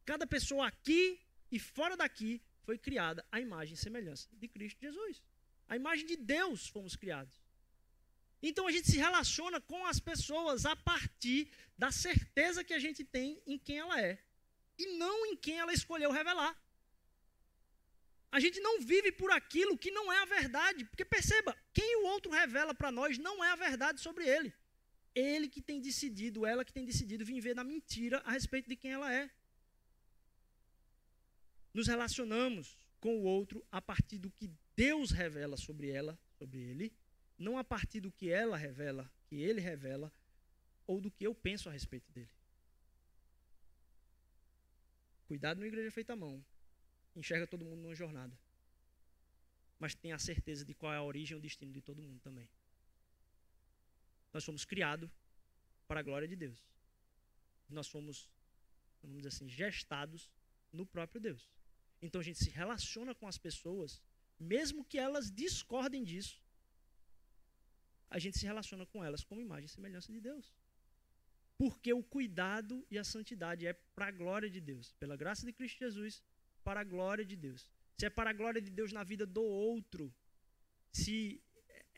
Cada 0.05 0.25
pessoa 0.25 0.65
aqui 0.65 1.19
e 1.51 1.59
fora 1.59 1.97
daqui 1.97 2.41
foi 2.63 2.77
criada 2.77 3.25
à 3.29 3.37
imagem 3.41 3.73
e 3.73 3.77
semelhança 3.77 4.29
de 4.31 4.47
Cristo 4.47 4.79
Jesus. 4.79 5.21
A 5.67 5.75
imagem 5.75 6.05
de 6.05 6.15
Deus 6.15 6.69
fomos 6.69 6.95
criados. 6.95 7.35
Então 8.41 8.67
a 8.67 8.71
gente 8.71 8.89
se 8.89 8.97
relaciona 8.97 9.61
com 9.61 9.85
as 9.85 9.99
pessoas 9.99 10.65
a 10.65 10.75
partir 10.75 11.49
da 11.77 11.91
certeza 11.91 12.63
que 12.63 12.73
a 12.73 12.79
gente 12.79 13.03
tem 13.03 13.41
em 13.45 13.57
quem 13.57 13.77
ela 13.77 13.99
é 14.01 14.19
e 14.77 14.97
não 14.97 15.25
em 15.27 15.35
quem 15.35 15.59
ela 15.59 15.73
escolheu 15.73 16.11
revelar. 16.11 16.59
A 18.31 18.39
gente 18.39 18.59
não 18.61 18.79
vive 18.79 19.11
por 19.11 19.29
aquilo 19.31 19.77
que 19.77 19.91
não 19.91 20.11
é 20.11 20.21
a 20.21 20.25
verdade, 20.25 20.85
porque 20.85 21.03
perceba, 21.03 21.55
quem 21.73 21.97
o 21.97 22.05
outro 22.05 22.31
revela 22.31 22.73
para 22.73 22.91
nós 22.91 23.17
não 23.17 23.43
é 23.43 23.51
a 23.51 23.55
verdade 23.55 23.99
sobre 23.99 24.27
ele. 24.27 24.53
Ele 25.13 25.49
que 25.49 25.61
tem 25.61 25.81
decidido, 25.81 26.45
ela 26.45 26.63
que 26.63 26.71
tem 26.71 26.85
decidido 26.85 27.25
viver 27.25 27.53
na 27.53 27.63
mentira 27.63 28.21
a 28.25 28.31
respeito 28.31 28.69
de 28.69 28.77
quem 28.77 28.91
ela 28.91 29.13
é. 29.13 29.29
Nos 31.73 31.87
relacionamos 31.87 32.77
com 33.01 33.17
o 33.17 33.23
outro 33.23 33.65
a 33.69 33.81
partir 33.81 34.17
do 34.17 34.31
que 34.31 34.49
Deus 34.75 35.11
revela 35.11 35.57
sobre 35.57 35.89
ela, 35.89 36.17
sobre 36.37 36.59
ele, 36.59 36.93
não 37.41 37.57
a 37.57 37.63
partir 37.63 37.99
do 37.99 38.11
que 38.11 38.29
ela 38.29 38.55
revela, 38.55 39.11
que 39.25 39.35
ele 39.35 39.59
revela, 39.59 40.13
ou 40.85 41.01
do 41.01 41.09
que 41.09 41.25
eu 41.25 41.33
penso 41.33 41.69
a 41.69 41.71
respeito 41.71 42.11
dele. 42.11 42.29
Cuidado 45.27 45.59
no 45.59 45.65
igreja 45.65 45.91
feita 45.91 46.13
à 46.13 46.15
mão. 46.15 46.43
Enxerga 47.15 47.47
todo 47.47 47.65
mundo 47.65 47.81
numa 47.81 47.95
jornada. 47.95 48.37
Mas 49.79 49.95
tenha 49.95 50.15
a 50.15 50.19
certeza 50.19 50.63
de 50.63 50.73
qual 50.73 50.93
é 50.93 50.97
a 50.97 51.03
origem 51.03 51.35
e 51.35 51.39
o 51.39 51.41
destino 51.41 51.71
de 51.71 51.81
todo 51.81 52.01
mundo 52.01 52.19
também. 52.19 52.47
Nós 54.31 54.45
fomos 54.45 54.63
criados 54.63 55.09
para 55.87 55.99
a 56.01 56.03
glória 56.03 56.27
de 56.27 56.35
Deus. 56.35 56.63
Nós 57.69 57.87
fomos, 57.87 58.29
vamos 59.01 59.17
dizer 59.17 59.29
assim, 59.29 59.49
gestados 59.49 60.29
no 60.71 60.85
próprio 60.85 61.19
Deus. 61.19 61.49
Então 62.01 62.21
a 62.21 62.23
gente 62.23 62.37
se 62.37 62.49
relaciona 62.49 63.15
com 63.15 63.27
as 63.27 63.37
pessoas, 63.37 64.01
mesmo 64.39 64.85
que 64.85 64.97
elas 64.97 65.31
discordem 65.31 66.03
disso, 66.03 66.41
a 68.11 68.19
gente 68.19 68.37
se 68.37 68.45
relaciona 68.45 68.85
com 68.85 69.03
elas 69.03 69.23
como 69.23 69.41
imagem 69.41 69.65
e 69.65 69.69
semelhança 69.69 70.11
de 70.11 70.19
Deus. 70.19 70.53
Porque 71.57 71.93
o 71.93 72.03
cuidado 72.03 72.85
e 72.91 72.97
a 72.99 73.03
santidade 73.03 73.65
é 73.65 73.73
para 73.95 74.07
a 74.07 74.11
glória 74.11 74.49
de 74.49 74.59
Deus, 74.59 74.91
pela 74.99 75.15
graça 75.15 75.45
de 75.45 75.53
Cristo 75.53 75.79
Jesus, 75.79 76.21
para 76.63 76.81
a 76.81 76.83
glória 76.83 77.25
de 77.25 77.37
Deus. 77.37 77.71
Se 77.97 78.05
é 78.05 78.09
para 78.09 78.31
a 78.31 78.33
glória 78.33 78.61
de 78.61 78.69
Deus 78.69 78.91
na 78.91 79.03
vida 79.03 79.25
do 79.25 79.43
outro, 79.43 80.13
se 80.91 81.41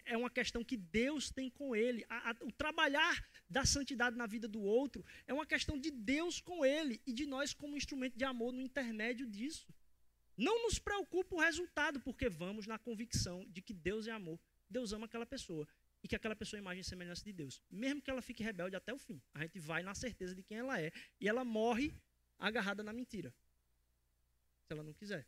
é 0.06 0.16
uma 0.16 0.30
questão 0.30 0.64
que 0.64 0.78
Deus 0.78 1.32
tem 1.32 1.50
com 1.50 1.76
ele. 1.76 2.06
A, 2.10 2.32
a, 2.32 2.36
o 2.42 2.52
trabalhar 2.52 3.26
da 3.50 3.66
santidade 3.66 4.16
na 4.16 4.28
vida 4.28 4.48
do 4.48 4.62
outro 4.62 5.04
é 5.26 5.34
uma 5.34 5.46
questão 5.46 5.80
de 5.80 5.90
Deus 5.90 6.40
com 6.40 6.64
ele 6.64 7.02
e 7.08 7.14
de 7.14 7.26
nós 7.26 7.54
como 7.54 7.78
instrumento 7.78 8.18
de 8.18 8.26
amor 8.26 8.52
no 8.54 8.62
intermédio 8.62 9.26
disso. 9.26 9.66
Não 10.38 10.64
nos 10.64 10.78
preocupa 10.78 11.36
o 11.36 11.40
resultado, 11.40 12.00
porque 12.02 12.30
vamos 12.30 12.68
na 12.68 12.78
convicção 12.78 13.46
de 13.50 13.62
que 13.62 13.74
Deus 13.74 14.06
é 14.08 14.12
amor. 14.12 14.40
Deus 14.70 14.92
ama 14.92 15.06
aquela 15.06 15.26
pessoa 15.26 15.68
e 16.04 16.08
que 16.08 16.16
aquela 16.16 16.36
pessoa 16.36 16.58
é 16.58 16.62
imagem 16.62 16.82
e 16.82 16.84
semelhança 16.84 17.24
de 17.24 17.32
Deus. 17.32 17.64
Mesmo 17.72 18.02
que 18.02 18.12
ela 18.12 18.22
fique 18.22 18.44
rebelde 18.44 18.76
até 18.76 18.94
o 18.94 18.98
fim. 18.98 19.22
A 19.34 19.42
gente 19.42 19.58
vai 19.58 19.82
na 19.82 19.96
certeza 19.96 20.36
de 20.36 20.44
quem 20.44 20.58
ela 20.58 20.80
é 20.80 20.92
e 21.20 21.30
ela 21.30 21.46
morre 21.46 21.94
agarrada 22.38 22.84
na 22.84 22.92
mentira. 22.92 23.34
Se 24.66 24.74
ela 24.74 24.84
não 24.84 24.94
quiser. 24.94 25.26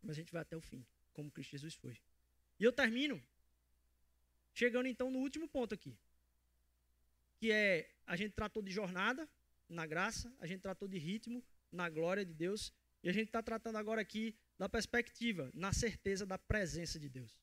Mas 0.00 0.12
a 0.12 0.14
gente 0.20 0.32
vai 0.32 0.42
até 0.42 0.56
o 0.56 0.60
fim, 0.60 0.86
como 1.12 1.30
Cristo 1.30 1.50
Jesus 1.50 1.74
foi. 1.74 1.98
E 2.60 2.62
eu 2.62 2.72
termino 2.72 3.20
chegando 4.54 4.86
então 4.86 5.10
no 5.10 5.18
último 5.18 5.48
ponto 5.48 5.74
aqui. 5.74 5.98
Que 7.38 7.50
é, 7.50 7.90
a 8.06 8.14
gente 8.14 8.32
tratou 8.32 8.62
de 8.62 8.70
jornada 8.70 9.28
na 9.68 9.84
graça, 9.84 10.32
a 10.38 10.46
gente 10.46 10.60
tratou 10.60 10.86
de 10.86 10.98
ritmo 10.98 11.44
na 11.72 11.90
glória 11.90 12.24
de 12.24 12.32
Deus, 12.32 12.72
e 13.02 13.08
a 13.08 13.12
gente 13.12 13.26
está 13.26 13.42
tratando 13.42 13.76
agora 13.76 14.00
aqui 14.00 14.34
da 14.56 14.68
perspectiva, 14.68 15.50
na 15.52 15.72
certeza 15.72 16.24
da 16.24 16.38
presença 16.38 16.98
de 16.98 17.08
Deus. 17.08 17.36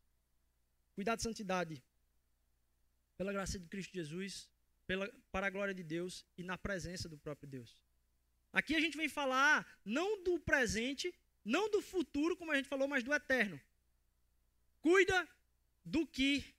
Cuidado 0.95 1.17
de 1.17 1.23
santidade. 1.23 1.83
Pela 3.17 3.33
graça 3.33 3.57
de 3.57 3.67
Cristo 3.67 3.93
Jesus, 3.93 4.49
pela, 4.85 5.07
para 5.31 5.47
a 5.47 5.49
glória 5.49 5.73
de 5.73 5.83
Deus 5.83 6.25
e 6.37 6.43
na 6.43 6.57
presença 6.57 7.07
do 7.07 7.17
próprio 7.17 7.47
Deus. 7.47 7.75
Aqui 8.51 8.75
a 8.75 8.79
gente 8.79 8.97
vem 8.97 9.09
falar 9.09 9.67
não 9.83 10.23
do 10.23 10.39
presente, 10.39 11.13
não 11.43 11.69
do 11.69 11.81
futuro, 11.81 12.37
como 12.37 12.51
a 12.51 12.55
gente 12.55 12.67
falou, 12.67 12.87
mas 12.87 13.03
do 13.03 13.13
eterno. 13.13 13.59
Cuida 14.81 15.27
do 15.83 16.05
que 16.05 16.53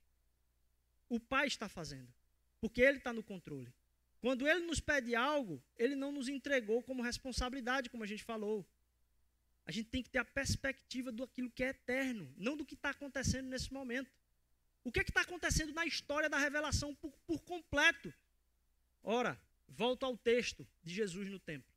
o 1.07 1.19
Pai 1.19 1.47
está 1.47 1.69
fazendo, 1.69 2.11
porque 2.59 2.81
Ele 2.81 2.97
está 2.97 3.13
no 3.13 3.23
controle. 3.23 3.73
Quando 4.19 4.47
Ele 4.47 4.65
nos 4.65 4.79
pede 4.79 5.15
algo, 5.15 5.63
Ele 5.77 5.95
não 5.95 6.11
nos 6.11 6.27
entregou 6.27 6.81
como 6.83 7.03
responsabilidade, 7.03 7.89
como 7.89 8.03
a 8.03 8.07
gente 8.07 8.23
falou. 8.23 8.67
A 9.65 9.71
gente 9.71 9.89
tem 9.89 10.03
que 10.03 10.09
ter 10.09 10.19
a 10.19 10.25
perspectiva 10.25 11.11
do 11.11 11.23
aquilo 11.23 11.49
que 11.49 11.63
é 11.63 11.69
eterno, 11.69 12.31
não 12.37 12.57
do 12.57 12.65
que 12.65 12.75
está 12.75 12.89
acontecendo 12.89 13.47
nesse 13.47 13.71
momento. 13.71 14.11
O 14.85 14.91
que 14.91 14.99
é 14.99 15.01
está 15.01 15.21
acontecendo 15.21 15.73
na 15.73 15.83
história 15.83 16.29
da 16.29 16.37
revelação 16.37 16.93
por, 16.93 17.11
por 17.25 17.41
completo? 17.41 18.13
Ora, 19.03 19.41
volta 19.67 20.05
ao 20.05 20.15
texto 20.15 20.65
de 20.83 20.93
Jesus 20.93 21.27
no 21.27 21.39
templo. 21.39 21.73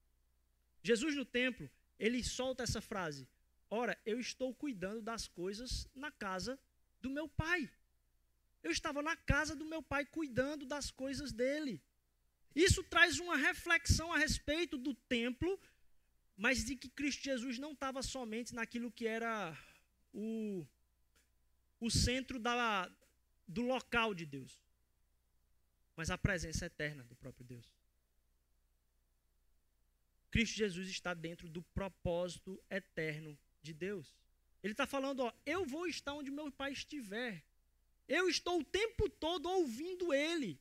Jesus 0.82 1.16
no 1.16 1.24
templo, 1.24 1.70
ele 1.98 2.22
solta 2.22 2.62
essa 2.62 2.82
frase: 2.82 3.26
Ora, 3.70 3.98
eu 4.04 4.20
estou 4.20 4.54
cuidando 4.54 5.00
das 5.00 5.26
coisas 5.26 5.88
na 5.94 6.11
casa 6.11 6.61
do 7.00 7.09
meu 7.09 7.26
pai. 7.26 7.70
Eu 8.62 8.70
estava 8.70 9.00
na 9.00 9.16
casa 9.16 9.56
do 9.56 9.64
meu 9.64 9.82
pai 9.82 10.04
cuidando 10.04 10.66
das 10.66 10.90
coisas 10.90 11.32
dele. 11.32 11.80
Isso 12.54 12.84
traz 12.84 13.18
uma 13.18 13.36
reflexão 13.38 14.12
a 14.12 14.18
respeito 14.18 14.76
do 14.76 14.92
templo, 14.92 15.59
mas 16.36 16.62
de 16.62 16.76
que 16.76 16.90
Cristo 16.90 17.24
Jesus 17.24 17.59
não 17.59 17.72
estava 17.72 18.02
somente 18.02 18.54
naquilo 18.54 18.92
que 18.92 19.06
era 19.06 19.56
o, 20.12 20.66
o 21.81 21.91
centro 21.91 22.39
da, 22.39 22.91
do 23.47 23.62
local 23.62 24.14
de 24.14 24.26
Deus, 24.26 24.62
mas 25.97 26.11
a 26.11 26.18
presença 26.18 26.66
eterna 26.66 27.05
do 27.05 27.14
próprio 27.16 27.45
Deus. 27.45 27.66
Cristo 30.31 30.57
Jesus 30.57 30.89
está 30.89 31.14
dentro 31.14 31.49
do 31.49 31.62
propósito 31.62 32.62
eterno 32.70 33.39
de 33.62 33.72
Deus. 33.72 34.14
Ele 34.62 34.72
está 34.72 34.87
falando, 34.87 35.20
ó, 35.20 35.33
eu 35.47 35.64
vou 35.64 35.87
estar 35.87 36.12
onde 36.14 36.31
meu 36.31 36.51
pai 36.51 36.72
estiver. 36.72 37.43
Eu 38.07 38.29
estou 38.29 38.61
o 38.61 38.64
tempo 38.64 39.09
todo 39.09 39.49
ouvindo 39.49 40.12
ele. 40.12 40.61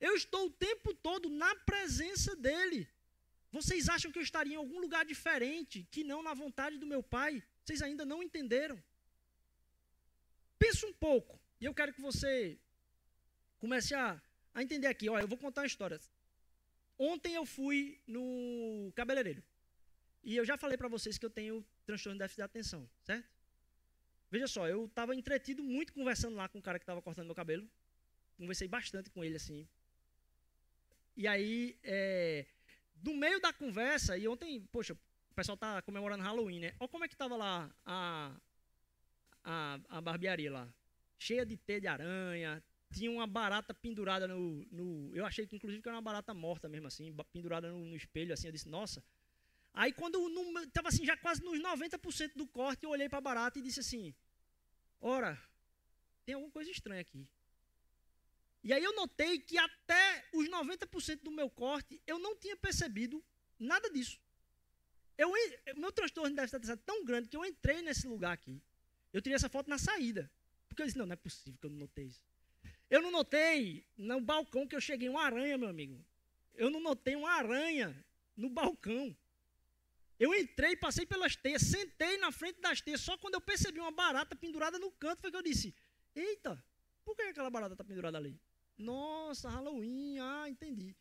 Eu 0.00 0.14
estou 0.14 0.46
o 0.46 0.50
tempo 0.50 0.94
todo 0.94 1.28
na 1.28 1.54
presença 1.56 2.36
dele. 2.36 2.88
Vocês 3.52 3.88
acham 3.88 4.12
que 4.12 4.18
eu 4.18 4.22
estaria 4.22 4.54
em 4.54 4.56
algum 4.56 4.80
lugar 4.80 5.04
diferente 5.04 5.86
que 5.90 6.04
não 6.04 6.22
na 6.22 6.32
vontade 6.32 6.78
do 6.78 6.86
meu 6.86 7.02
pai? 7.02 7.42
Vocês 7.64 7.82
ainda 7.82 8.04
não 8.04 8.22
entenderam. 8.22 8.82
Pensa 10.60 10.86
um 10.86 10.92
pouco. 10.92 11.40
E 11.58 11.64
eu 11.64 11.74
quero 11.74 11.92
que 11.94 12.02
você 12.02 12.58
comece 13.58 13.94
a, 13.94 14.20
a 14.54 14.62
entender 14.62 14.88
aqui. 14.88 15.08
Olha, 15.08 15.22
eu 15.22 15.28
vou 15.28 15.38
contar 15.38 15.62
uma 15.62 15.66
história. 15.66 15.98
Ontem 16.98 17.34
eu 17.34 17.46
fui 17.46 17.98
no 18.06 18.92
cabeleireiro. 18.94 19.42
E 20.22 20.36
eu 20.36 20.44
já 20.44 20.58
falei 20.58 20.76
para 20.76 20.86
vocês 20.86 21.16
que 21.16 21.24
eu 21.24 21.30
tenho 21.30 21.64
transtorno 21.86 22.16
de 22.16 22.18
déficit 22.18 22.36
de 22.36 22.42
atenção, 22.42 22.90
certo? 23.02 23.26
Veja 24.30 24.46
só, 24.46 24.68
eu 24.68 24.84
estava 24.84 25.14
entretido 25.14 25.62
muito 25.62 25.94
conversando 25.94 26.36
lá 26.36 26.46
com 26.46 26.58
o 26.58 26.62
cara 26.62 26.78
que 26.78 26.82
estava 26.82 27.00
cortando 27.00 27.24
meu 27.24 27.34
cabelo. 27.34 27.66
Conversei 28.36 28.68
bastante 28.68 29.08
com 29.08 29.24
ele, 29.24 29.36
assim. 29.36 29.66
E 31.16 31.26
aí, 31.26 31.78
é, 31.82 32.44
no 33.02 33.16
meio 33.16 33.40
da 33.40 33.50
conversa, 33.50 34.18
e 34.18 34.28
ontem, 34.28 34.60
poxa, 34.70 34.92
o 34.92 35.34
pessoal 35.34 35.56
tá 35.56 35.80
comemorando 35.80 36.22
Halloween, 36.22 36.60
né? 36.60 36.74
Olha 36.78 36.88
como 36.88 37.04
é 37.04 37.08
que 37.08 37.14
estava 37.14 37.34
lá 37.34 37.74
a, 37.86 38.38
a, 39.44 39.78
a 39.88 40.00
barbearia 40.00 40.52
lá 40.52 40.72
cheia 41.20 41.44
de 41.44 41.56
teia 41.56 41.80
de 41.80 41.86
aranha, 41.86 42.64
tinha 42.90 43.10
uma 43.10 43.26
barata 43.26 43.74
pendurada 43.74 44.26
no, 44.26 44.64
no, 44.72 45.14
Eu 45.14 45.26
achei 45.26 45.46
que 45.46 45.54
inclusive 45.54 45.82
que 45.82 45.88
era 45.88 45.96
uma 45.96 46.02
barata 46.02 46.32
morta 46.32 46.68
mesmo 46.68 46.88
assim, 46.88 47.14
pendurada 47.32 47.70
no, 47.70 47.84
no 47.84 47.94
espelho, 47.94 48.32
assim, 48.32 48.46
eu 48.48 48.52
disse, 48.52 48.68
nossa. 48.68 49.04
Aí 49.72 49.92
quando 49.92 50.18
estava 50.64 50.88
assim, 50.88 51.04
já 51.04 51.16
quase 51.16 51.44
nos 51.44 51.60
90% 51.60 52.32
do 52.34 52.46
corte, 52.46 52.84
eu 52.84 52.90
olhei 52.90 53.08
para 53.08 53.18
a 53.18 53.20
barata 53.20 53.58
e 53.58 53.62
disse 53.62 53.80
assim, 53.80 54.14
ora, 55.00 55.38
tem 56.24 56.34
alguma 56.34 56.50
coisa 56.50 56.70
estranha 56.70 57.02
aqui. 57.02 57.28
E 58.64 58.72
aí 58.72 58.82
eu 58.82 58.94
notei 58.94 59.38
que 59.38 59.56
até 59.58 60.28
os 60.32 60.48
90% 60.48 61.22
do 61.22 61.30
meu 61.30 61.48
corte, 61.48 62.00
eu 62.06 62.18
não 62.18 62.34
tinha 62.36 62.56
percebido 62.56 63.22
nada 63.58 63.88
disso. 63.90 64.18
Eu, 65.16 65.30
meu 65.76 65.92
transtorno 65.92 66.34
deve 66.34 66.56
estar 66.56 66.76
tão 66.78 67.04
grande 67.04 67.28
que 67.28 67.36
eu 67.36 67.44
entrei 67.44 67.82
nesse 67.82 68.08
lugar 68.08 68.32
aqui. 68.32 68.60
Eu 69.12 69.20
tirei 69.20 69.36
essa 69.36 69.48
foto 69.48 69.68
na 69.68 69.78
saída. 69.78 70.30
Porque 70.68 70.82
eu 70.82 70.86
disse, 70.86 70.98
não, 70.98 71.06
não 71.06 71.14
é 71.14 71.16
possível 71.16 71.58
que 71.60 71.66
eu 71.66 71.70
não 71.70 71.78
notei 71.78 72.06
isso. 72.06 72.22
Eu 72.88 73.02
não 73.02 73.10
notei 73.10 73.86
no 73.96 74.20
balcão 74.20 74.66
que 74.66 74.74
eu 74.74 74.80
cheguei 74.80 75.08
uma 75.08 75.22
aranha, 75.22 75.56
meu 75.58 75.68
amigo. 75.68 76.04
Eu 76.54 76.70
não 76.70 76.80
notei 76.80 77.16
uma 77.16 77.30
aranha 77.30 78.04
no 78.36 78.48
balcão. 78.48 79.16
Eu 80.18 80.34
entrei, 80.34 80.76
passei 80.76 81.06
pelas 81.06 81.34
teias, 81.36 81.62
sentei 81.62 82.18
na 82.18 82.30
frente 82.30 82.60
das 82.60 82.80
teias. 82.80 83.00
Só 83.00 83.16
quando 83.16 83.34
eu 83.34 83.40
percebi 83.40 83.80
uma 83.80 83.92
barata 83.92 84.36
pendurada 84.36 84.78
no 84.78 84.90
canto 84.92 85.20
foi 85.20 85.30
que 85.30 85.36
eu 85.36 85.42
disse: 85.42 85.74
Eita, 86.14 86.62
por 87.04 87.16
que 87.16 87.22
aquela 87.22 87.48
barata 87.48 87.74
está 87.74 87.84
pendurada 87.84 88.18
ali? 88.18 88.38
Nossa, 88.76 89.48
Halloween, 89.48 90.18
ah, 90.18 90.48
entendi. 90.48 90.94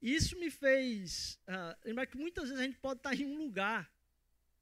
Isso 0.00 0.36
me 0.38 0.50
fez 0.50 1.38
uh, 1.46 1.78
lembrar 1.84 2.06
que 2.06 2.16
muitas 2.16 2.44
vezes 2.48 2.58
a 2.58 2.64
gente 2.64 2.78
pode 2.78 2.98
estar 2.98 3.14
em 3.14 3.26
um 3.26 3.38
lugar 3.38 3.91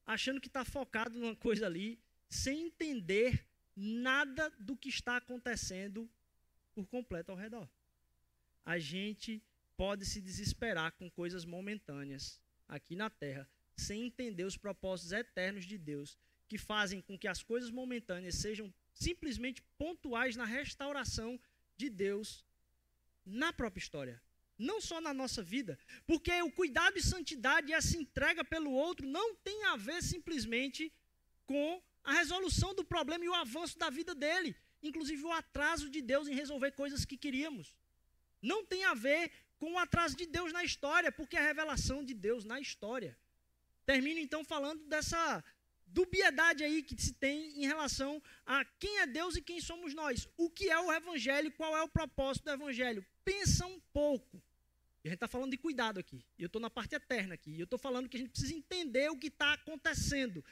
achando 0.07 0.40
que 0.40 0.48
está 0.48 0.64
focado 0.64 1.18
numa 1.18 1.36
coisa 1.36 1.66
ali, 1.66 1.98
sem 2.28 2.66
entender 2.66 3.46
nada 3.76 4.51
do 4.59 4.76
que 4.76 4.88
está 4.88 5.16
acontecendo 5.16 6.11
por 6.74 6.86
completo 6.86 7.32
ao 7.32 7.38
redor. 7.38 7.68
A 8.64 8.78
gente 8.78 9.42
pode 9.76 10.05
se 10.05 10.20
desesperar 10.20 10.92
com 10.92 11.11
coisas 11.11 11.44
momentâneas 11.44 12.40
aqui 12.68 12.94
na 12.94 13.09
terra, 13.09 13.48
sem 13.76 14.07
entender 14.07 14.44
os 14.44 14.57
propósitos 14.57 15.12
eternos 15.12 15.64
de 15.64 15.78
Deus, 15.78 16.18
que 16.46 16.59
fazem 16.59 17.01
com 17.01 17.18
que 17.18 17.28
as 17.28 17.42
coisas 17.42 17.70
momentâneas 17.70 18.34
sejam 18.34 18.72
simplesmente 18.92 19.62
pontuais 19.78 20.36
na 20.36 20.44
restauração 20.44 21.40
de 21.76 21.88
Deus 21.88 22.44
na 23.24 23.53
própria 23.53 23.80
história. 23.80 24.20
Não 24.61 24.79
só 24.79 25.01
na 25.01 25.15
nossa 25.15 25.43
vida. 25.43 25.79
Porque 26.07 26.31
o 26.43 26.53
cuidado 26.53 26.99
e 26.99 27.03
santidade 27.03 27.71
e 27.71 27.75
essa 27.75 27.97
entrega 27.97 28.45
pelo 28.45 28.71
outro 28.71 29.07
não 29.07 29.35
tem 29.37 29.65
a 29.65 29.77
ver 29.77 30.03
simplesmente 30.03 30.93
com 31.47 31.83
a 32.05 32.13
resolução 32.13 32.75
do 32.75 32.85
problema 32.85 33.25
e 33.25 33.29
o 33.29 33.35
avanço 33.35 33.79
da 33.79 33.89
vida 33.89 34.15
dele. 34.15 34.55
Inclusive 34.83 35.25
o 35.25 35.33
atraso 35.33 35.89
de 35.89 36.03
Deus 36.03 36.29
em 36.29 36.35
resolver 36.35 36.73
coisas 36.73 37.07
que 37.07 37.17
queríamos. 37.17 37.75
Não 38.43 38.65
tem 38.65 38.85
a 38.85 38.93
ver 38.93 39.33
com 39.59 39.73
o 39.73 39.79
atraso 39.79 40.15
de 40.15 40.27
Deus 40.27 40.53
na 40.53 40.63
história, 40.63 41.11
porque 41.11 41.37
é 41.37 41.41
a 41.41 41.47
revelação 41.47 42.05
de 42.05 42.13
Deus 42.13 42.45
na 42.45 42.61
história. 42.61 43.17
Termino 43.87 44.21
então 44.21 44.45
falando 44.45 44.85
dessa 44.87 45.43
dubiedade 45.87 46.63
aí 46.65 46.83
que 46.83 47.01
se 47.01 47.15
tem 47.15 47.63
em 47.63 47.67
relação 47.67 48.23
a 48.47 48.65
quem 48.79 48.99
é 48.99 49.07
Deus 49.07 49.37
e 49.37 49.43
quem 49.43 49.61
somos 49.61 49.95
nós. 49.95 50.29
O 50.37 50.51
que 50.51 50.71
é 50.71 50.79
o 50.79 50.93
evangelho, 50.93 51.51
qual 51.53 51.77
é 51.77 51.83
o 51.83 51.89
propósito 51.89 52.45
do 52.45 52.53
evangelho? 52.53 53.05
Pensa 53.25 53.67
um 53.67 53.81
pouco. 53.93 54.43
E 55.03 55.09
a 55.09 55.11
gente 55.11 55.16
está 55.16 55.28
falando 55.28 55.51
de 55.51 55.57
cuidado 55.57 55.98
aqui. 55.98 56.24
E 56.38 56.42
eu 56.42 56.46
estou 56.46 56.61
na 56.61 56.68
parte 56.68 56.94
eterna 56.94 57.34
aqui. 57.34 57.53
E 57.53 57.61
eu 57.61 57.64
estou 57.64 57.78
falando 57.78 58.09
que 58.09 58.16
a 58.16 58.20
gente 58.20 58.30
precisa 58.30 58.55
entender 58.55 59.11
o 59.11 59.16
que 59.16 59.28
está 59.28 59.55
acontecendo. 59.55 60.44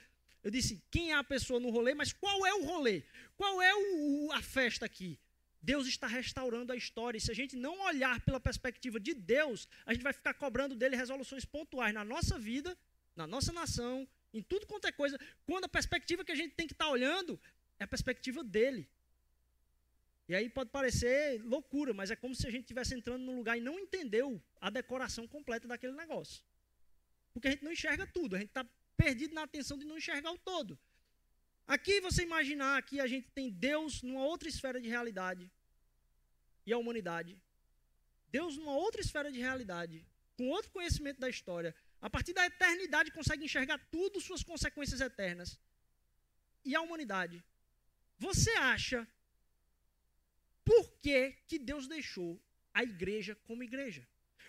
Eu 0.43 0.51
disse, 0.51 0.83
quem 0.91 1.13
é 1.13 1.15
a 1.15 1.25
pessoa 1.25 1.61
no 1.61 1.71
rolê, 1.71 1.95
mas 1.95 2.13
qual 2.13 2.47
é 2.47 2.55
o 2.55 2.65
rolê? 2.65 3.03
Qual 3.37 3.61
é 3.61 3.75
o, 3.75 4.31
a 4.33 4.41
festa 4.41 4.87
aqui? 4.87 5.19
Deus 5.61 5.87
está 5.87 6.07
restaurando 6.07 6.73
a 6.73 6.77
história. 6.77 7.19
E 7.19 7.21
se 7.21 7.31
a 7.31 7.35
gente 7.35 7.57
não 7.57 7.79
olhar 7.81 8.21
pela 8.21 8.41
perspectiva 8.41 8.99
de 8.99 9.13
Deus, 9.13 9.69
a 9.85 9.93
gente 9.93 10.03
vai 10.03 10.13
ficar 10.13 10.35
cobrando 10.35 10.75
dele 10.75 10.97
resoluções 10.97 11.45
pontuais 11.45 11.93
na 11.93 12.05
nossa 12.05 12.39
vida, 12.39 12.79
na 13.15 13.27
nossa 13.27 13.53
nação, 13.53 14.09
em 14.33 14.43
tudo 14.43 14.67
quanto 14.67 14.87
é 14.87 14.93
coisa, 14.93 15.19
quando 15.45 15.65
a 15.65 15.69
perspectiva 15.69 16.25
que 16.25 16.33
a 16.33 16.37
gente 16.37 16.55
tem 16.55 16.67
que 16.67 16.73
estar 16.73 16.87
tá 16.87 16.91
olhando 16.91 17.39
é 17.79 17.85
a 17.85 17.89
perspectiva 17.89 18.45
dele. 18.45 18.89
E 20.29 20.35
aí 20.35 20.49
pode 20.51 20.71
parecer 20.71 21.43
loucura, 21.43 21.95
mas 21.95 22.11
é 22.11 22.17
como 22.17 22.35
se 22.35 22.47
a 22.47 22.51
gente 22.51 22.63
estivesse 22.63 22.95
entrando 22.95 23.23
num 23.23 23.37
lugar 23.37 23.57
e 23.57 23.63
não 23.63 23.79
entendeu 23.79 24.43
a 24.61 24.69
decoração 24.69 25.27
completa 25.27 25.67
daquele 25.67 25.95
negócio. 25.95 26.45
Porque 27.33 27.49
a 27.49 27.51
gente 27.53 27.65
não 27.65 27.73
enxerga 27.73 28.07
tudo, 28.07 28.37
a 28.37 28.39
gente 28.39 28.49
está 28.49 28.67
perdido 28.97 29.35
na 29.35 29.45
atenção 29.45 29.79
de 29.79 29.87
não 29.87 29.97
enxergar 29.97 30.31
o 30.31 30.39
todo. 30.39 30.79
Aqui 31.67 32.01
você 32.01 32.23
imaginar 32.23 32.83
que 32.83 33.01
a 33.01 33.07
gente 33.07 33.31
tem 33.31 33.51
Deus 33.51 34.03
numa 34.03 34.23
outra 34.23 34.49
esfera 34.49 34.79
de 34.81 34.89
realidade 34.89 35.51
e 36.67 36.73
a 36.73 36.79
humanidade. 36.79 37.41
Deus 38.31 38.57
numa 38.59 38.73
outra 38.73 39.01
esfera 39.01 39.33
de 39.33 39.39
realidade, 39.39 40.07
com 40.37 40.49
outro 40.49 40.71
conhecimento 40.71 41.19
da 41.19 41.31
história, 41.31 41.75
a 42.03 42.11
partir 42.11 42.35
da 42.35 42.45
eternidade 42.45 43.11
consegue 43.11 43.45
enxergar 43.45 43.79
tudo, 43.91 44.21
suas 44.21 44.43
consequências 44.43 45.01
eternas. 45.01 45.59
E 46.65 46.75
a 46.75 46.83
humanidade. 46.83 47.43
Você 48.19 48.51
acha 48.51 49.09
que, 51.03 51.33
que 51.47 51.59
Deus 51.59 51.87
deixou 51.87 52.41
a 52.73 52.83
igreja 52.83 53.35
como 53.45 53.63
igreja? 53.63 54.07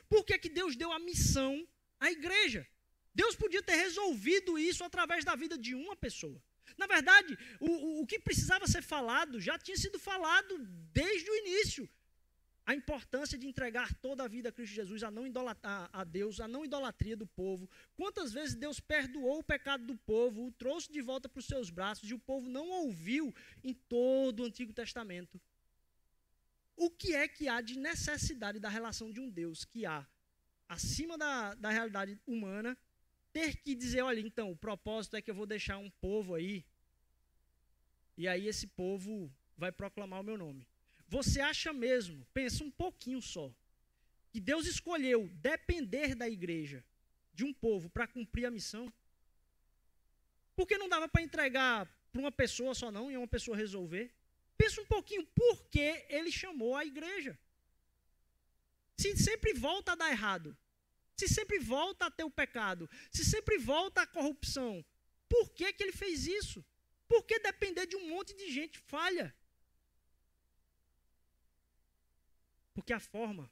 Por 0.07 0.25
que, 0.25 0.37
que 0.37 0.49
Deus 0.49 0.75
deu 0.75 0.91
a 0.91 0.99
missão 0.99 1.67
à 1.99 2.11
igreja? 2.11 2.67
Deus 3.13 3.35
podia 3.35 3.61
ter 3.61 3.75
resolvido 3.75 4.57
isso 4.57 4.83
através 4.83 5.23
da 5.25 5.35
vida 5.35 5.57
de 5.57 5.75
uma 5.75 5.95
pessoa. 5.95 6.41
Na 6.77 6.87
verdade, 6.87 7.37
o, 7.59 7.69
o, 7.69 8.01
o 8.01 8.07
que 8.07 8.19
precisava 8.19 8.67
ser 8.67 8.81
falado 8.81 9.39
já 9.39 9.57
tinha 9.57 9.77
sido 9.77 9.99
falado 9.99 10.57
desde 10.93 11.29
o 11.29 11.35
início 11.35 11.89
a 12.69 12.75
importância 12.75 13.35
de 13.35 13.47
entregar 13.47 13.95
toda 13.95 14.23
a 14.23 14.27
vida 14.27 14.49
a 14.49 14.51
Cristo 14.51 14.75
Jesus, 14.75 15.01
a 15.01 15.09
não 15.09 15.25
idolatrar 15.25 15.89
a 15.91 16.03
Deus, 16.03 16.39
a 16.39 16.47
não 16.47 16.63
idolatria 16.63 17.17
do 17.17 17.25
povo. 17.25 17.67
Quantas 17.95 18.31
vezes 18.31 18.53
Deus 18.53 18.79
perdoou 18.79 19.39
o 19.39 19.43
pecado 19.43 19.83
do 19.87 19.95
povo, 19.95 20.45
o 20.45 20.51
trouxe 20.51 20.91
de 20.91 21.01
volta 21.01 21.27
para 21.27 21.39
os 21.39 21.47
seus 21.47 21.71
braços 21.71 22.07
e 22.07 22.13
o 22.13 22.19
povo 22.19 22.47
não 22.47 22.69
ouviu 22.69 23.33
em 23.63 23.73
todo 23.73 24.43
o 24.43 24.45
Antigo 24.45 24.71
Testamento. 24.71 25.41
O 26.86 26.89
que 26.89 27.13
é 27.13 27.27
que 27.27 27.49
há 27.49 27.59
de 27.59 27.77
necessidade 27.77 28.57
da 28.57 28.69
relação 28.69 29.11
de 29.11 29.19
um 29.19 29.30
Deus 29.30 29.65
que 29.65 29.86
há 29.86 30.07
acima 30.69 31.17
da, 31.17 31.53
da 31.55 31.69
realidade 31.69 32.17
humana, 32.25 32.77
ter 33.34 33.57
que 33.57 33.75
dizer, 33.75 34.01
olha, 34.01 34.21
então, 34.21 34.49
o 34.49 34.55
propósito 34.55 35.17
é 35.17 35.21
que 35.21 35.30
eu 35.30 35.36
vou 35.36 35.45
deixar 35.45 35.77
um 35.77 35.89
povo 35.89 36.36
aí, 36.36 36.65
e 38.15 38.30
aí 38.30 38.47
esse 38.47 38.65
povo 38.65 39.30
vai 39.57 39.73
proclamar 39.73 40.21
o 40.21 40.23
meu 40.23 40.38
nome. 40.38 40.65
Você 41.09 41.41
acha 41.41 41.73
mesmo, 41.73 42.25
pensa 42.34 42.63
um 42.63 42.71
pouquinho 42.71 43.21
só, 43.21 43.53
que 44.32 44.39
Deus 44.39 44.65
escolheu 44.65 45.27
depender 45.34 46.15
da 46.15 46.30
igreja, 46.30 46.82
de 47.34 47.43
um 47.43 47.53
povo, 47.53 47.89
para 47.89 48.07
cumprir 48.07 48.45
a 48.45 48.51
missão? 48.51 48.93
Porque 50.55 50.77
não 50.77 50.88
dava 50.88 51.09
para 51.09 51.21
entregar 51.21 51.86
para 52.09 52.21
uma 52.21 52.32
pessoa 52.32 52.73
só 52.73 52.89
não, 52.89 53.11
e 53.11 53.17
uma 53.17 53.27
pessoa 53.27 53.57
resolver? 53.57 54.13
Pensa 54.60 54.82
um 54.82 54.86
pouquinho, 54.86 55.26
por 55.28 55.57
que 55.74 55.88
ele 56.10 56.32
chamou 56.41 56.76
a 56.76 56.84
igreja? 56.84 57.34
Se 58.97 59.16
sempre 59.16 59.53
volta 59.53 59.93
a 59.93 59.95
dar 59.95 60.12
errado, 60.12 60.49
se 61.16 61.30
sempre 61.30 61.60
volta 61.60 62.07
a 62.07 62.12
ter 62.12 62.26
o 62.26 62.38
pecado, 62.41 62.89
se 63.10 63.24
sempre 63.24 63.57
volta 63.57 64.01
a 64.01 64.12
corrupção, 64.18 64.74
por 65.30 65.45
que, 65.51 65.72
que 65.72 65.82
ele 65.82 65.93
fez 65.93 66.28
isso? 66.28 66.60
Por 67.07 67.24
que 67.24 67.39
depender 67.39 67.86
de 67.86 67.95
um 67.95 68.10
monte 68.10 68.36
de 68.36 68.51
gente 68.51 68.78
falha? 68.80 69.34
Porque 72.74 72.91
a 72.91 72.99
forma 72.99 73.49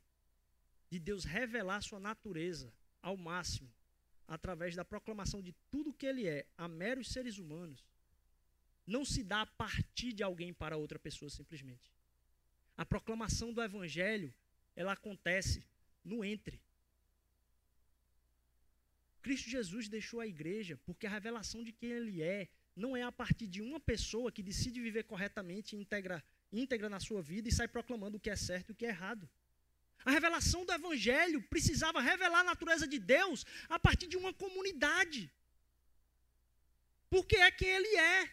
de 0.90 1.00
Deus 1.00 1.24
revelar 1.24 1.82
sua 1.82 2.02
natureza 2.02 2.74
ao 3.02 3.16
máximo, 3.16 3.74
através 4.28 4.76
da 4.76 4.84
proclamação 4.84 5.42
de 5.42 5.54
tudo 5.72 5.94
que 5.94 6.06
Ele 6.06 6.28
é 6.28 6.46
a 6.58 6.68
meros 6.68 7.14
seres 7.14 7.38
humanos, 7.38 7.86
não 8.88 9.04
se 9.04 9.22
dá 9.22 9.42
a 9.42 9.46
partir 9.46 10.14
de 10.14 10.24
alguém 10.24 10.54
para 10.54 10.78
outra 10.78 10.98
pessoa 10.98 11.30
simplesmente. 11.30 11.92
A 12.78 12.86
proclamação 12.86 13.52
do 13.52 13.62
Evangelho, 13.62 14.34
ela 14.76 14.94
acontece 14.94 15.64
no 16.04 16.24
entre. 16.24 16.62
Cristo 19.22 19.50
Jesus 19.50 19.90
deixou 19.90 20.22
a 20.22 20.28
igreja 20.28 20.80
porque 20.86 21.06
a 21.06 21.10
revelação 21.10 21.64
de 21.64 21.74
quem 21.74 21.92
Ele 21.92 22.22
é 22.22 22.48
não 22.74 22.96
é 22.96 23.04
a 23.04 23.12
partir 23.12 23.48
de 23.48 23.62
uma 23.62 23.80
pessoa 23.80 24.32
que 24.32 24.42
decide 24.42 24.80
viver 24.80 25.04
corretamente 25.04 25.76
integra 25.76 26.24
íntegra 26.50 26.88
na 26.88 27.00
sua 27.00 27.22
vida 27.22 27.50
e 27.50 27.52
sai 27.52 27.68
proclamando 27.68 28.16
o 28.16 28.20
que 28.20 28.30
é 28.30 28.36
certo 28.36 28.70
e 28.70 28.72
o 28.72 28.76
que 28.76 28.86
é 28.86 28.90
errado. 28.90 29.30
A 30.06 30.12
revelação 30.12 30.66
do 30.66 30.72
Evangelho 30.72 31.42
precisava 31.42 32.00
revelar 32.00 32.40
a 32.40 32.52
natureza 32.52 32.88
de 32.88 33.00
Deus 33.00 33.46
a 33.68 33.78
partir 33.78 34.08
de 34.08 34.16
uma 34.16 34.34
comunidade. 34.34 35.30
Porque 37.10 37.36
é 37.36 37.52
quem 37.52 37.68
Ele 37.68 37.96
é. 37.98 38.32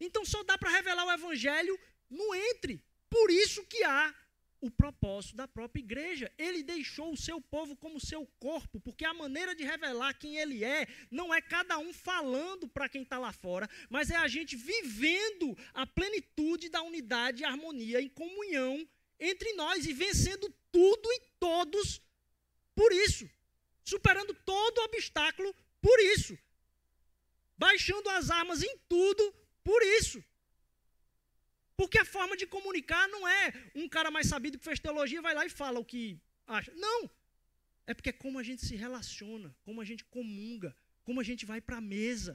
Então 0.00 0.24
só 0.24 0.42
dá 0.42 0.56
para 0.56 0.70
revelar 0.70 1.04
o 1.06 1.12
Evangelho 1.12 1.78
no 2.08 2.34
entre. 2.34 2.82
Por 3.10 3.30
isso 3.30 3.64
que 3.64 3.82
há 3.84 4.14
o 4.60 4.70
propósito 4.70 5.36
da 5.36 5.46
própria 5.46 5.80
igreja. 5.80 6.32
Ele 6.36 6.62
deixou 6.62 7.12
o 7.12 7.16
seu 7.16 7.40
povo 7.40 7.76
como 7.76 8.00
seu 8.00 8.26
corpo, 8.38 8.80
porque 8.80 9.04
a 9.04 9.14
maneira 9.14 9.54
de 9.54 9.64
revelar 9.64 10.14
quem 10.14 10.36
ele 10.36 10.64
é 10.64 10.86
não 11.10 11.32
é 11.32 11.40
cada 11.40 11.78
um 11.78 11.92
falando 11.92 12.68
para 12.68 12.88
quem 12.88 13.02
está 13.02 13.18
lá 13.18 13.32
fora, 13.32 13.68
mas 13.88 14.10
é 14.10 14.16
a 14.16 14.28
gente 14.28 14.56
vivendo 14.56 15.56
a 15.74 15.86
plenitude 15.86 16.68
da 16.68 16.82
unidade, 16.82 17.44
harmonia 17.44 18.00
e 18.00 18.10
comunhão 18.10 18.86
entre 19.20 19.52
nós 19.54 19.86
e 19.86 19.92
vencendo 19.92 20.52
tudo 20.70 21.12
e 21.12 21.20
todos 21.40 22.00
por 22.74 22.92
isso, 22.92 23.28
superando 23.82 24.32
todo 24.44 24.78
obstáculo 24.82 25.54
por 25.80 25.98
isso, 25.98 26.38
baixando 27.56 28.08
as 28.10 28.30
armas 28.30 28.62
em 28.62 28.78
tudo 28.88 29.34
por 29.68 29.82
isso. 29.98 30.18
Porque 31.78 31.98
a 32.00 32.10
forma 32.16 32.34
de 32.40 32.46
comunicar 32.56 33.04
não 33.14 33.22
é 33.40 33.44
um 33.82 33.88
cara 33.96 34.10
mais 34.16 34.26
sabido 34.32 34.58
que 34.58 34.68
fez 34.68 34.80
teologia 34.86 35.26
vai 35.26 35.34
lá 35.38 35.44
e 35.46 35.58
fala 35.62 35.78
o 35.80 35.88
que 35.92 36.02
acha. 36.58 36.72
Não. 36.86 37.00
É 37.86 37.92
porque 37.94 38.10
é 38.10 38.20
como 38.24 38.38
a 38.38 38.44
gente 38.48 38.62
se 38.68 38.74
relaciona, 38.84 39.50
como 39.66 39.80
a 39.80 39.86
gente 39.90 40.04
comunga, 40.16 40.70
como 41.06 41.20
a 41.20 41.26
gente 41.30 41.44
vai 41.50 41.60
para 41.60 41.78
a 41.78 41.86
mesa. 41.98 42.34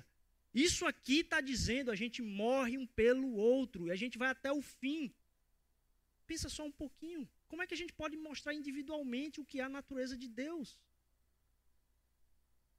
Isso 0.54 0.86
aqui 0.92 1.18
está 1.26 1.40
dizendo 1.52 1.92
a 1.92 2.00
gente 2.04 2.22
morre 2.22 2.78
um 2.78 2.88
pelo 3.02 3.30
outro 3.54 3.88
e 3.88 3.92
a 3.92 4.00
gente 4.04 4.18
vai 4.24 4.30
até 4.30 4.52
o 4.52 4.62
fim. 4.62 5.02
Pensa 6.32 6.50
só 6.58 6.64
um 6.72 6.76
pouquinho. 6.84 7.24
Como 7.50 7.62
é 7.62 7.68
que 7.68 7.76
a 7.78 7.82
gente 7.82 7.94
pode 8.02 8.16
mostrar 8.18 8.54
individualmente 8.62 9.42
o 9.42 9.46
que 9.50 9.60
é 9.60 9.64
a 9.64 9.76
natureza 9.80 10.16
de 10.24 10.28
Deus? 10.28 10.80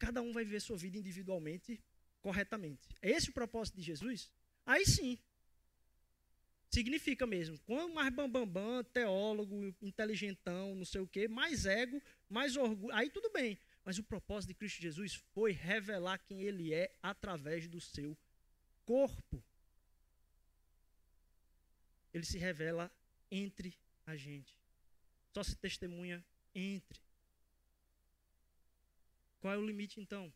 cada 0.05 0.21
um 0.21 0.33
vai 0.33 0.45
viver 0.45 0.61
sua 0.61 0.77
vida 0.77 0.99
individualmente, 0.99 1.81
corretamente. 2.21 2.87
É 3.01 3.11
esse 3.11 3.31
o 3.31 3.33
propósito 3.33 3.77
de 3.77 3.83
Jesus? 3.83 4.31
Aí 4.67 4.85
sim. 4.87 5.19
Significa 6.71 7.27
mesmo. 7.27 7.59
Quanto 7.61 7.95
mais 7.95 8.12
bambambam, 8.12 8.47
bam, 8.47 8.83
bam, 8.83 8.85
teólogo, 8.85 9.75
inteligentão, 9.81 10.75
não 10.75 10.85
sei 10.85 11.01
o 11.01 11.07
quê, 11.07 11.29
mais 11.29 11.67
ego, 11.67 12.03
mais 12.29 12.57
orgulho. 12.57 12.93
Aí 12.95 13.11
tudo 13.11 13.31
bem. 13.31 13.59
Mas 13.85 13.99
o 13.99 14.03
propósito 14.03 14.49
de 14.49 14.55
Cristo 14.55 14.81
Jesus 14.81 15.15
foi 15.33 15.53
revelar 15.53 16.19
quem 16.19 16.43
ele 16.43 16.73
é 16.73 16.93
através 17.03 17.69
do 17.69 17.81
seu 17.81 18.17
corpo. 18.85 19.45
Ele 22.12 22.25
se 22.25 22.39
revela 22.39 22.91
entre 23.31 23.79
a 24.07 24.17
gente. 24.17 24.59
Só 25.33 25.43
se 25.43 25.57
testemunha 25.57 26.25
entre. 26.55 27.01
Qual 29.41 29.53
é 29.53 29.59
o 29.59 29.67
limite 29.67 30.01
então? 30.01 30.33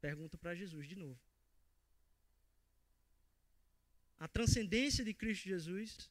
Pergunta 0.00 0.36
para 0.36 0.54
Jesus 0.54 0.88
de 0.88 0.96
novo. 0.96 1.27
A 4.18 4.26
transcendência 4.26 5.04
de 5.04 5.14
Cristo 5.14 5.44
Jesus 5.44 6.10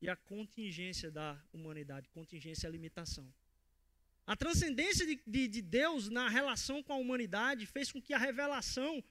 e 0.00 0.08
a 0.08 0.16
contingência 0.16 1.10
da 1.10 1.42
humanidade, 1.52 2.08
contingência 2.10 2.66
é 2.66 2.70
limitação. 2.70 3.26
A 4.26 4.36
transcendência 4.36 5.06
de, 5.06 5.16
de, 5.26 5.48
de, 5.48 5.62
Deus 5.62 6.08
na 6.08 6.28
relação 6.28 6.82
com 6.82 6.92
a 6.92 6.96
humanidade 6.96 7.66
fez 7.66 7.92
com 7.92 8.00
que 8.00 8.14
a 8.14 8.18
revelação 8.18 9.02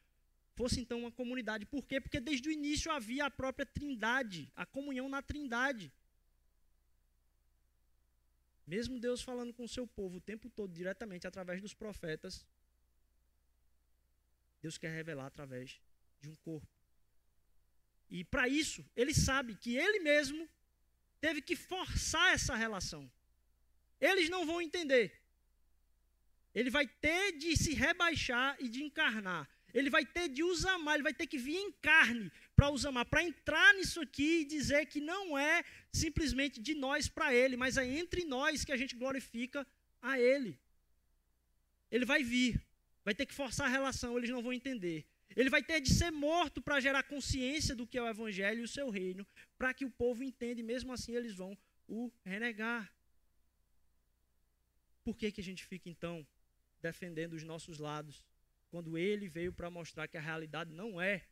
fosse 0.55 0.79
então 0.79 0.99
uma 0.99 1.11
comunidade. 1.11 1.65
Por 1.65 1.85
quê? 1.85 1.99
Porque 2.01 2.19
desde 2.19 2.49
o 2.49 2.51
início 2.51 2.91
havia 2.91 3.25
a 3.25 3.31
própria 3.31 3.65
trindade, 3.65 4.51
a 4.55 4.65
comunhão 4.65 5.07
na 5.09 5.21
trindade. 5.21 5.91
Mesmo 8.65 8.99
Deus 8.99 9.21
falando 9.21 9.53
com 9.53 9.65
o 9.65 9.67
seu 9.67 9.85
povo 9.85 10.17
o 10.17 10.21
tempo 10.21 10.49
todo, 10.49 10.73
diretamente 10.73 11.27
através 11.27 11.61
dos 11.61 11.73
profetas, 11.73 12.45
Deus 14.61 14.77
quer 14.77 14.91
revelar 14.91 15.27
através 15.27 15.79
de 16.21 16.29
um 16.29 16.35
corpo. 16.35 16.72
E 18.17 18.23
para 18.23 18.47
isso, 18.47 18.85
ele 18.95 19.11
sabe 19.11 19.55
que 19.55 19.75
ele 19.75 19.99
mesmo 20.01 20.47
teve 21.19 21.41
que 21.41 21.55
forçar 21.55 22.31
essa 22.31 22.55
relação. 22.55 23.11
Eles 23.99 24.29
não 24.29 24.45
vão 24.45 24.61
entender. 24.61 25.19
Ele 26.53 26.69
vai 26.69 26.85
ter 26.85 27.31
de 27.31 27.57
se 27.57 27.73
rebaixar 27.73 28.55
e 28.59 28.69
de 28.69 28.83
encarnar. 28.83 29.49
Ele 29.73 29.89
vai 29.89 30.05
ter 30.05 30.29
de 30.29 30.43
os 30.43 30.63
amar, 30.63 30.93
ele 30.93 31.09
vai 31.09 31.15
ter 31.15 31.25
que 31.25 31.39
vir 31.39 31.57
em 31.57 31.71
carne 31.71 32.31
para 32.55 32.69
os 32.69 32.85
amar, 32.85 33.05
para 33.05 33.23
entrar 33.23 33.73
nisso 33.73 33.99
aqui 33.99 34.41
e 34.41 34.45
dizer 34.45 34.85
que 34.85 35.01
não 35.01 35.35
é 35.35 35.65
simplesmente 35.91 36.61
de 36.61 36.75
nós 36.75 37.07
para 37.07 37.33
ele, 37.33 37.57
mas 37.57 37.77
é 37.77 37.85
entre 38.01 38.23
nós 38.25 38.63
que 38.63 38.71
a 38.71 38.77
gente 38.77 38.95
glorifica 38.95 39.65
a 39.99 40.19
ele. 40.19 40.59
Ele 41.89 42.05
vai 42.05 42.21
vir, 42.21 42.61
vai 43.03 43.15
ter 43.15 43.25
que 43.25 43.33
forçar 43.33 43.65
a 43.65 43.71
relação, 43.71 44.15
eles 44.15 44.29
não 44.29 44.43
vão 44.43 44.53
entender. 44.53 45.03
Ele 45.35 45.49
vai 45.49 45.63
ter 45.63 45.81
de 45.81 45.93
ser 45.93 46.11
morto 46.11 46.61
para 46.61 46.79
gerar 46.79 47.03
consciência 47.03 47.75
do 47.75 47.87
que 47.87 47.97
é 47.97 48.01
o 48.01 48.07
evangelho 48.07 48.61
e 48.61 48.63
o 48.63 48.67
seu 48.67 48.89
reino, 48.89 49.25
para 49.57 49.73
que 49.73 49.85
o 49.85 49.89
povo 49.89 50.23
entenda 50.23 50.59
e 50.59 50.63
mesmo 50.63 50.91
assim 50.93 51.15
eles 51.15 51.33
vão 51.33 51.57
o 51.87 52.11
renegar. 52.23 52.91
Por 55.03 55.15
que, 55.17 55.31
que 55.31 55.41
a 55.41 55.43
gente 55.43 55.65
fica 55.65 55.89
então 55.89 56.25
defendendo 56.81 57.33
os 57.33 57.43
nossos 57.43 57.79
lados? 57.79 58.23
Quando 58.69 58.97
ele 58.97 59.27
veio 59.27 59.51
para 59.51 59.69
mostrar 59.69 60.07
que 60.07 60.17
a 60.17 60.21
realidade 60.21 60.73
não 60.73 61.01
é 61.01 61.25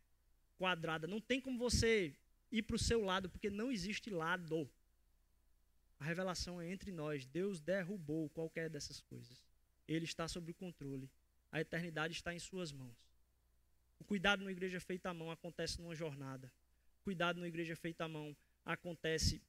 quadrada, 0.57 1.07
não 1.07 1.21
tem 1.21 1.39
como 1.39 1.57
você 1.57 2.13
ir 2.51 2.63
para 2.63 2.75
o 2.75 2.79
seu 2.79 3.03
lado, 3.03 3.29
porque 3.29 3.49
não 3.49 3.71
existe 3.71 4.09
lado. 4.09 4.69
A 5.99 6.03
revelação 6.03 6.59
é 6.59 6.69
entre 6.69 6.91
nós. 6.91 7.25
Deus 7.25 7.61
derrubou 7.61 8.29
qualquer 8.29 8.69
dessas 8.69 8.99
coisas. 9.01 9.43
Ele 9.87 10.05
está 10.05 10.27
sob 10.27 10.51
o 10.51 10.55
controle. 10.55 11.09
A 11.51 11.61
eternidade 11.61 12.13
está 12.13 12.33
em 12.33 12.39
suas 12.39 12.71
mãos. 12.71 13.10
O 14.01 14.03
cuidado 14.03 14.43
na 14.43 14.51
igreja 14.51 14.79
feita 14.79 15.11
à 15.11 15.13
mão 15.13 15.29
acontece 15.29 15.79
numa 15.79 15.93
jornada. 15.93 16.51
O 17.01 17.03
cuidado 17.03 17.39
na 17.39 17.47
igreja 17.47 17.75
feita 17.75 18.03
à 18.05 18.07
mão 18.07 18.35
acontece 18.65 19.39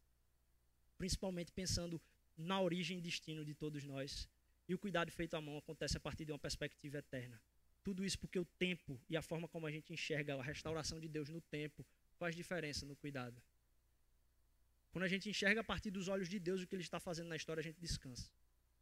principalmente 0.99 1.51
pensando 1.51 1.99
na 2.37 2.61
origem 2.61 2.99
e 2.99 3.01
destino 3.01 3.47
de 3.47 3.55
todos 3.55 3.83
nós. 3.83 4.29
E 4.69 4.75
o 4.75 4.79
cuidado 4.79 5.11
feito 5.11 5.35
à 5.39 5.41
mão 5.41 5.57
acontece 5.57 5.97
a 5.97 6.01
partir 6.01 6.27
de 6.27 6.33
uma 6.33 6.39
perspectiva 6.39 6.99
eterna. 6.99 7.41
Tudo 7.83 8.05
isso 8.05 8.19
porque 8.19 8.39
o 8.39 8.45
tempo 8.45 9.01
e 9.09 9.17
a 9.17 9.23
forma 9.23 9.49
como 9.49 9.67
a 9.67 9.71
gente 9.71 9.91
enxerga 9.91 10.35
a 10.35 10.43
restauração 10.43 11.01
de 11.01 11.09
Deus 11.09 11.31
no 11.31 11.41
tempo 11.41 11.83
faz 12.19 12.37
diferença 12.37 12.85
no 12.85 12.95
cuidado. 12.95 13.43
Quando 14.91 15.05
a 15.05 15.09
gente 15.09 15.31
enxerga 15.31 15.63
a 15.63 15.65
partir 15.65 15.91
dos 15.91 16.09
olhos 16.09 16.29
de 16.29 16.39
Deus 16.39 16.61
o 16.61 16.67
que 16.67 16.75
Ele 16.75 16.83
está 16.83 17.01
fazendo 17.01 17.29
na 17.29 17.37
história, 17.37 17.63
a 17.63 17.65
gente 17.65 17.81
descansa. 17.81 18.31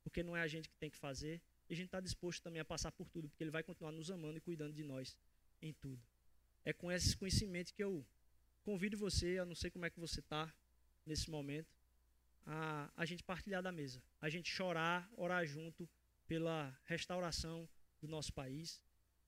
Porque 0.03 0.21
não 0.21 0.37
é 0.37 0.43
a 0.43 0.49
gente 0.49 0.69
que 0.69 0.77
tem 0.79 0.91
que 0.91 0.97
fazer, 0.97 1.41
e 1.69 1.75
a 1.75 1.77
gente 1.77 1.87
está 1.87 2.01
disposto 2.01 2.43
também 2.43 2.61
a 2.61 2.65
passar 2.65 2.91
por 2.91 3.09
tudo, 3.09 3.29
porque 3.29 3.45
Ele 3.45 3.53
vai 3.53 3.63
continuar 3.63 3.93
nos 3.93 4.11
amando 4.11 4.37
e 4.37 4.41
cuidando 4.41 4.75
de 4.75 4.83
nós 4.83 5.17
em 5.61 5.73
tudo. 5.73 6.03
É 6.65 6.73
com 6.73 6.91
esse 6.91 7.17
conhecimento 7.17 7.73
que 7.73 7.83
eu 7.83 8.05
convido 8.63 8.97
você, 8.97 9.39
a 9.39 9.45
não 9.45 9.55
sei 9.55 9.71
como 9.71 9.87
é 9.87 9.91
que 9.91 9.99
você 9.99 10.21
está 10.21 10.53
nesse 11.07 11.31
momento, 11.31 11.75
a, 12.47 12.91
a 12.97 13.05
gente 13.05 13.23
partilhar 13.23 13.63
da 13.63 13.73
mesa, 13.73 14.03
a 14.21 14.29
gente 14.29 14.51
chorar, 14.51 15.11
orar 15.17 15.47
junto 15.47 15.89
pela 16.27 16.77
restauração 16.85 17.69
do 18.01 18.09
nosso 18.09 18.33
país. 18.33 18.81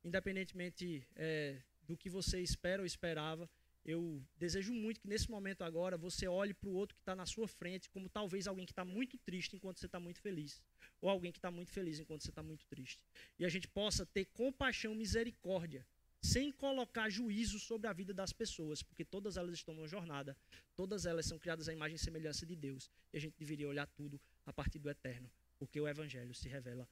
Independentemente 0.05 1.07
é, 1.14 1.62
do 1.83 1.97
que 1.97 2.11
você 2.11 2.41
espera 2.41 2.83
ou 2.83 2.87
esperava, 2.87 3.49
eu 3.85 4.22
desejo 4.37 4.72
muito 4.72 5.01
que 5.01 5.09
nesse 5.09 5.28
momento 5.28 5.62
agora 5.62 5.97
você 5.97 6.28
olhe 6.28 6.55
para 6.55 6.68
o 6.68 6.74
outro 6.74 6.95
que 6.95 7.03
está 7.03 7.16
na 7.16 7.26
sua 7.26 7.49
frente 7.49 7.91
como 7.91 8.09
talvez 8.09 8.47
alguém 8.47 8.64
que 8.64 8.72
está 8.72 8.85
muito 8.85 9.18
triste 9.18 9.57
enquanto 9.57 9.78
você 9.78 9.87
está 9.87 9.99
muito 9.99 10.20
feliz. 10.20 10.62
Ou 11.01 11.11
alguém 11.11 11.33
que 11.33 11.39
está 11.39 11.51
muito 11.51 11.72
feliz 11.72 11.99
enquanto 11.99 12.22
você 12.22 12.30
está 12.30 12.43
muito 12.43 12.64
triste. 12.66 13.05
E 13.39 13.45
a 13.45 13.49
gente 13.49 13.66
possa 13.66 14.07
ter 14.07 14.26
compaixão, 14.26 14.95
misericórdia 14.95 15.85
sem 16.23 16.53
colocar 16.53 17.11
juízo 17.11 17.59
sobre 17.59 17.89
a 17.89 17.93
vida 17.93 18.14
das 18.14 18.33
pessoas, 18.33 18.81
porque 18.83 19.05
todas 19.05 19.37
elas 19.37 19.55
estão 19.55 19.75
numa 19.75 19.89
jornada, 19.89 20.37
todas 20.77 21.05
elas 21.05 21.27
são 21.27 21.39
criadas 21.39 21.68
à 21.68 21.73
imagem 21.73 21.97
e 21.97 21.99
semelhança 21.99 22.47
de 22.47 22.55
Deus, 22.55 22.89
e 23.12 23.16
a 23.16 23.20
gente 23.20 23.35
deveria 23.37 23.68
olhar 23.68 23.87
tudo 23.89 24.20
a 24.47 24.53
partir 24.53 24.79
do 24.79 24.89
eterno, 24.89 25.29
porque 25.59 25.81
o 25.81 25.89
evangelho 25.89 26.33
se 26.33 26.49
revela 26.49 26.89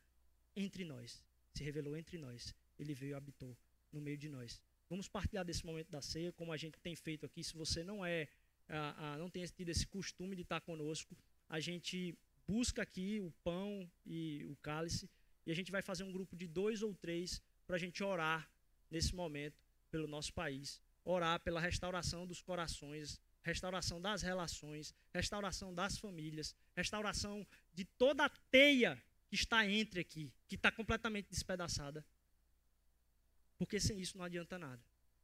entre 0.56 0.84
nós, 0.84 1.24
se 1.54 1.62
revelou 1.62 1.96
entre 1.96 2.18
nós, 2.18 2.52
ele 2.76 2.92
veio 2.92 3.10
e 3.10 3.14
habitou 3.14 3.56
no 3.92 4.00
meio 4.00 4.18
de 4.18 4.28
nós. 4.28 4.60
Vamos 4.88 5.08
partilhar 5.08 5.44
desse 5.44 5.64
momento 5.64 5.90
da 5.90 6.02
ceia, 6.02 6.32
como 6.32 6.52
a 6.52 6.56
gente 6.56 6.80
tem 6.80 6.96
feito 6.96 7.24
aqui. 7.24 7.44
Se 7.44 7.54
você 7.54 7.84
não 7.84 8.04
é, 8.04 8.28
ah, 8.68 8.94
ah, 8.98 9.18
não 9.18 9.30
tem 9.30 9.44
tido 9.46 9.68
esse 9.68 9.86
costume 9.86 10.34
de 10.34 10.42
estar 10.42 10.60
conosco, 10.60 11.16
a 11.48 11.60
gente 11.60 12.18
busca 12.46 12.82
aqui 12.82 13.20
o 13.20 13.30
pão 13.44 13.88
e 14.04 14.44
o 14.46 14.56
cálice, 14.56 15.08
e 15.46 15.52
a 15.52 15.54
gente 15.54 15.70
vai 15.70 15.82
fazer 15.82 16.02
um 16.02 16.10
grupo 16.10 16.36
de 16.36 16.48
dois 16.48 16.82
ou 16.82 16.92
três 16.94 17.40
para 17.66 17.76
a 17.76 17.78
gente 17.78 18.02
orar 18.02 18.50
nesse 18.90 19.14
momento 19.14 19.62
pelo 19.90 20.06
nosso 20.06 20.32
país, 20.32 20.80
orar 21.04 21.40
pela 21.40 21.60
restauração 21.60 22.26
dos 22.26 22.40
corações, 22.40 23.20
restauração 23.42 24.00
das 24.00 24.22
relações, 24.22 24.94
restauração 25.12 25.74
das 25.74 25.98
famílias, 25.98 26.54
restauração 26.74 27.46
de 27.72 27.84
toda 27.84 28.24
a 28.24 28.28
teia 28.28 29.02
que 29.28 29.36
está 29.36 29.66
entre 29.66 30.00
aqui, 30.00 30.32
que 30.48 30.56
está 30.56 30.70
completamente 30.70 31.28
despedaçada. 31.30 32.04
Porque 33.58 33.78
sem 33.78 34.00
isso 34.00 34.16
não 34.16 34.24
adianta 34.24 34.58
nada. 34.58 34.82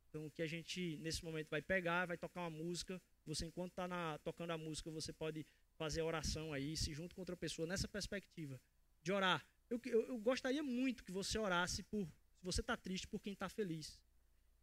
Então, 0.09 0.27
o 0.27 0.31
que 0.31 0.43
a 0.43 0.47
gente, 0.47 0.97
nesse 0.99 1.25
momento, 1.25 1.49
vai 1.51 1.61
pegar, 1.61 2.07
vai 2.07 2.17
tocar 2.17 2.43
uma 2.43 2.51
música. 2.51 3.01
Você, 3.27 3.45
enquanto 3.45 3.73
está 3.73 4.19
tocando 4.19 4.53
a 4.53 4.59
música, 4.59 4.91
você 4.91 5.13
pode 5.13 5.45
fazer 5.77 6.03
oração 6.03 6.53
aí, 6.53 6.77
se 6.77 6.95
junto 6.95 7.15
com 7.15 7.21
outra 7.21 7.37
pessoa, 7.37 7.67
nessa 7.67 7.89
perspectiva 7.89 8.61
de 9.03 9.13
orar. 9.13 9.45
Eu, 9.69 9.81
eu, 9.85 10.09
eu 10.09 10.19
gostaria 10.19 10.63
muito 10.63 11.05
que 11.05 11.13
você 11.13 11.39
orasse 11.39 11.83
por 11.83 12.09
você 12.47 12.61
está 12.61 12.77
triste 12.77 13.09
por 13.09 13.21
quem 13.21 13.33
está 13.33 13.49
feliz. 13.49 14.01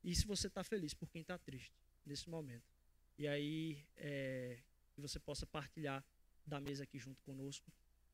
E 0.04 0.16
se 0.16 0.26
você 0.26 0.48
está 0.48 0.64
feliz 0.64 0.94
por 0.94 1.10
quem 1.10 1.22
está 1.22 1.38
triste 1.38 1.74
nesse 2.06 2.30
momento. 2.30 2.66
E 3.18 3.28
aí, 3.28 3.86
é, 3.98 4.58
que 4.94 5.02
você 5.02 5.20
possa 5.20 5.46
partilhar 5.46 6.04
da 6.46 6.60
mesa 6.60 6.84
aqui 6.84 6.98
junto 6.98 7.22
conosco. 7.24 7.70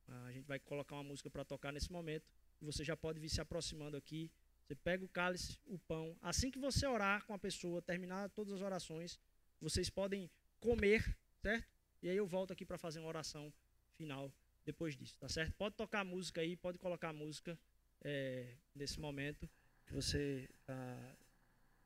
A 0.07 0.32
gente 0.32 0.45
vai 0.45 0.59
colocar 0.59 0.95
uma 0.95 1.03
música 1.03 1.30
para 1.30 1.45
tocar 1.45 1.72
nesse 1.72 1.91
momento. 1.91 2.28
Você 2.61 2.84
já 2.84 2.97
pode 2.97 3.20
vir 3.20 3.30
se 3.30 3.39
aproximando 3.39 3.95
aqui. 3.95 4.32
Você 4.65 4.76
pega 4.76 5.05
o 5.05 5.09
cálice, 5.09 5.59
o 5.65 5.78
pão. 5.78 6.17
Assim 6.22 6.49
que 6.49 6.59
você 6.59 6.88
orar 6.88 7.26
com 7.26 7.34
a 7.34 7.39
pessoa, 7.39 7.82
terminar 7.82 8.30
todas 8.32 8.53
as 8.53 8.61
orações, 8.61 9.20
vocês 9.61 9.89
podem 9.89 10.30
comer, 10.59 11.17
certo? 11.41 11.67
E 12.01 12.09
aí 12.09 12.17
eu 12.17 12.26
volto 12.26 12.51
aqui 12.53 12.65
para 12.65 12.78
fazer 12.78 12.99
uma 12.99 13.07
oração 13.07 13.53
final 13.95 14.34
depois 14.65 14.95
disso, 14.95 15.17
tá 15.17 15.28
certo? 15.28 15.53
Pode 15.55 15.76
tocar 15.76 16.01
a 16.01 16.03
música 16.03 16.41
aí, 16.41 16.55
pode 16.55 16.78
colocar 16.78 17.09
a 17.09 17.13
música 17.13 17.57
é, 18.01 18.55
nesse 18.76 18.99
momento. 18.99 19.49
Você 19.91 20.47
ah, 20.67 21.15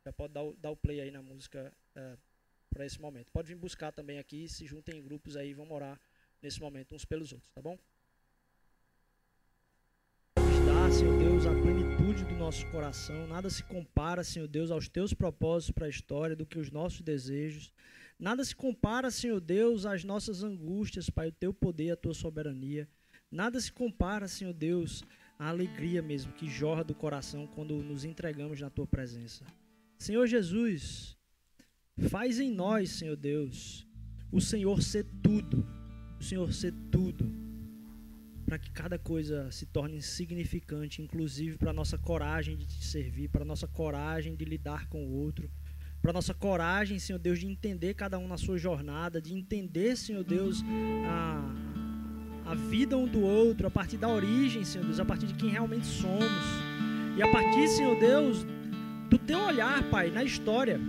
já 0.06 0.12
pode 0.12 0.34
dar 0.34 0.43
o, 0.43 0.54
dar 0.56 0.72
o, 0.72 0.76
play 0.76 1.01
aí 1.01 1.12
na 1.12 1.22
música 1.22 1.72
ah, 1.95 2.18
para 2.70 2.86
esse 2.86 2.99
momento. 2.99 3.32
Pode 3.32 3.47
vir 3.47 3.56
buscar 3.56 3.91
também 3.91 4.20
aqui, 4.20 4.47
se 4.49 4.66
juntem 4.66 4.99
em 4.99 5.04
grupos 5.04 5.38
aí, 5.38 5.54
vamos 5.54 5.72
orar 5.74 5.99
nesse 6.41 6.60
momento 6.60 6.93
uns 6.93 7.06
pelos 7.06 7.32
outros, 7.32 7.49
tá 7.54 7.62
bom? 7.62 7.78
Dá, 10.36 10.91
Senhor 10.91 11.18
Deus, 11.18 11.45
a 11.45 11.51
plenitude 11.51 12.26
do 12.26 12.36
nosso 12.36 12.66
coração. 12.72 13.28
Nada 13.28 13.49
se 13.49 13.64
compara, 13.64 14.24
Senhor 14.24 14.47
Deus, 14.47 14.72
aos 14.72 14.89
teus 14.89 15.14
propósitos 15.14 15.72
para 15.72 15.86
a 15.86 15.89
história 15.89 16.36
do 16.36 16.45
que 16.45 16.60
os 16.60 16.72
nossos 16.72 17.01
desejos. 17.01 17.72
Nada 18.20 18.43
se 18.43 18.56
compara, 18.56 19.10
Senhor 19.12 19.39
Deus, 19.39 19.86
às 19.86 20.04
nossas 20.04 20.43
angústias, 20.43 21.10
Pai, 21.10 21.30
o 21.30 21.32
teu 21.32 21.54
poder, 21.54 21.91
a 21.91 21.95
tua 21.95 22.14
soberania. 22.14 22.88
Nada 23.32 23.60
se 23.60 23.72
compara, 23.72 24.28
Senhor 24.28 24.54
Deus, 24.54 25.04
a 25.44 25.50
alegria 25.50 26.02
mesmo 26.02 26.32
que 26.32 26.48
jorra 26.48 26.86
do 26.86 26.96
coração 26.96 27.46
quando 27.46 27.76
nos 27.84 28.06
entregamos 28.06 28.62
na 28.62 28.70
tua 28.70 28.88
presença. 28.88 29.44
Senhor 29.98 30.26
Jesus, 30.26 31.18
faz 32.10 32.39
em 32.39 32.50
nós, 32.50 32.91
Senhor 32.91 33.18
Deus, 33.18 33.86
o 34.32 34.39
Senhor 34.39 34.82
ser 34.82 35.06
tudo, 35.22 35.68
o 36.18 36.24
Senhor 36.24 36.54
ser 36.54 36.74
tudo, 36.89 37.30
para 38.46 38.58
que 38.58 38.72
cada 38.72 38.98
coisa 38.98 39.52
se 39.52 39.66
torne 39.66 40.02
significante, 40.02 41.02
inclusive 41.02 41.58
para 41.58 41.74
nossa 41.74 41.98
coragem 41.98 42.56
de 42.56 42.66
te 42.66 42.86
servir, 42.86 43.28
para 43.28 43.44
nossa 43.44 43.68
coragem 43.68 44.38
de 44.38 44.46
lidar 44.46 44.88
com 44.88 45.06
o 45.06 45.12
outro, 45.12 45.52
para 46.02 46.14
nossa 46.14 46.34
coragem, 46.34 47.00
Senhor 47.00 47.20
Deus, 47.20 47.39
de 47.39 47.48
entender 47.48 47.96
cada 47.96 48.18
um 48.18 48.30
na 48.30 48.38
sua 48.38 48.58
jornada, 48.58 49.22
de 49.22 49.34
entender, 49.34 49.98
Senhor 49.98 50.24
Deus, 50.24 50.64
a, 51.06 51.73
a 52.54 52.56
vida 52.56 52.95
um 52.95 53.08
do 53.08 53.20
outro, 53.20 53.66
a 53.66 53.72
partir 53.72 53.97
da 53.97 54.08
origem, 54.08 54.64
Senhor 54.64 54.86
Deus, 54.86 54.99
a 54.99 55.06
partir 55.06 55.26
de 55.26 55.34
quem 55.34 55.49
realmente 55.49 55.88
somos. 55.88 56.32
E 57.18 57.22
a 57.22 57.28
partir, 57.32 57.68
Senhor 57.68 57.99
Deus, 57.99 58.45
do 59.10 59.18
teu 59.18 59.39
olhar, 59.39 59.82
Pai, 59.89 60.12
na 60.12 60.24
história. 60.24 60.80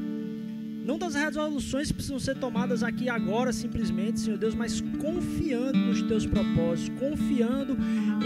Não 0.84 0.98
das 0.98 1.14
resoluções 1.14 1.88
que 1.88 1.94
precisam 1.94 2.18
ser 2.18 2.36
tomadas 2.36 2.82
aqui 2.82 3.08
agora, 3.08 3.50
simplesmente, 3.50 4.20
Senhor 4.20 4.38
Deus, 4.38 4.54
mas 4.54 4.82
confiando 5.00 5.78
nos 5.78 6.02
teus 6.02 6.26
propósitos, 6.26 6.98
confiando 6.98 7.72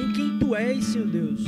em 0.01 0.13
quem 0.13 0.39
tu 0.41 0.57
és, 0.57 0.85
Senhor 0.85 1.07
Deus. 1.09 1.45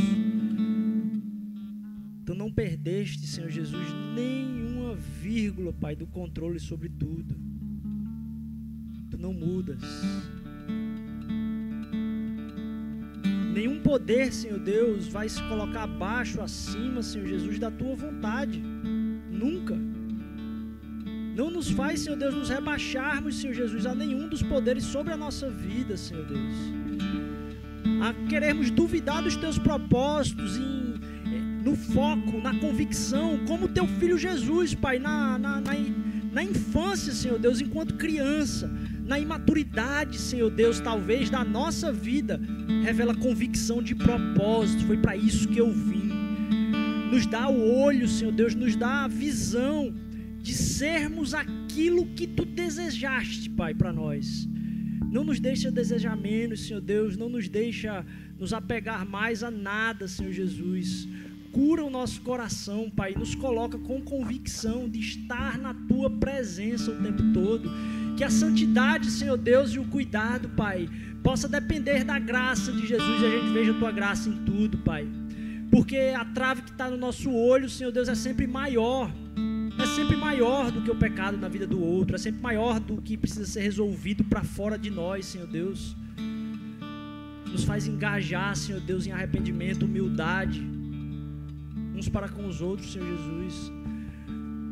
Tu 2.25 2.35
não 2.37 2.53
perdeste, 2.53 3.27
Senhor 3.27 3.51
Jesus, 3.51 3.87
nenhuma 4.15 4.95
vírgula, 4.95 5.73
Pai, 5.73 5.97
do 5.97 6.07
controle 6.07 6.61
sobre 6.61 6.89
tudo. 6.89 7.35
Tu 9.11 9.19
não 9.19 9.33
mudas. 9.33 9.83
Nenhum 13.53 13.81
poder, 13.81 14.33
Senhor 14.33 14.59
Deus, 14.59 15.09
vai 15.09 15.29
se 15.29 15.43
colocar 15.45 15.83
abaixo, 15.83 16.41
acima, 16.41 17.03
Senhor 17.03 17.27
Jesus, 17.27 17.59
da 17.59 17.71
tua 17.71 17.97
vontade. 17.97 18.63
Nunca. 19.31 19.77
Não 21.35 21.51
nos 21.51 21.71
faz, 21.71 22.01
Senhor 22.01 22.17
Deus, 22.17 22.35
nos 22.35 22.49
rebaixarmos, 22.49 23.41
Senhor 23.41 23.55
Jesus, 23.55 23.87
a 23.87 23.95
nenhum 23.95 24.29
dos 24.29 24.43
poderes 24.43 24.85
sobre 24.85 25.13
a 25.13 25.17
nossa 25.17 25.49
vida, 25.49 25.97
Senhor 25.97 26.25
Deus. 26.27 26.55
A 28.03 28.29
querermos 28.29 28.71
duvidar 28.71 29.23
dos 29.23 29.37
teus 29.37 29.59
propósitos, 29.59 30.57
em, 30.57 31.01
no 31.65 31.77
foco, 31.77 32.41
na 32.41 32.55
convicção, 32.59 33.39
como 33.47 33.69
teu 33.69 33.87
filho 33.87 34.19
Jesus, 34.19 34.75
Pai, 34.75 34.99
na, 34.99 35.39
na, 35.39 35.61
na, 35.61 35.73
na 36.33 36.45
infância, 36.45 37.13
Senhor 37.13 37.39
Deus, 37.39 37.61
enquanto 37.61 37.95
criança, 37.95 38.71
na 39.05 39.19
imaturidade, 39.19 40.19
Senhor 40.19 40.51
Deus, 40.51 40.79
talvez 40.79 41.29
da 41.29 41.45
nossa 41.45 41.93
vida, 41.93 42.41
revela 42.83 43.15
convicção 43.15 43.83
de 43.83 43.95
propósito. 43.95 44.87
Foi 44.87 44.97
para 44.97 45.17
isso 45.17 45.49
que 45.49 45.59
eu 45.59 45.73
vim. 45.73 46.11
Nos 47.11 47.27
dá 47.27 47.49
o 47.49 47.81
olho, 47.81 48.07
Senhor 48.07 48.33
Deus, 48.33 48.55
nos 48.55 48.77
dá 48.77 49.05
a 49.05 49.09
visão 49.09 49.95
de 50.41 50.55
sermos 50.55 51.35
aquilo 51.35 52.07
que 52.07 52.27
tu 52.27 52.45
desejaste, 52.45 53.51
Pai, 53.51 53.75
para 53.75 53.93
nós. 53.93 54.49
Não 55.11 55.25
nos 55.25 55.41
deixa 55.41 55.73
desejar 55.73 56.17
menos, 56.17 56.67
Senhor 56.67 56.81
Deus, 56.81 57.17
não 57.17 57.29
nos 57.29 57.49
deixa 57.49 58.07
nos 58.39 58.53
apegar 58.53 59.05
mais 59.05 59.43
a 59.43 59.51
nada, 59.51 60.07
Senhor 60.07 60.33
Jesus. 60.33 61.09
Cura 61.51 61.85
o 61.85 61.91
nosso 61.91 62.21
coração, 62.21 62.89
Pai, 62.89 63.13
nos 63.15 63.35
coloca 63.35 63.77
com 63.77 64.01
convicção 64.01 64.89
de 64.89 65.01
estar 65.01 65.59
na 65.59 65.75
tua 65.75 66.09
presença 66.09 66.93
o 66.93 67.03
tempo 67.03 67.25
todo. 67.33 67.69
Que 68.17 68.23
a 68.23 68.31
santidade, 68.31 69.11
Senhor 69.11 69.37
Deus, 69.37 69.71
e 69.73 69.81
o 69.81 69.85
cuidado, 69.85 70.49
Pai, 70.51 70.89
possa 71.23 71.49
depender 71.49 72.05
da 72.05 72.19
graça 72.19 72.73
de 72.73 72.87
Jesus 72.87 73.23
e 73.23 73.27
a 73.27 73.31
gente 73.31 73.53
veja 73.53 73.73
a 73.73 73.79
tua 73.79 73.93
graça 73.93 74.29
em 74.29 74.45
tudo, 74.45 74.79
Pai. 74.79 75.07
Porque 75.71 75.97
a 76.17 76.25
trave 76.25 76.63
que 76.63 76.71
está 76.71 76.91
no 76.91 76.97
nosso 76.97 77.31
olho, 77.31 77.69
Senhor 77.69 77.93
Deus, 77.93 78.09
é 78.09 78.15
sempre 78.15 78.47
maior 78.47 79.11
é 79.83 79.87
sempre 79.87 80.15
maior 80.17 80.71
do 80.71 80.83
que 80.83 80.91
o 80.91 80.95
pecado 80.95 81.39
na 81.39 81.49
vida 81.49 81.67
do 81.67 81.83
outro, 81.83 82.15
é 82.15 82.19
sempre 82.19 82.43
maior 82.43 82.79
do 82.79 83.01
que 83.01 83.17
precisa 83.17 83.47
ser 83.47 83.63
resolvido 83.63 84.23
para 84.25 84.45
fora 84.45 84.79
de 84.79 84.91
nós, 84.91 85.25
Senhor 85.25 85.47
Deus. 85.47 85.97
Nos 87.51 87.65
faz 87.65 87.87
engajar, 87.87 88.55
Senhor 88.57 88.81
Deus, 88.81 89.07
em 89.07 89.13
arrependimento, 89.13 89.85
humildade, 89.87 90.63
uns 91.97 92.09
para 92.09 92.29
com 92.29 92.47
os 92.47 92.61
outros, 92.61 92.93
Senhor 92.93 93.07
Jesus. 93.07 93.80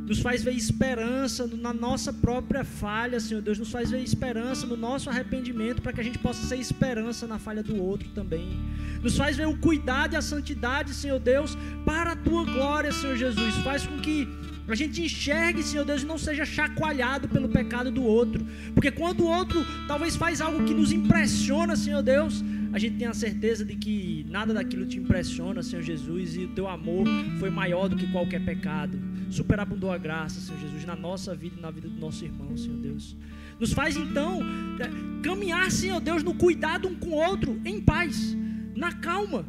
Nos 0.08 0.20
faz 0.20 0.42
ver 0.42 0.54
esperança 0.54 1.46
na 1.46 1.72
nossa 1.74 2.10
própria 2.10 2.64
falha, 2.64 3.20
Senhor 3.20 3.42
Deus. 3.42 3.58
Nos 3.58 3.70
faz 3.70 3.90
ver 3.90 4.02
esperança 4.02 4.66
no 4.66 4.74
nosso 4.74 5.10
arrependimento, 5.10 5.82
para 5.82 5.92
que 5.92 6.00
a 6.00 6.04
gente 6.04 6.18
possa 6.18 6.46
ser 6.46 6.56
esperança 6.56 7.26
na 7.26 7.38
falha 7.38 7.62
do 7.62 7.76
outro 7.76 8.08
também. 8.14 8.58
Nos 9.02 9.16
faz 9.18 9.36
ver 9.36 9.46
o 9.46 9.58
cuidado 9.58 10.14
e 10.14 10.16
a 10.16 10.22
santidade, 10.22 10.94
Senhor 10.94 11.20
Deus, 11.20 11.58
para 11.84 12.12
a 12.12 12.16
tua 12.16 12.44
glória, 12.44 12.90
Senhor 12.90 13.16
Jesus. 13.16 13.54
Faz 13.56 13.86
com 13.86 13.98
que 13.98 14.26
a 14.66 14.74
gente 14.74 15.02
enxergue, 15.02 15.62
Senhor 15.62 15.84
Deus, 15.84 16.02
e 16.02 16.06
não 16.06 16.18
seja 16.18 16.44
chacoalhado 16.44 17.28
pelo 17.28 17.48
pecado 17.48 17.90
do 17.90 18.02
outro. 18.02 18.46
Porque 18.74 18.90
quando 18.90 19.20
o 19.20 19.26
outro 19.26 19.64
talvez 19.86 20.16
faz 20.16 20.40
algo 20.40 20.64
que 20.64 20.72
nos 20.72 20.90
impressiona, 20.90 21.76
Senhor 21.76 22.02
Deus, 22.02 22.42
a 22.72 22.78
gente 22.78 22.96
tem 22.96 23.06
a 23.06 23.14
certeza 23.14 23.64
de 23.64 23.74
que 23.76 24.26
nada 24.28 24.52
daquilo 24.52 24.86
te 24.86 24.98
impressiona, 24.98 25.62
Senhor 25.62 25.82
Jesus, 25.82 26.36
e 26.36 26.44
o 26.44 26.48
teu 26.48 26.68
amor 26.68 27.06
foi 27.38 27.50
maior 27.50 27.88
do 27.88 27.96
que 27.96 28.06
qualquer 28.12 28.44
pecado. 28.44 28.98
Superabundou 29.30 29.90
a 29.90 29.98
graça, 29.98 30.40
Senhor 30.40 30.60
Jesus, 30.60 30.84
na 30.84 30.96
nossa 30.96 31.34
vida 31.34 31.56
e 31.58 31.60
na 31.60 31.70
vida 31.70 31.88
do 31.88 31.98
nosso 31.98 32.24
irmão, 32.24 32.56
Senhor 32.56 32.78
Deus. 32.78 33.16
Nos 33.58 33.72
faz 33.72 33.96
então 33.96 34.40
é, 34.78 35.22
caminhar, 35.22 35.70
Senhor 35.70 36.00
Deus, 36.00 36.22
no 36.22 36.34
cuidado 36.34 36.88
um 36.88 36.94
com 36.94 37.08
o 37.08 37.14
outro, 37.14 37.60
em 37.64 37.80
paz, 37.80 38.36
na 38.76 38.92
calma 38.92 39.44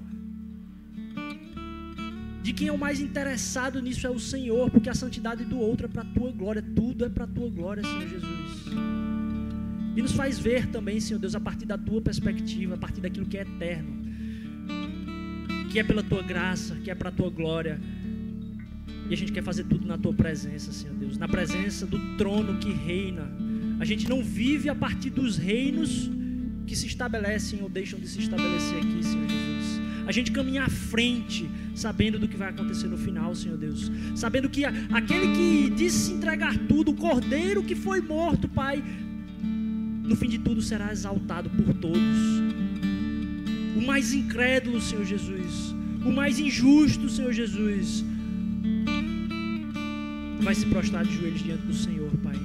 de 2.42 2.54
quem 2.54 2.68
é 2.68 2.72
o 2.72 2.78
mais 2.78 3.00
interessado 3.00 3.82
nisso 3.82 4.08
é 4.08 4.10
o 4.10 4.18
Senhor, 4.18 4.72
porque 4.72 4.90
a 4.90 4.94
santidade 4.96 5.44
do 5.44 5.60
outro 5.60 5.86
é 5.86 5.90
para 5.90 6.02
a 6.02 6.06
tua 6.06 6.32
glória, 6.32 6.64
tudo 6.76 7.06
é 7.06 7.10
para 7.10 7.26
a 7.26 7.28
tua 7.28 7.50
glória, 7.50 7.84
Senhor 7.84 8.08
Jesus. 8.08 8.39
E 10.00 10.02
nos 10.02 10.14
faz 10.14 10.40
ver 10.40 10.66
também, 10.68 10.98
Senhor 11.02 11.20
Deus, 11.20 11.36
a 11.36 11.42
partir 11.42 11.66
da 11.66 11.78
tua 11.78 12.02
perspectiva, 12.02 12.76
a 12.76 12.78
partir 12.78 13.02
daquilo 13.02 13.26
que 13.26 13.38
é 13.38 13.42
eterno, 13.42 14.02
que 15.70 15.78
é 15.78 15.84
pela 15.84 16.02
tua 16.02 16.24
graça, 16.24 16.74
que 16.76 16.90
é 16.90 16.96
para 16.96 17.10
a 17.10 17.12
tua 17.12 17.30
glória. 17.30 17.78
E 19.10 19.14
a 19.14 19.18
gente 19.18 19.34
quer 19.34 19.44
fazer 19.44 19.66
tudo 19.66 19.86
na 19.86 19.98
tua 19.98 20.14
presença, 20.14 20.72
Senhor 20.72 20.96
Deus, 20.96 21.18
na 21.18 21.28
presença 21.28 21.86
do 21.86 22.00
trono 22.16 22.60
que 22.60 22.72
reina. 22.72 23.30
A 23.78 23.84
gente 23.84 24.08
não 24.08 24.24
vive 24.24 24.70
a 24.70 24.74
partir 24.74 25.10
dos 25.10 25.36
reinos 25.36 26.10
que 26.66 26.78
se 26.78 26.88
estabelecem 26.88 27.62
ou 27.62 27.68
deixam 27.68 28.00
de 28.00 28.08
se 28.08 28.20
estabelecer 28.20 28.78
aqui, 28.78 29.04
Senhor 29.04 29.28
Jesus. 29.28 29.82
A 30.08 30.14
gente 30.14 30.32
caminha 30.32 30.64
à 30.64 30.70
frente 30.70 31.50
sabendo 31.76 32.18
do 32.18 32.26
que 32.26 32.38
vai 32.38 32.48
acontecer 32.48 32.88
no 32.88 32.98
final, 32.98 33.36
Senhor 33.36 33.58
Deus. 33.58 33.92
Sabendo 34.16 34.48
que 34.48 34.64
aquele 34.64 35.36
que 35.36 35.70
disse 35.76 36.06
se 36.06 36.14
entregar 36.14 36.58
tudo, 36.70 36.92
o 36.92 36.96
cordeiro 36.96 37.62
que 37.62 37.76
foi 37.76 38.00
morto, 38.00 38.48
Pai, 38.48 38.82
no 40.10 40.16
fim 40.16 40.28
de 40.28 40.40
tudo 40.40 40.60
será 40.60 40.92
exaltado 40.92 41.52
por 41.52 41.72
todos. 41.76 42.02
O 43.78 43.86
mais 43.86 44.12
incrédulo, 44.12 44.82
Senhor 44.82 45.06
Jesus, 45.06 45.76
o 46.04 46.12
mais 46.12 46.40
injusto, 46.40 47.08
Senhor 47.08 47.32
Jesus, 47.32 48.04
vai 50.42 50.56
se 50.56 50.66
prostrar 50.66 51.06
de 51.06 51.16
joelhos 51.16 51.44
diante 51.44 51.62
do 51.62 51.74
Senhor, 51.74 52.10
Pai. 52.24 52.36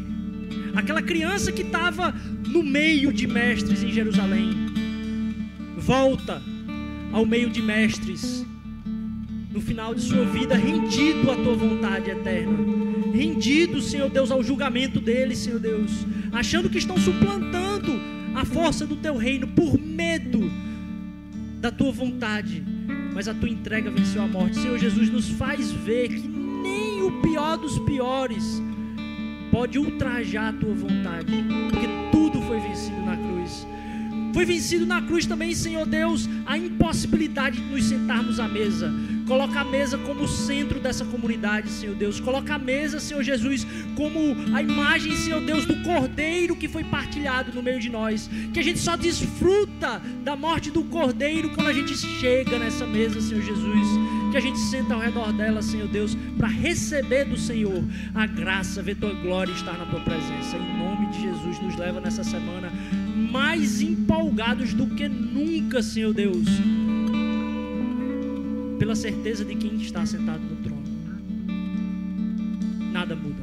Aquela 0.75 1.01
criança 1.01 1.51
que 1.51 1.63
estava 1.63 2.15
no 2.49 2.63
meio 2.63 3.11
de 3.11 3.27
mestres 3.27 3.83
em 3.83 3.91
Jerusalém, 3.91 4.51
volta 5.79 6.43
ao 7.13 7.25
meio 7.25 7.49
de 7.49 7.63
mestres 7.63 8.45
no 9.51 9.61
final 9.61 9.95
de 9.95 10.03
sua 10.03 10.25
vida, 10.27 10.55
rendido 10.55 11.31
à 11.31 11.37
tua 11.37 11.55
vontade 11.55 12.11
eterna, 12.11 12.59
rendido, 13.15 13.81
Senhor 13.81 14.11
Deus, 14.11 14.33
ao 14.33 14.43
julgamento 14.43 15.01
deles, 15.01 15.39
Senhor 15.39 15.61
Deus, 15.61 15.91
achando 16.33 16.69
que 16.69 16.79
estão 16.79 16.99
suplantando 16.99 17.93
a 18.35 18.45
força 18.45 18.85
do 18.85 18.97
teu 18.97 19.17
reino 19.17 19.47
por 19.47 19.79
medo 19.79 20.51
da 21.61 21.71
tua 21.71 21.93
vontade, 21.93 22.63
mas 23.15 23.29
a 23.29 23.35
tua 23.35 23.49
entrega 23.49 23.89
venceu 23.89 24.21
a 24.21 24.27
morte. 24.27 24.57
Senhor 24.57 24.77
Jesus, 24.77 25.09
nos 25.09 25.29
faz 25.31 25.71
ver 25.71 26.09
que 26.09 26.27
nem 26.27 27.03
o 27.03 27.23
pior 27.23 27.57
dos 27.57 27.79
piores 27.79 28.61
pode 29.53 29.79
ultrajar 29.79 30.49
a 30.49 30.53
tua 30.53 30.75
vontade, 30.75 31.33
porque 31.71 31.87
tudo 32.11 32.43
foi 32.43 32.59
vencido 32.59 33.01
na 33.07 33.17
cruz. 33.17 33.65
Foi 34.35 34.45
vencido 34.45 34.85
na 34.85 35.01
cruz 35.01 35.25
também, 35.25 35.55
Senhor 35.55 35.87
Deus, 35.87 36.29
a 36.45 36.59
impossibilidade 36.59 37.61
de 37.61 37.71
nos 37.71 37.85
sentarmos 37.85 38.41
à 38.41 38.49
mesa. 38.49 38.93
Coloca 39.27 39.61
a 39.61 39.65
mesa 39.65 39.97
como 39.99 40.29
centro 40.29 40.79
dessa 40.79 41.05
comunidade, 41.05 41.71
Senhor 41.71 41.95
Deus. 41.95 42.21
Coloca 42.21 42.55
a 42.55 42.59
mesa, 42.59 43.01
Senhor 43.01 43.23
Jesus, 43.23 43.67
como 43.97 44.19
a 44.55 44.63
imagem, 44.63 45.17
Senhor 45.17 45.41
Deus, 45.41 45.65
do 45.65 45.83
cordeiro 45.83 46.55
que 46.55 46.69
foi 46.69 46.85
partilhado 46.85 47.53
no 47.53 47.63
meio 47.63 47.81
de 47.81 47.89
nós. 47.89 48.29
Que 48.53 48.61
a 48.61 48.63
gente 48.63 48.79
só 48.79 48.97
desfruta 48.97 50.01
da 50.23 50.37
morte 50.37 50.71
do 50.71 50.85
cordeiro 50.85 51.51
quando 51.55 51.69
a 51.69 51.73
gente 51.73 51.97
chega 51.97 52.59
nessa 52.59 52.87
mesa, 52.87 53.21
Senhor 53.21 53.43
Jesus. 53.43 53.89
Que 54.31 54.37
a 54.37 54.41
gente 54.41 54.59
senta 54.59 54.95
ao 54.95 55.01
redor 55.01 55.33
dela, 55.33 55.63
Senhor 55.63 55.89
Deus, 55.89 56.17
para 56.37 56.49
receber 56.49 57.25
do 57.25 57.37
Senhor 57.37 57.83
a 58.15 58.27
graça, 58.27 58.83
ver 58.83 58.97
tua 58.97 59.15
glória 59.15 59.53
e 59.53 59.55
estar 59.55 59.79
na 59.79 59.87
tua 59.87 60.01
presença. 60.01 60.57
Em 60.57 60.79
nome 60.79 61.07
de 61.13 61.23
Jesus, 61.23 61.61
nos 61.61 61.77
leva 61.77 62.01
nessa 62.01 62.25
semana 62.25 62.71
mais 63.35 63.81
empolgados 63.81 64.75
do 64.75 64.87
que 64.87 65.09
nunca, 65.09 65.83
Senhor 65.83 66.13
Deus, 66.15 66.47
pela 68.85 68.95
certeza 68.95 69.47
de 69.47 69.55
quem 69.55 69.77
está 69.77 70.05
sentado 70.05 70.41
no 70.41 70.57
trono. 70.57 70.83
Nada 72.93 73.17
muda. 73.17 73.43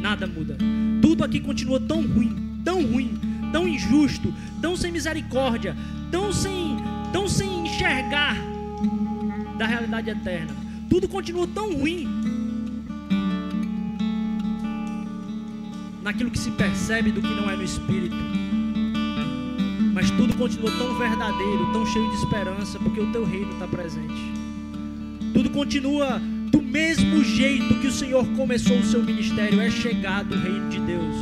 Nada 0.00 0.26
muda. 0.26 0.56
Tudo 1.02 1.22
aqui 1.22 1.38
continua 1.38 1.78
tão 1.78 2.00
ruim, 2.00 2.62
tão 2.64 2.82
ruim, 2.82 3.12
tão 3.52 3.68
injusto, 3.68 4.32
tão 4.62 4.74
sem 4.74 4.90
misericórdia, 4.90 5.76
tão 6.10 6.32
sem, 6.32 6.78
tão 7.12 7.28
sem 7.28 7.66
enxergar 7.66 8.38
da 9.58 9.66
realidade 9.66 10.08
eterna. 10.08 10.56
Tudo 10.88 11.08
continua 11.08 11.46
tão 11.46 11.70
ruim 11.74 12.08
naquilo 16.02 16.30
que 16.30 16.38
se 16.38 16.50
percebe 16.52 17.12
do 17.12 17.20
que 17.20 17.34
não 17.34 17.50
é 17.50 17.54
no 17.54 17.64
espírito. 17.64 18.16
Mas 19.92 20.10
tudo 20.12 20.34
continua 20.38 20.70
tão 20.70 20.96
verdadeiro, 20.96 21.70
tão 21.70 21.84
cheio 21.84 22.08
de 22.08 22.16
esperança, 22.16 22.78
porque 22.78 23.00
o 23.00 23.12
teu 23.12 23.26
reino 23.26 23.52
está 23.52 23.68
presente. 23.68 24.43
Tudo 25.34 25.50
continua 25.50 26.18
do 26.50 26.62
mesmo 26.62 27.22
jeito 27.22 27.74
que 27.80 27.88
o 27.88 27.92
Senhor 27.92 28.26
começou 28.28 28.78
o 28.78 28.84
seu 28.84 29.02
ministério, 29.02 29.60
é 29.60 29.70
chegado 29.70 30.34
o 30.34 30.38
reino 30.38 30.70
de 30.70 30.78
Deus. 30.80 31.16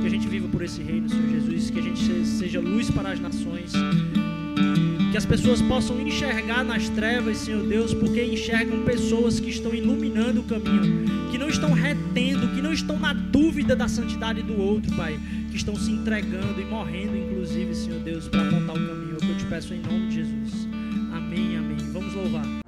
Que 0.00 0.06
a 0.06 0.10
gente 0.10 0.28
viva 0.28 0.46
por 0.46 0.62
esse 0.62 0.82
reino, 0.82 1.08
Senhor 1.08 1.28
Jesus, 1.28 1.70
que 1.70 1.78
a 1.78 1.82
gente 1.82 2.26
seja 2.26 2.60
luz 2.60 2.90
para 2.90 3.10
as 3.10 3.18
nações 3.18 3.72
que 5.16 5.18
as 5.18 5.24
pessoas 5.24 5.62
possam 5.62 5.98
enxergar 5.98 6.62
nas 6.62 6.90
trevas, 6.90 7.38
Senhor 7.38 7.66
Deus, 7.66 7.94
porque 7.94 8.22
enxergam 8.22 8.82
pessoas 8.82 9.40
que 9.40 9.48
estão 9.48 9.74
iluminando 9.74 10.42
o 10.42 10.44
caminho, 10.44 11.06
que 11.30 11.38
não 11.38 11.48
estão 11.48 11.72
retendo, 11.72 12.48
que 12.48 12.60
não 12.60 12.70
estão 12.70 12.98
na 12.98 13.14
dúvida 13.14 13.74
da 13.74 13.88
santidade 13.88 14.42
do 14.42 14.60
outro, 14.60 14.94
Pai, 14.94 15.18
que 15.50 15.56
estão 15.56 15.74
se 15.74 15.90
entregando 15.90 16.60
e 16.60 16.66
morrendo, 16.66 17.16
inclusive, 17.16 17.74
Senhor 17.74 18.00
Deus, 18.00 18.28
para 18.28 18.42
apontar 18.42 18.76
o 18.76 18.86
caminho. 18.86 19.12
É 19.12 19.16
o 19.16 19.18
que 19.18 19.30
eu 19.30 19.38
te 19.38 19.46
peço 19.46 19.72
em 19.72 19.80
nome 19.80 20.08
de 20.08 20.16
Jesus. 20.16 20.68
Amém, 21.14 21.56
amém. 21.56 21.78
Vamos 21.94 22.12
louvar. 22.12 22.65